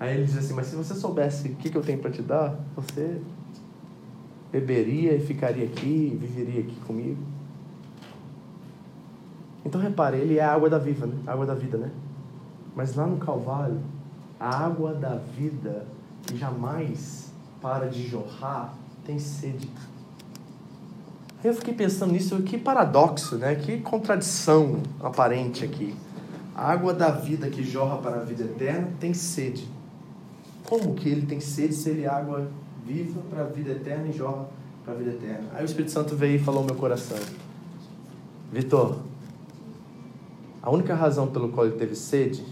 Aí 0.00 0.16
ele 0.16 0.24
diz 0.24 0.36
assim: 0.36 0.52
Mas 0.54 0.66
se 0.66 0.74
você 0.74 0.92
soubesse 0.92 1.50
o 1.50 1.54
que, 1.54 1.70
que 1.70 1.78
eu 1.78 1.82
tenho 1.82 2.00
para 2.00 2.10
te 2.10 2.20
dar, 2.20 2.58
você 2.74 3.20
beberia 4.50 5.14
e 5.14 5.20
ficaria 5.20 5.66
aqui, 5.66 6.18
viveria 6.20 6.62
aqui 6.62 6.74
comigo. 6.84 7.22
Então 9.64 9.80
repare, 9.80 10.16
ele 10.16 10.38
é 10.38 10.42
a 10.42 10.52
água 10.52 10.68
da 10.68 10.78
vida, 10.78 11.06
né? 11.06 11.14
A 11.28 11.32
água 11.32 11.46
da 11.46 11.54
vida, 11.54 11.78
né? 11.78 11.92
Mas 12.74 12.96
lá 12.96 13.06
no 13.06 13.18
Calvário, 13.18 13.78
a 14.40 14.64
água 14.64 14.94
da 14.94 15.14
vida 15.14 15.86
que 16.26 16.36
jamais 16.36 17.32
para 17.62 17.86
de 17.86 18.04
jorrar 18.04 18.74
tem 19.04 19.16
sede. 19.20 19.70
Eu 21.44 21.52
fiquei 21.52 21.74
pensando 21.74 22.12
nisso, 22.12 22.40
que 22.40 22.56
paradoxo, 22.56 23.36
né? 23.36 23.54
Que 23.54 23.76
contradição 23.78 24.82
aparente 24.98 25.62
aqui. 25.62 25.94
A 26.54 26.72
água 26.72 26.94
da 26.94 27.10
vida 27.10 27.50
que 27.50 27.62
jorra 27.62 27.98
para 27.98 28.16
a 28.16 28.20
vida 28.20 28.44
eterna 28.44 28.88
tem 28.98 29.12
sede. 29.12 29.68
Como 30.64 30.94
que 30.94 31.06
ele 31.06 31.26
tem 31.26 31.40
sede 31.40 31.74
se 31.74 31.90
ele 31.90 32.04
é 32.04 32.08
água 32.08 32.48
viva 32.86 33.20
para 33.28 33.42
a 33.42 33.44
vida 33.44 33.72
eterna 33.72 34.08
e 34.08 34.12
jorra 34.12 34.48
para 34.86 34.94
a 34.94 34.96
vida 34.96 35.10
eterna? 35.10 35.50
Aí 35.52 35.62
o 35.62 35.66
Espírito 35.66 35.90
Santo 35.90 36.16
veio 36.16 36.36
e 36.36 36.38
falou 36.38 36.60
ao 36.60 36.66
meu 36.66 36.76
coração: 36.76 37.18
Vitor, 38.50 39.00
a 40.62 40.70
única 40.70 40.94
razão 40.94 41.26
pelo 41.26 41.50
qual 41.50 41.66
ele 41.66 41.76
teve 41.76 41.94
sede 41.94 42.42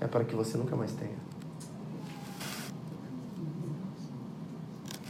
é 0.00 0.06
para 0.06 0.24
que 0.24 0.36
você 0.36 0.56
nunca 0.56 0.76
mais 0.76 0.92
tenha. 0.92 1.19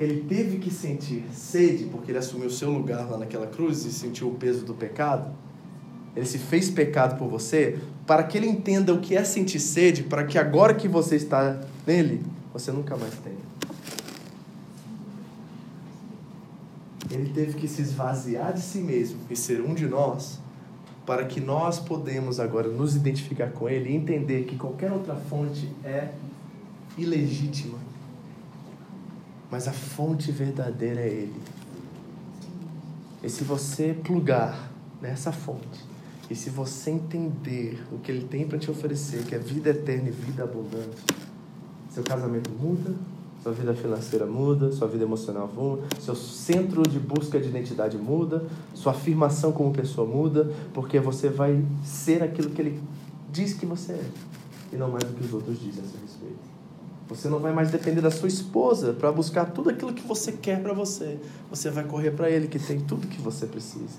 Ele 0.01 0.25
teve 0.27 0.57
que 0.57 0.71
sentir 0.71 1.25
sede, 1.31 1.85
porque 1.85 2.11
ele 2.11 2.17
assumiu 2.17 2.47
o 2.47 2.51
seu 2.51 2.71
lugar 2.71 3.09
lá 3.09 3.19
naquela 3.19 3.47
cruz 3.47 3.85
e 3.85 3.93
sentiu 3.93 4.29
o 4.29 4.35
peso 4.35 4.65
do 4.65 4.73
pecado. 4.73 5.31
Ele 6.17 6.25
se 6.25 6.39
fez 6.39 6.71
pecado 6.71 7.19
por 7.19 7.29
você, 7.29 7.79
para 8.07 8.23
que 8.23 8.39
ele 8.39 8.49
entenda 8.49 8.95
o 8.95 9.01
que 9.01 9.15
é 9.15 9.23
sentir 9.23 9.61
sede, 9.61 10.03
para 10.03 10.24
que 10.24 10.39
agora 10.39 10.72
que 10.72 10.89
você 10.89 11.16
está 11.16 11.61
nele, 11.87 12.22
você 12.51 12.72
nunca 12.72 12.97
mais 12.97 13.12
tenha. 13.16 13.51
Ele 17.11 17.31
teve 17.35 17.55
que 17.55 17.68
se 17.68 17.83
esvaziar 17.83 18.55
de 18.55 18.62
si 18.62 18.79
mesmo 18.79 19.18
e 19.29 19.37
ser 19.37 19.61
um 19.61 19.74
de 19.74 19.87
nós, 19.87 20.39
para 21.05 21.27
que 21.27 21.41
nós 21.41 21.79
podemos 21.79 22.41
agora 22.41 22.68
nos 22.68 22.97
identificar 22.97 23.51
com 23.51 23.68
ele 23.68 23.91
e 23.91 23.97
entender 23.97 24.45
que 24.45 24.57
qualquer 24.57 24.91
outra 24.91 25.14
fonte 25.14 25.70
é 25.85 26.09
ilegítima 26.97 27.89
mas 29.51 29.66
a 29.66 29.72
fonte 29.72 30.30
verdadeira 30.30 31.01
é 31.01 31.09
Ele. 31.09 31.40
E 33.22 33.28
se 33.28 33.44
você 33.44 33.92
plugar 33.92 34.70
nessa 35.01 35.32
fonte, 35.32 35.84
e 36.30 36.34
se 36.34 36.48
você 36.48 36.90
entender 36.90 37.82
o 37.90 37.98
que 37.98 38.12
Ele 38.12 38.24
tem 38.26 38.46
para 38.46 38.59
te 38.59 38.70
oferecer, 38.70 39.24
que 39.24 39.34
é 39.34 39.38
vida 39.38 39.70
eterna 39.70 40.09
e 40.09 40.12
vida 40.12 40.44
abundante, 40.44 40.96
seu 41.90 42.05
casamento 42.05 42.51
muda, 42.51 42.94
sua 43.42 43.53
vida 43.53 43.74
financeira 43.74 44.26
muda, 44.26 44.70
sua 44.70 44.86
vida 44.86 45.05
emocional 45.05 45.51
muda, 45.53 45.82
seu 45.98 46.14
centro 46.14 46.82
de 46.82 47.01
busca 47.01 47.40
de 47.40 47.48
identidade 47.48 47.98
muda, 47.98 48.44
sua 48.74 48.92
afirmação 48.92 49.51
como 49.51 49.72
pessoa 49.72 50.07
muda, 50.07 50.53
porque 50.72 51.01
você 51.01 51.28
vai 51.28 51.64
ser 51.84 52.22
aquilo 52.22 52.51
que 52.51 52.61
Ele 52.62 52.80
diz 53.32 53.55
que 53.55 53.66
você 53.66 53.92
é, 53.92 54.11
e 54.72 54.76
não 54.76 54.90
mais 54.90 55.05
do 55.05 55.14
que 55.14 55.24
os 55.24 55.32
outros 55.32 55.59
dizem 55.59 55.82
a 55.82 55.86
seu 55.86 56.01
respeito. 56.01 56.60
Você 57.11 57.29
não 57.29 57.41
vai 57.41 57.53
mais 57.53 57.73
depender 57.73 58.01
da 58.01 58.11
sua 58.11 58.29
esposa 58.29 58.93
para 58.93 59.11
buscar 59.11 59.47
tudo 59.47 59.69
aquilo 59.69 59.93
que 59.93 60.07
você 60.07 60.31
quer 60.31 60.63
para 60.63 60.73
você. 60.73 61.19
Você 61.51 61.69
vai 61.69 61.83
correr 61.83 62.13
para 62.13 62.31
ele 62.31 62.47
que 62.47 62.59
tem 62.59 62.79
tudo 62.79 63.09
que 63.09 63.21
você 63.21 63.47
precisa. 63.47 63.99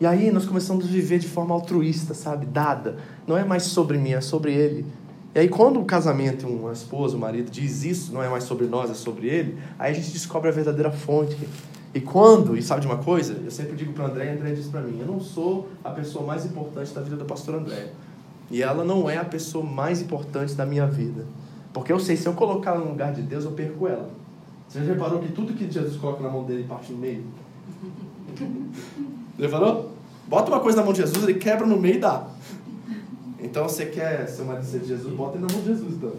E 0.00 0.04
aí 0.04 0.28
nós 0.32 0.44
começamos 0.44 0.86
a 0.86 0.88
viver 0.88 1.20
de 1.20 1.28
forma 1.28 1.54
altruísta, 1.54 2.12
sabe? 2.12 2.46
Dada. 2.46 2.96
Não 3.28 3.36
é 3.36 3.44
mais 3.44 3.62
sobre 3.62 3.96
mim, 3.96 4.10
é 4.10 4.20
sobre 4.20 4.52
ele. 4.52 4.84
E 5.32 5.38
aí 5.38 5.48
quando 5.48 5.78
o 5.78 5.84
casamento, 5.84 6.48
uma 6.48 6.72
esposa, 6.72 7.16
um 7.16 7.20
marido 7.20 7.48
diz 7.48 7.84
isso, 7.84 8.12
não 8.12 8.20
é 8.20 8.28
mais 8.28 8.42
sobre 8.42 8.66
nós, 8.66 8.90
é 8.90 8.94
sobre 8.94 9.28
ele, 9.28 9.58
aí 9.78 9.92
a 9.92 9.94
gente 9.94 10.10
descobre 10.10 10.48
a 10.48 10.52
verdadeira 10.52 10.90
fonte. 10.90 11.36
E 11.94 12.00
quando, 12.00 12.56
e 12.56 12.62
sabe 12.62 12.80
de 12.80 12.88
uma 12.88 12.98
coisa? 12.98 13.34
Eu 13.44 13.52
sempre 13.52 13.76
digo 13.76 13.92
para 13.92 14.06
André, 14.06 14.26
e 14.26 14.36
André 14.36 14.52
diz 14.52 14.66
para 14.66 14.80
mim, 14.80 14.98
eu 15.00 15.06
não 15.06 15.20
sou 15.20 15.68
a 15.84 15.90
pessoa 15.90 16.26
mais 16.26 16.44
importante 16.44 16.92
da 16.92 17.00
vida 17.02 17.16
do 17.16 17.24
pastor 17.24 17.54
André. 17.54 17.92
E 18.50 18.62
ela 18.62 18.84
não 18.84 19.08
é 19.08 19.16
a 19.16 19.24
pessoa 19.24 19.64
mais 19.64 20.02
importante 20.02 20.54
da 20.54 20.66
minha 20.66 20.86
vida. 20.86 21.24
Porque 21.72 21.92
eu 21.92 22.00
sei, 22.00 22.16
se 22.16 22.26
eu 22.26 22.32
colocar 22.34 22.72
ela 22.72 22.80
no 22.80 22.90
lugar 22.90 23.12
de 23.12 23.22
Deus, 23.22 23.44
eu 23.44 23.52
perco 23.52 23.86
ela. 23.86 24.10
Você 24.68 24.80
já 24.80 24.92
reparou 24.92 25.20
que 25.20 25.32
tudo 25.32 25.52
que 25.52 25.70
Jesus 25.70 25.96
coloca 25.96 26.22
na 26.22 26.28
mão 26.28 26.44
dele 26.44 26.64
parte 26.68 26.92
no 26.92 26.98
meio? 26.98 27.24
Já 29.38 29.46
reparou? 29.46 29.90
Bota 30.28 30.50
uma 30.50 30.60
coisa 30.60 30.78
na 30.78 30.84
mão 30.84 30.92
de 30.92 31.00
Jesus, 31.00 31.24
ele 31.24 31.38
quebra 31.38 31.66
no 31.66 31.76
meio 31.76 31.96
e 31.96 31.98
dá. 31.98 32.26
Então 33.38 33.68
você 33.68 33.86
quer 33.86 34.28
ser 34.28 34.42
uma 34.42 34.56
de 34.56 34.86
Jesus, 34.86 35.12
bota 35.14 35.38
ele 35.38 35.46
na 35.46 35.52
mão 35.52 35.62
de 35.62 35.68
Jesus, 35.68 35.94
então. 35.94 36.12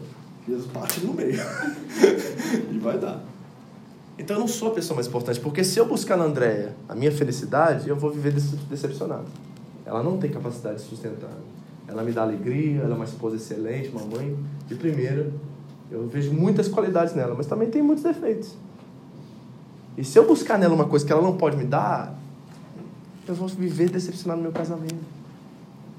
Jesus 0.48 0.72
parte 0.72 1.06
no 1.06 1.14
meio. 1.14 1.40
e 2.72 2.80
vai 2.80 2.98
dar. 2.98 3.24
Então 4.18 4.36
eu 4.36 4.40
não 4.42 4.48
sou 4.48 4.70
a 4.70 4.72
pessoa 4.72 4.96
mais 4.96 5.08
importante, 5.08 5.40
porque 5.40 5.64
se 5.64 5.80
eu 5.80 5.86
buscar 5.86 6.18
na 6.18 6.26
Andréia 6.26 6.76
a 6.90 6.96
minha 6.96 7.12
felicidade, 7.12 7.88
eu 7.88 7.96
vou 7.96 8.12
viver 8.12 8.34
decepcionado. 8.70 9.26
Ela 9.86 10.04
não 10.04 10.18
tem 10.18 10.30
capacidade 10.30 10.78
de 10.78 10.82
sustentar. 10.82 11.32
Ela 11.88 12.04
me 12.04 12.12
dá 12.12 12.22
alegria, 12.22 12.82
ela 12.82 12.94
é 12.94 12.96
uma 12.96 13.06
esposa 13.06 13.36
excelente, 13.36 13.90
uma 13.90 14.06
mãe 14.06 14.38
de 14.68 14.76
primeira. 14.76 15.32
Eu 15.90 16.08
vejo 16.08 16.32
muitas 16.32 16.68
qualidades 16.68 17.14
nela, 17.14 17.36
mas 17.36 17.48
também 17.48 17.70
tem 17.70 17.82
muitos 17.82 18.04
defeitos. 18.04 18.56
E 19.98 20.04
se 20.04 20.18
eu 20.18 20.26
buscar 20.26 20.58
nela 20.58 20.74
uma 20.74 20.86
coisa 20.86 21.06
que 21.06 21.12
ela 21.12 21.22
não 21.22 21.36
pode 21.36 21.58
me 21.58 21.66
dar, 21.66 22.18
eu 23.28 23.36
vou 23.36 23.48
viver 23.48 23.90
decepcionado 23.90 24.38
no 24.38 24.44
meu 24.44 24.54
casamento. 24.54 24.96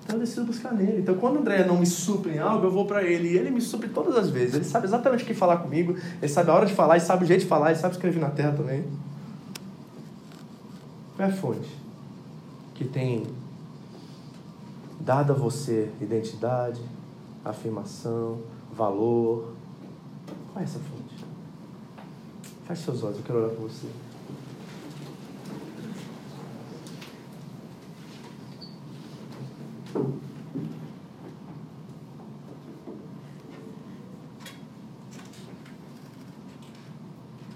Então 0.02 0.16
eu 0.16 0.20
decido 0.20 0.46
buscar 0.46 0.72
nele. 0.72 1.00
Então 1.00 1.14
quando 1.16 1.36
o 1.36 1.38
André 1.40 1.64
não 1.64 1.78
me 1.78 1.86
supre 1.86 2.32
em 2.32 2.38
algo, 2.38 2.66
eu 2.66 2.70
vou 2.70 2.86
para 2.86 3.02
ele. 3.02 3.28
E 3.28 3.36
ele 3.36 3.50
me 3.50 3.60
supre 3.60 3.88
todas 3.88 4.16
as 4.16 4.30
vezes. 4.30 4.54
Ele 4.54 4.64
sabe 4.64 4.86
exatamente 4.86 5.24
o 5.24 5.26
que 5.26 5.34
falar 5.34 5.58
comigo, 5.58 5.96
ele 6.20 6.32
sabe 6.32 6.50
a 6.50 6.54
hora 6.54 6.66
de 6.66 6.74
falar, 6.74 6.96
ele 6.96 7.04
sabe 7.04 7.24
o 7.24 7.26
jeito 7.26 7.40
de 7.40 7.46
falar, 7.46 7.70
ele 7.70 7.78
sabe 7.78 7.94
escrever 7.94 8.20
na 8.20 8.30
terra 8.30 8.52
também. 8.52 8.84
Qual 11.16 11.28
é 11.28 11.30
a 11.30 11.34
fonte 11.34 11.68
que 12.74 12.84
tem 12.84 13.26
dado 15.05 15.32
a 15.32 15.34
você 15.34 15.92
identidade, 16.00 16.80
afirmação, 17.44 18.40
valor. 18.72 19.53
Qual 20.53 20.61
é 20.61 20.64
essa 20.64 20.78
fonte? 20.78 21.24
Feche 22.66 22.82
seus 22.84 23.03
olhos, 23.03 23.18
eu 23.18 23.24
quero 23.24 23.38
orar 23.40 23.50
por 23.50 23.68
você. 23.68 23.88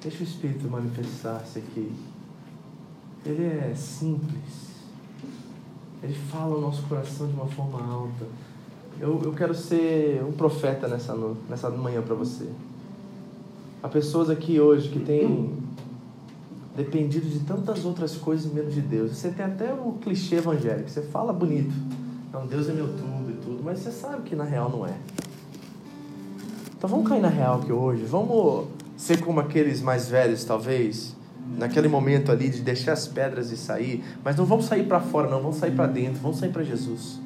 Deixa 0.03 0.21
o 0.21 0.27
Espírito 0.27 0.69
manifestar-se 0.71 1.59
aqui. 1.59 1.93
Ele 3.25 3.45
é 3.45 3.75
simples. 3.75 4.76
Ele 6.03 6.15
fala 6.15 6.57
o 6.57 6.61
nosso 6.61 6.83
coração 6.83 7.27
de 7.27 7.35
uma 7.35 7.47
forma 7.47 7.81
alta. 7.81 8.27
Eu, 9.01 9.21
eu 9.25 9.33
quero 9.33 9.55
ser 9.55 10.23
um 10.25 10.33
profeta 10.33 10.89
nessa, 10.89 11.15
nessa 11.49 11.71
manhã 11.71 12.03
para 12.03 12.15
você. 12.15 12.47
Há 13.83 13.89
pessoas 13.89 14.31
aqui 14.31 14.61
hoje 14.61 14.89
que 14.89 15.01
têm 15.01 15.57
dependido 16.77 17.27
de 17.29 17.41
tantas 17.41 17.85
outras 17.85 18.17
coisas 18.17 18.51
menos 18.53 18.75
de 18.75 18.81
Deus. 18.81 19.17
Você 19.17 19.31
tem 19.31 19.45
até 19.45 19.73
o 19.73 19.93
clichê 20.01 20.37
evangélico. 20.37 20.89
Você 20.91 21.03
fala 21.03 21.33
bonito. 21.33 21.75
Não, 22.33 22.47
Deus 22.47 22.69
é 22.69 22.73
meu 22.73 22.89
tudo 22.89 23.31
e 23.31 23.35
tudo. 23.43 23.63
Mas 23.65 23.79
você 23.79 23.91
sabe 23.91 24.23
que 24.23 24.37
na 24.37 24.45
real 24.45 24.71
não 24.71 24.87
é. 24.87 24.95
Então 26.77 26.89
vamos 26.89 27.09
cair 27.09 27.23
na 27.23 27.29
real 27.29 27.61
aqui 27.61 27.73
hoje. 27.73 28.05
Vamos 28.05 28.67
ser 28.97 29.25
como 29.25 29.41
aqueles 29.41 29.81
mais 29.81 30.09
velhos, 30.09 30.45
talvez 30.45 31.16
naquele 31.57 31.89
momento 31.89 32.33
ali 32.33 32.49
de 32.49 32.61
deixar 32.61 32.93
as 32.93 33.07
pedras 33.07 33.51
e 33.51 33.57
sair, 33.57 34.03
mas 34.25 34.37
não 34.37 34.45
vamos 34.45 34.67
sair 34.67 34.85
para 34.85 35.01
fora, 35.01 35.29
não, 35.29 35.41
vamos 35.41 35.57
sair 35.57 35.73
para 35.73 35.87
dentro, 35.87 36.21
vamos 36.21 36.39
sair 36.39 36.51
para 36.51 36.63
Jesus. 36.63 37.21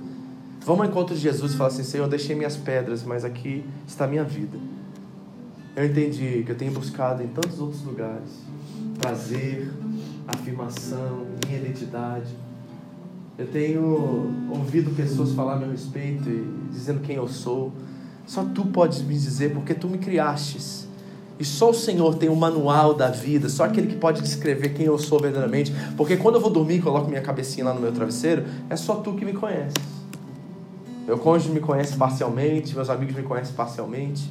Vamos 0.64 0.82
ao 0.82 0.90
encontro 0.90 1.14
de 1.14 1.20
Jesus 1.20 1.52
e 1.52 1.56
falar 1.56 1.68
assim: 1.68 1.82
Senhor, 1.82 2.04
eu 2.04 2.10
deixei 2.10 2.36
minhas 2.36 2.56
pedras, 2.56 3.02
mas 3.02 3.24
aqui 3.24 3.64
está 3.86 4.04
a 4.04 4.08
minha 4.08 4.24
vida. 4.24 4.58
Eu 5.74 5.86
entendi 5.86 6.42
que 6.44 6.52
eu 6.52 6.56
tenho 6.56 6.72
buscado 6.72 7.22
em 7.22 7.28
tantos 7.28 7.60
outros 7.60 7.82
lugares 7.82 8.28
prazer, 8.98 9.70
afirmação, 10.28 11.26
minha 11.46 11.58
identidade. 11.58 12.34
Eu 13.38 13.46
tenho 13.46 14.50
ouvido 14.50 14.94
pessoas 14.94 15.32
falar 15.32 15.54
a 15.54 15.56
meu 15.56 15.70
respeito 15.70 16.28
e 16.28 16.46
dizendo 16.70 17.00
quem 17.00 17.16
eu 17.16 17.26
sou. 17.26 17.72
Só 18.26 18.44
tu 18.44 18.66
podes 18.66 19.00
me 19.00 19.14
dizer 19.14 19.54
porque 19.54 19.72
tu 19.72 19.88
me 19.88 19.96
criastes. 19.96 20.86
E 21.40 21.44
só 21.44 21.70
o 21.70 21.74
Senhor 21.74 22.16
tem 22.16 22.28
o 22.28 22.36
manual 22.36 22.92
da 22.92 23.08
vida, 23.08 23.48
só 23.48 23.64
aquele 23.64 23.86
que 23.86 23.96
pode 23.96 24.20
descrever 24.20 24.74
quem 24.74 24.84
eu 24.84 24.98
sou 24.98 25.18
verdadeiramente. 25.18 25.72
Porque 25.96 26.18
quando 26.18 26.34
eu 26.34 26.40
vou 26.42 26.50
dormir 26.50 26.76
e 26.76 26.82
coloco 26.82 27.08
minha 27.08 27.22
cabecinha 27.22 27.64
lá 27.64 27.72
no 27.72 27.80
meu 27.80 27.90
travesseiro, 27.92 28.44
é 28.68 28.76
só 28.76 28.96
tu 28.96 29.14
que 29.14 29.24
me 29.24 29.32
conheces. 29.32 29.82
Meu 31.06 31.16
cônjuge 31.16 31.50
me 31.50 31.60
conhece 31.60 31.96
parcialmente, 31.96 32.74
meus 32.74 32.90
amigos 32.90 33.14
me 33.14 33.22
conhecem 33.22 33.54
parcialmente. 33.54 34.30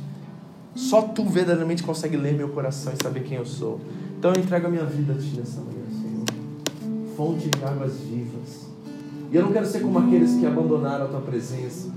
Só 0.75 1.01
tu 1.01 1.25
verdadeiramente 1.25 1.81
consegue 1.81 2.15
ler 2.15 2.35
meu 2.35 2.49
coração 2.49 2.93
e 2.93 3.03
saber 3.03 3.23
quem 3.23 3.37
eu 3.39 3.45
sou. 3.45 3.81
Então 4.19 4.31
eu 4.31 4.39
entrego 4.39 4.67
a 4.67 4.69
minha 4.69 4.85
vida 4.85 5.13
a 5.13 5.15
ti 5.15 5.33
nessa 5.35 5.61
manhã, 5.61 5.85
Senhor. 5.89 7.15
Fonte 7.17 7.49
de 7.49 7.65
águas 7.65 7.97
vivas. 8.01 8.69
E 9.31 9.35
eu 9.35 9.41
não 9.41 9.51
quero 9.51 9.65
ser 9.65 9.79
como 9.79 9.97
aqueles 9.97 10.35
que 10.35 10.45
abandonaram 10.45 11.05
a 11.05 11.07
tua 11.07 11.21
presença 11.21 11.89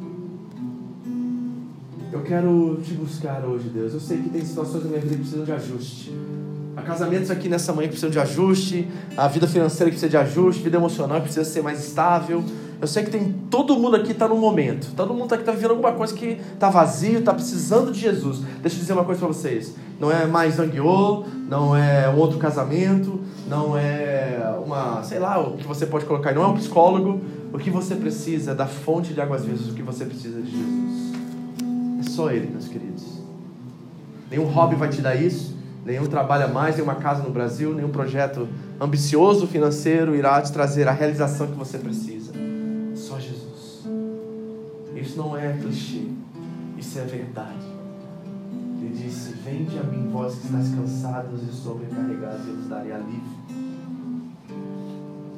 eu 2.12 2.20
quero 2.22 2.78
te 2.84 2.92
buscar 2.92 3.42
hoje, 3.44 3.68
Deus. 3.70 3.94
Eu 3.94 4.00
sei 4.00 4.18
que 4.18 4.28
tem 4.28 4.44
situações 4.44 4.84
na 4.84 4.90
minha 4.90 5.00
vida 5.00 5.14
que 5.14 5.20
precisam 5.22 5.44
de 5.44 5.52
ajuste. 5.52 6.12
Há 6.76 6.82
casamentos 6.82 7.30
aqui 7.30 7.48
nessa 7.48 7.72
manhã 7.72 7.88
que 7.88 7.98
precisam 7.98 8.10
de 8.10 8.18
ajuste, 8.18 8.88
a 9.16 9.28
vida 9.28 9.46
financeira 9.46 9.90
que 9.90 9.96
precisa 9.96 10.10
de 10.10 10.16
ajuste, 10.16 10.60
a 10.60 10.64
vida 10.64 10.76
emocional 10.76 11.16
que 11.18 11.24
precisa 11.24 11.44
ser 11.44 11.62
mais 11.62 11.82
estável. 11.82 12.44
Eu 12.80 12.86
sei 12.86 13.04
que 13.04 13.10
tem 13.10 13.32
todo 13.50 13.76
mundo 13.76 13.96
aqui 13.96 14.12
está 14.12 14.28
no 14.28 14.36
momento. 14.36 14.92
Todo 14.94 15.14
mundo 15.14 15.32
aqui 15.32 15.42
está 15.42 15.52
vivendo 15.52 15.70
alguma 15.70 15.92
coisa 15.92 16.14
que 16.14 16.38
está 16.52 16.68
vazio, 16.68 17.20
está 17.20 17.32
precisando 17.32 17.92
de 17.92 18.00
Jesus. 18.00 18.40
Deixa 18.60 18.76
eu 18.76 18.80
dizer 18.80 18.92
uma 18.92 19.04
coisa 19.04 19.18
para 19.18 19.28
vocês. 19.28 19.74
Não 20.00 20.10
é 20.10 20.26
mais 20.26 20.54
zangueô, 20.54 21.24
não 21.48 21.76
é 21.76 22.10
um 22.10 22.18
outro 22.18 22.38
casamento, 22.38 23.20
não 23.48 23.78
é 23.78 24.52
uma, 24.64 25.02
sei 25.02 25.18
lá, 25.18 25.38
o 25.38 25.56
que 25.56 25.66
você 25.66 25.86
pode 25.86 26.04
colocar, 26.04 26.34
não 26.34 26.42
é 26.42 26.46
um 26.46 26.54
psicólogo. 26.54 27.20
O 27.52 27.58
que 27.58 27.70
você 27.70 27.94
precisa 27.94 28.52
é 28.52 28.54
da 28.54 28.66
fonte 28.66 29.14
de 29.14 29.20
águas 29.20 29.44
vivas, 29.44 29.68
o 29.68 29.74
que 29.74 29.82
você 29.82 30.04
precisa 30.04 30.40
de 30.42 30.50
Jesus. 30.50 30.91
Só 32.02 32.30
Ele, 32.30 32.50
meus 32.50 32.68
queridos. 32.68 33.22
Nenhum 34.30 34.44
hobby 34.46 34.76
vai 34.76 34.88
te 34.88 35.00
dar 35.00 35.14
isso, 35.14 35.54
nenhum 35.84 36.06
trabalho 36.06 36.46
a 36.46 36.48
mais, 36.48 36.76
nenhuma 36.76 36.94
casa 36.94 37.22
no 37.22 37.30
Brasil, 37.30 37.74
nenhum 37.74 37.90
projeto 37.90 38.48
ambicioso 38.80 39.46
financeiro 39.46 40.14
irá 40.14 40.40
te 40.40 40.52
trazer 40.52 40.88
a 40.88 40.92
realização 40.92 41.48
que 41.48 41.54
você 41.54 41.78
precisa. 41.78 42.32
Só 42.94 43.18
Jesus. 43.18 43.86
Isso 44.96 45.18
não 45.18 45.36
é 45.36 45.52
clichê, 45.52 46.06
isso 46.78 46.98
é 46.98 47.02
verdade. 47.02 47.66
Ele 48.80 48.94
disse: 48.96 49.34
Vende 49.44 49.78
a 49.78 49.82
mim, 49.82 50.08
vós 50.10 50.34
que 50.34 50.46
estáis 50.46 50.74
cansados 50.74 51.42
e 51.42 51.52
sobrecarregados, 51.52 52.46
eu 52.48 52.56
vos 52.56 52.68
darei 52.68 52.92
alívio. 52.92 53.22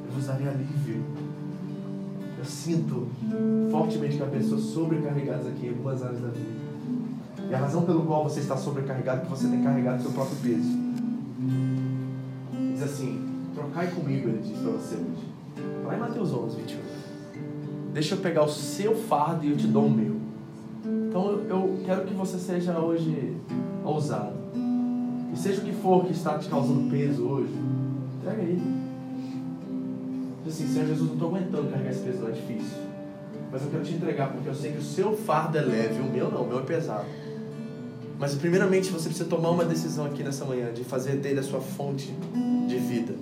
Eu 0.06 0.12
vos 0.14 0.26
darei 0.26 0.48
alívio. 0.48 1.04
Eu 2.44 2.50
sinto 2.50 3.08
fortemente 3.70 4.18
que 4.18 4.22
há 4.22 4.26
pessoas 4.26 4.60
sobrecarregadas 4.64 5.46
aqui 5.46 5.66
em 5.66 5.70
algumas 5.70 6.02
áreas 6.02 6.20
da 6.20 6.28
vida. 6.28 6.64
E 7.48 7.54
a 7.54 7.58
razão 7.58 7.82
pelo 7.84 8.04
qual 8.04 8.22
você 8.22 8.40
está 8.40 8.54
sobrecarregado 8.54 9.22
é 9.22 9.24
que 9.24 9.30
você 9.30 9.48
tem 9.48 9.62
carregado 9.62 10.02
seu 10.02 10.12
próprio 10.12 10.36
peso. 10.42 10.78
Diz 12.74 12.82
assim: 12.82 13.18
trocai 13.54 13.86
comigo, 13.92 14.28
ele 14.28 14.42
diz 14.42 14.58
para 14.58 14.72
você 14.72 14.96
hoje. 14.96 15.86
Lá 15.86 15.96
em 15.96 16.00
Mateus 16.00 16.34
11, 16.34 16.56
21. 16.56 16.78
Deixa 17.94 18.14
eu 18.14 18.18
pegar 18.18 18.44
o 18.44 18.48
seu 18.50 18.94
fardo 18.94 19.46
e 19.46 19.50
eu 19.50 19.56
te 19.56 19.66
dou 19.66 19.86
o 19.86 19.90
meu. 19.90 20.16
Então 21.08 21.40
eu 21.48 21.78
quero 21.86 22.04
que 22.04 22.12
você 22.12 22.36
seja 22.36 22.78
hoje 22.78 23.38
ousado. 23.82 24.34
E 25.32 25.36
seja 25.38 25.62
o 25.62 25.64
que 25.64 25.72
for 25.72 26.04
que 26.04 26.12
está 26.12 26.36
te 26.38 26.50
causando 26.50 26.90
peso 26.90 27.24
hoje, 27.24 27.54
entrega 28.20 28.42
aí. 28.42 28.83
Diz 30.44 30.54
assim, 30.54 30.72
Senhor 30.72 30.86
Jesus, 30.86 31.06
não 31.08 31.14
estou 31.14 31.28
aguentando 31.28 31.70
carregar 31.70 31.90
esse 31.90 32.00
peso, 32.00 32.18
não 32.18 32.28
é 32.28 32.32
difícil. 32.32 32.78
Mas 33.50 33.62
eu 33.62 33.70
quero 33.70 33.84
te 33.84 33.94
entregar, 33.94 34.32
porque 34.32 34.48
eu 34.48 34.54
sei 34.54 34.72
que 34.72 34.78
o 34.78 34.82
seu 34.82 35.16
fardo 35.16 35.56
é 35.56 35.62
leve, 35.62 36.00
o 36.00 36.04
meu 36.04 36.30
não, 36.30 36.42
o 36.42 36.48
meu 36.48 36.58
é 36.58 36.62
pesado. 36.62 37.06
Mas 38.18 38.34
primeiramente 38.34 38.90
você 38.90 39.08
precisa 39.08 39.28
tomar 39.28 39.50
uma 39.50 39.64
decisão 39.64 40.06
aqui 40.06 40.22
nessa 40.22 40.44
manhã 40.44 40.72
de 40.72 40.84
fazer 40.84 41.16
dele 41.16 41.40
a 41.40 41.42
sua 41.42 41.60
fonte 41.60 42.14
de 42.68 42.76
vida. 42.76 43.14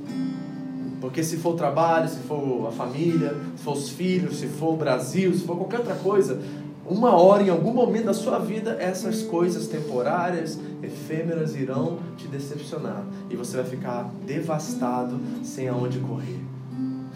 Porque 1.01 1.23
se 1.23 1.37
for 1.37 1.55
o 1.55 1.57
trabalho, 1.57 2.09
se 2.09 2.21
for 2.21 2.69
a 2.69 2.73
família, 2.73 3.35
se 3.57 3.63
for 3.63 3.73
os 3.73 3.89
filhos, 3.89 4.39
se 4.39 4.47
for 4.47 4.75
o 4.75 4.77
Brasil, 4.77 5.33
se 5.35 5.45
for 5.45 5.57
qualquer 5.57 5.79
outra 5.79 5.97
coisa, 5.97 6.41
uma 6.87 7.15
hora, 7.15 7.43
em 7.43 7.49
algum 7.49 7.73
momento 7.73 8.07
da 8.07 8.15
sua 8.15 8.39
vida, 8.39 8.77
essas 8.81 9.23
coisas 9.23 9.67
temporárias, 9.67 10.59
efêmeras, 10.83 11.55
irão 11.55 11.99
te 12.17 12.27
decepcionar. 12.29 13.05
E 13.31 13.37
você 13.37 13.57
vai 13.57 13.67
ficar 13.67 14.11
devastado, 14.27 15.19
sem 15.43 15.69
aonde 15.69 15.99
correr. 16.01 16.52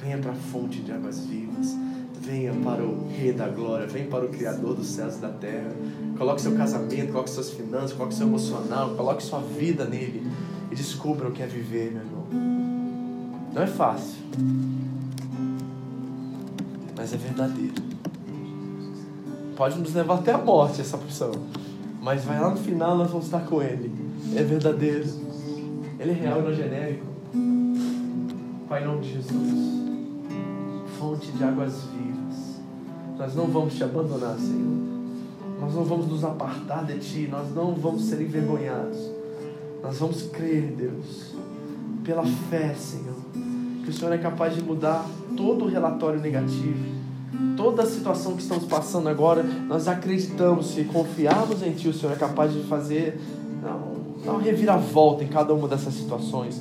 Venha 0.07 0.19
para 0.19 0.31
a 0.31 0.35
fonte 0.35 0.83
de 0.83 0.93
águas 0.93 1.27
vivas. 1.27 1.77
Venha 2.21 2.53
para 2.63 2.81
o 2.81 3.09
Rei 3.09 3.33
da 3.33 3.49
Glória. 3.49 3.89
Venha 3.89 4.07
para 4.07 4.25
o 4.25 4.29
Criador 4.29 4.77
dos 4.77 4.87
céus 4.87 5.17
e 5.17 5.19
da 5.19 5.31
terra. 5.31 5.75
Coloque 6.17 6.41
seu 6.41 6.55
casamento, 6.55 7.11
coloque 7.11 7.31
suas 7.31 7.51
finanças, 7.51 7.93
coloque 7.93 8.15
seu 8.15 8.29
emocional, 8.29 8.95
coloque 8.95 9.23
sua 9.23 9.41
vida 9.41 9.85
nele. 9.85 10.31
E 10.71 10.77
descubra 10.77 11.29
o 11.29 11.33
que 11.33 11.43
é 11.43 11.47
viver, 11.47 11.91
meu 11.91 12.03
irmão. 12.03 13.53
Não 13.53 13.63
é 13.63 13.67
fácil. 13.67 14.23
Mas 16.97 17.13
é 17.13 17.17
verdadeiro 17.17 17.87
pode 19.57 19.79
nos 19.79 19.95
levar 19.95 20.17
até 20.17 20.33
a 20.33 20.39
morte 20.39 20.83
essa 20.83 20.97
opção. 20.97 21.33
Mas 22.01 22.25
vai 22.25 22.39
lá 22.39 22.51
no 22.51 22.57
final, 22.57 22.97
nós 22.97 23.11
vamos 23.11 23.25
estar 23.25 23.41
com 23.41 23.63
Ele. 23.63 23.91
É 24.37 24.43
verdadeiro. 24.43 25.09
Ele 25.99 26.11
é 26.11 26.15
real 26.15 26.41
e 26.41 26.43
não 26.43 26.55
genérico. 26.55 27.07
Pai, 28.69 28.83
em 28.83 28.87
nome 28.87 29.01
de 29.01 29.15
Jesus. 29.15 29.76
Fonte 30.99 31.31
de 31.33 31.45
águas 31.45 31.83
vivas. 31.93 32.61
Nós 33.19 33.35
não 33.35 33.47
vamos 33.47 33.75
te 33.75 33.85
abandonar, 33.85 34.37
Senhor. 34.39 34.87
Nós 35.61 35.75
não 35.75 35.85
vamos 35.85 36.07
nos 36.09 36.25
apartar 36.25 36.85
de 36.85 36.99
Ti. 36.99 37.29
Nós 37.31 37.55
não 37.55 37.75
vamos 37.75 38.05
ser 38.05 38.21
envergonhados. 38.21 38.99
Nós 39.83 39.99
vamos 39.99 40.23
crer, 40.23 40.75
Deus, 40.77 41.35
pela 42.03 42.25
fé, 42.25 42.75
Senhor, 42.75 43.15
que 43.85 43.91
o 43.91 43.93
Senhor 43.93 44.13
é 44.13 44.19
capaz 44.19 44.55
de 44.55 44.63
mudar 44.63 45.07
todo 45.37 45.67
o 45.67 45.69
relatório 45.69 46.19
negativo 46.21 46.97
toda 47.57 47.83
a 47.83 47.87
situação 47.87 48.37
que 48.37 48.43
estamos 48.43 48.65
passando 48.65 49.09
agora, 49.09 49.43
nós 49.43 49.89
acreditamos, 49.89 50.69
se 50.69 50.85
confiarmos 50.85 51.63
em 51.63 51.73
Ti, 51.73 51.89
o 51.89 51.95
Senhor 51.95 52.13
é 52.13 52.17
capaz 52.17 52.53
de 52.53 52.61
fazer 52.65 53.21
não, 54.25 54.39
reviravolta 54.39 55.25
em 55.25 55.29
cada 55.29 55.53
uma 55.55 55.67
dessas 55.67 55.95
situações. 55.95 56.61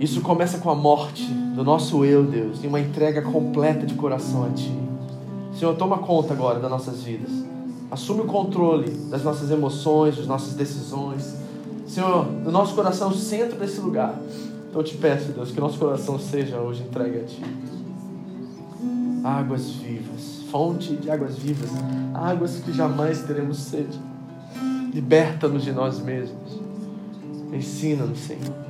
Isso 0.00 0.22
começa 0.22 0.58
com 0.58 0.70
a 0.70 0.74
morte 0.74 1.24
do 1.54 1.62
nosso 1.62 2.04
eu, 2.04 2.24
Deus, 2.24 2.64
e 2.64 2.66
uma 2.66 2.80
entrega 2.80 3.20
completa 3.20 3.86
de 3.86 3.94
coração 3.94 4.46
a 4.46 4.48
Ti. 4.48 4.72
Senhor, 5.56 5.76
toma 5.76 5.98
conta 5.98 6.32
agora 6.32 6.58
das 6.58 6.70
nossas 6.70 7.02
vidas. 7.02 7.30
Assume 7.90 8.22
o 8.22 8.24
controle 8.24 8.90
das 9.10 9.22
nossas 9.22 9.50
emoções, 9.50 10.16
das 10.16 10.26
nossas 10.26 10.54
decisões. 10.54 11.36
Senhor, 11.86 12.26
o 12.46 12.50
nosso 12.50 12.74
coração 12.74 13.10
o 13.10 13.14
centro 13.14 13.58
desse 13.58 13.78
lugar. 13.80 14.18
Então 14.70 14.80
eu 14.80 14.84
te 14.84 14.96
peço, 14.96 15.32
Deus, 15.32 15.50
que 15.50 15.60
nosso 15.60 15.78
coração 15.78 16.18
seja 16.18 16.56
hoje 16.56 16.82
entregue 16.82 17.18
a 17.18 17.24
Ti 17.24 17.42
águas 19.24 19.70
vivas, 19.70 20.42
fonte 20.50 20.96
de 20.96 21.10
águas 21.10 21.36
vivas, 21.36 21.70
águas 22.14 22.60
que 22.60 22.72
jamais 22.72 23.22
teremos 23.22 23.58
sede. 23.58 23.98
Liberta-nos 24.92 25.62
de 25.62 25.72
nós 25.72 26.00
mesmos. 26.00 26.60
Ensina-nos, 27.52 28.18
Senhor. 28.18 28.69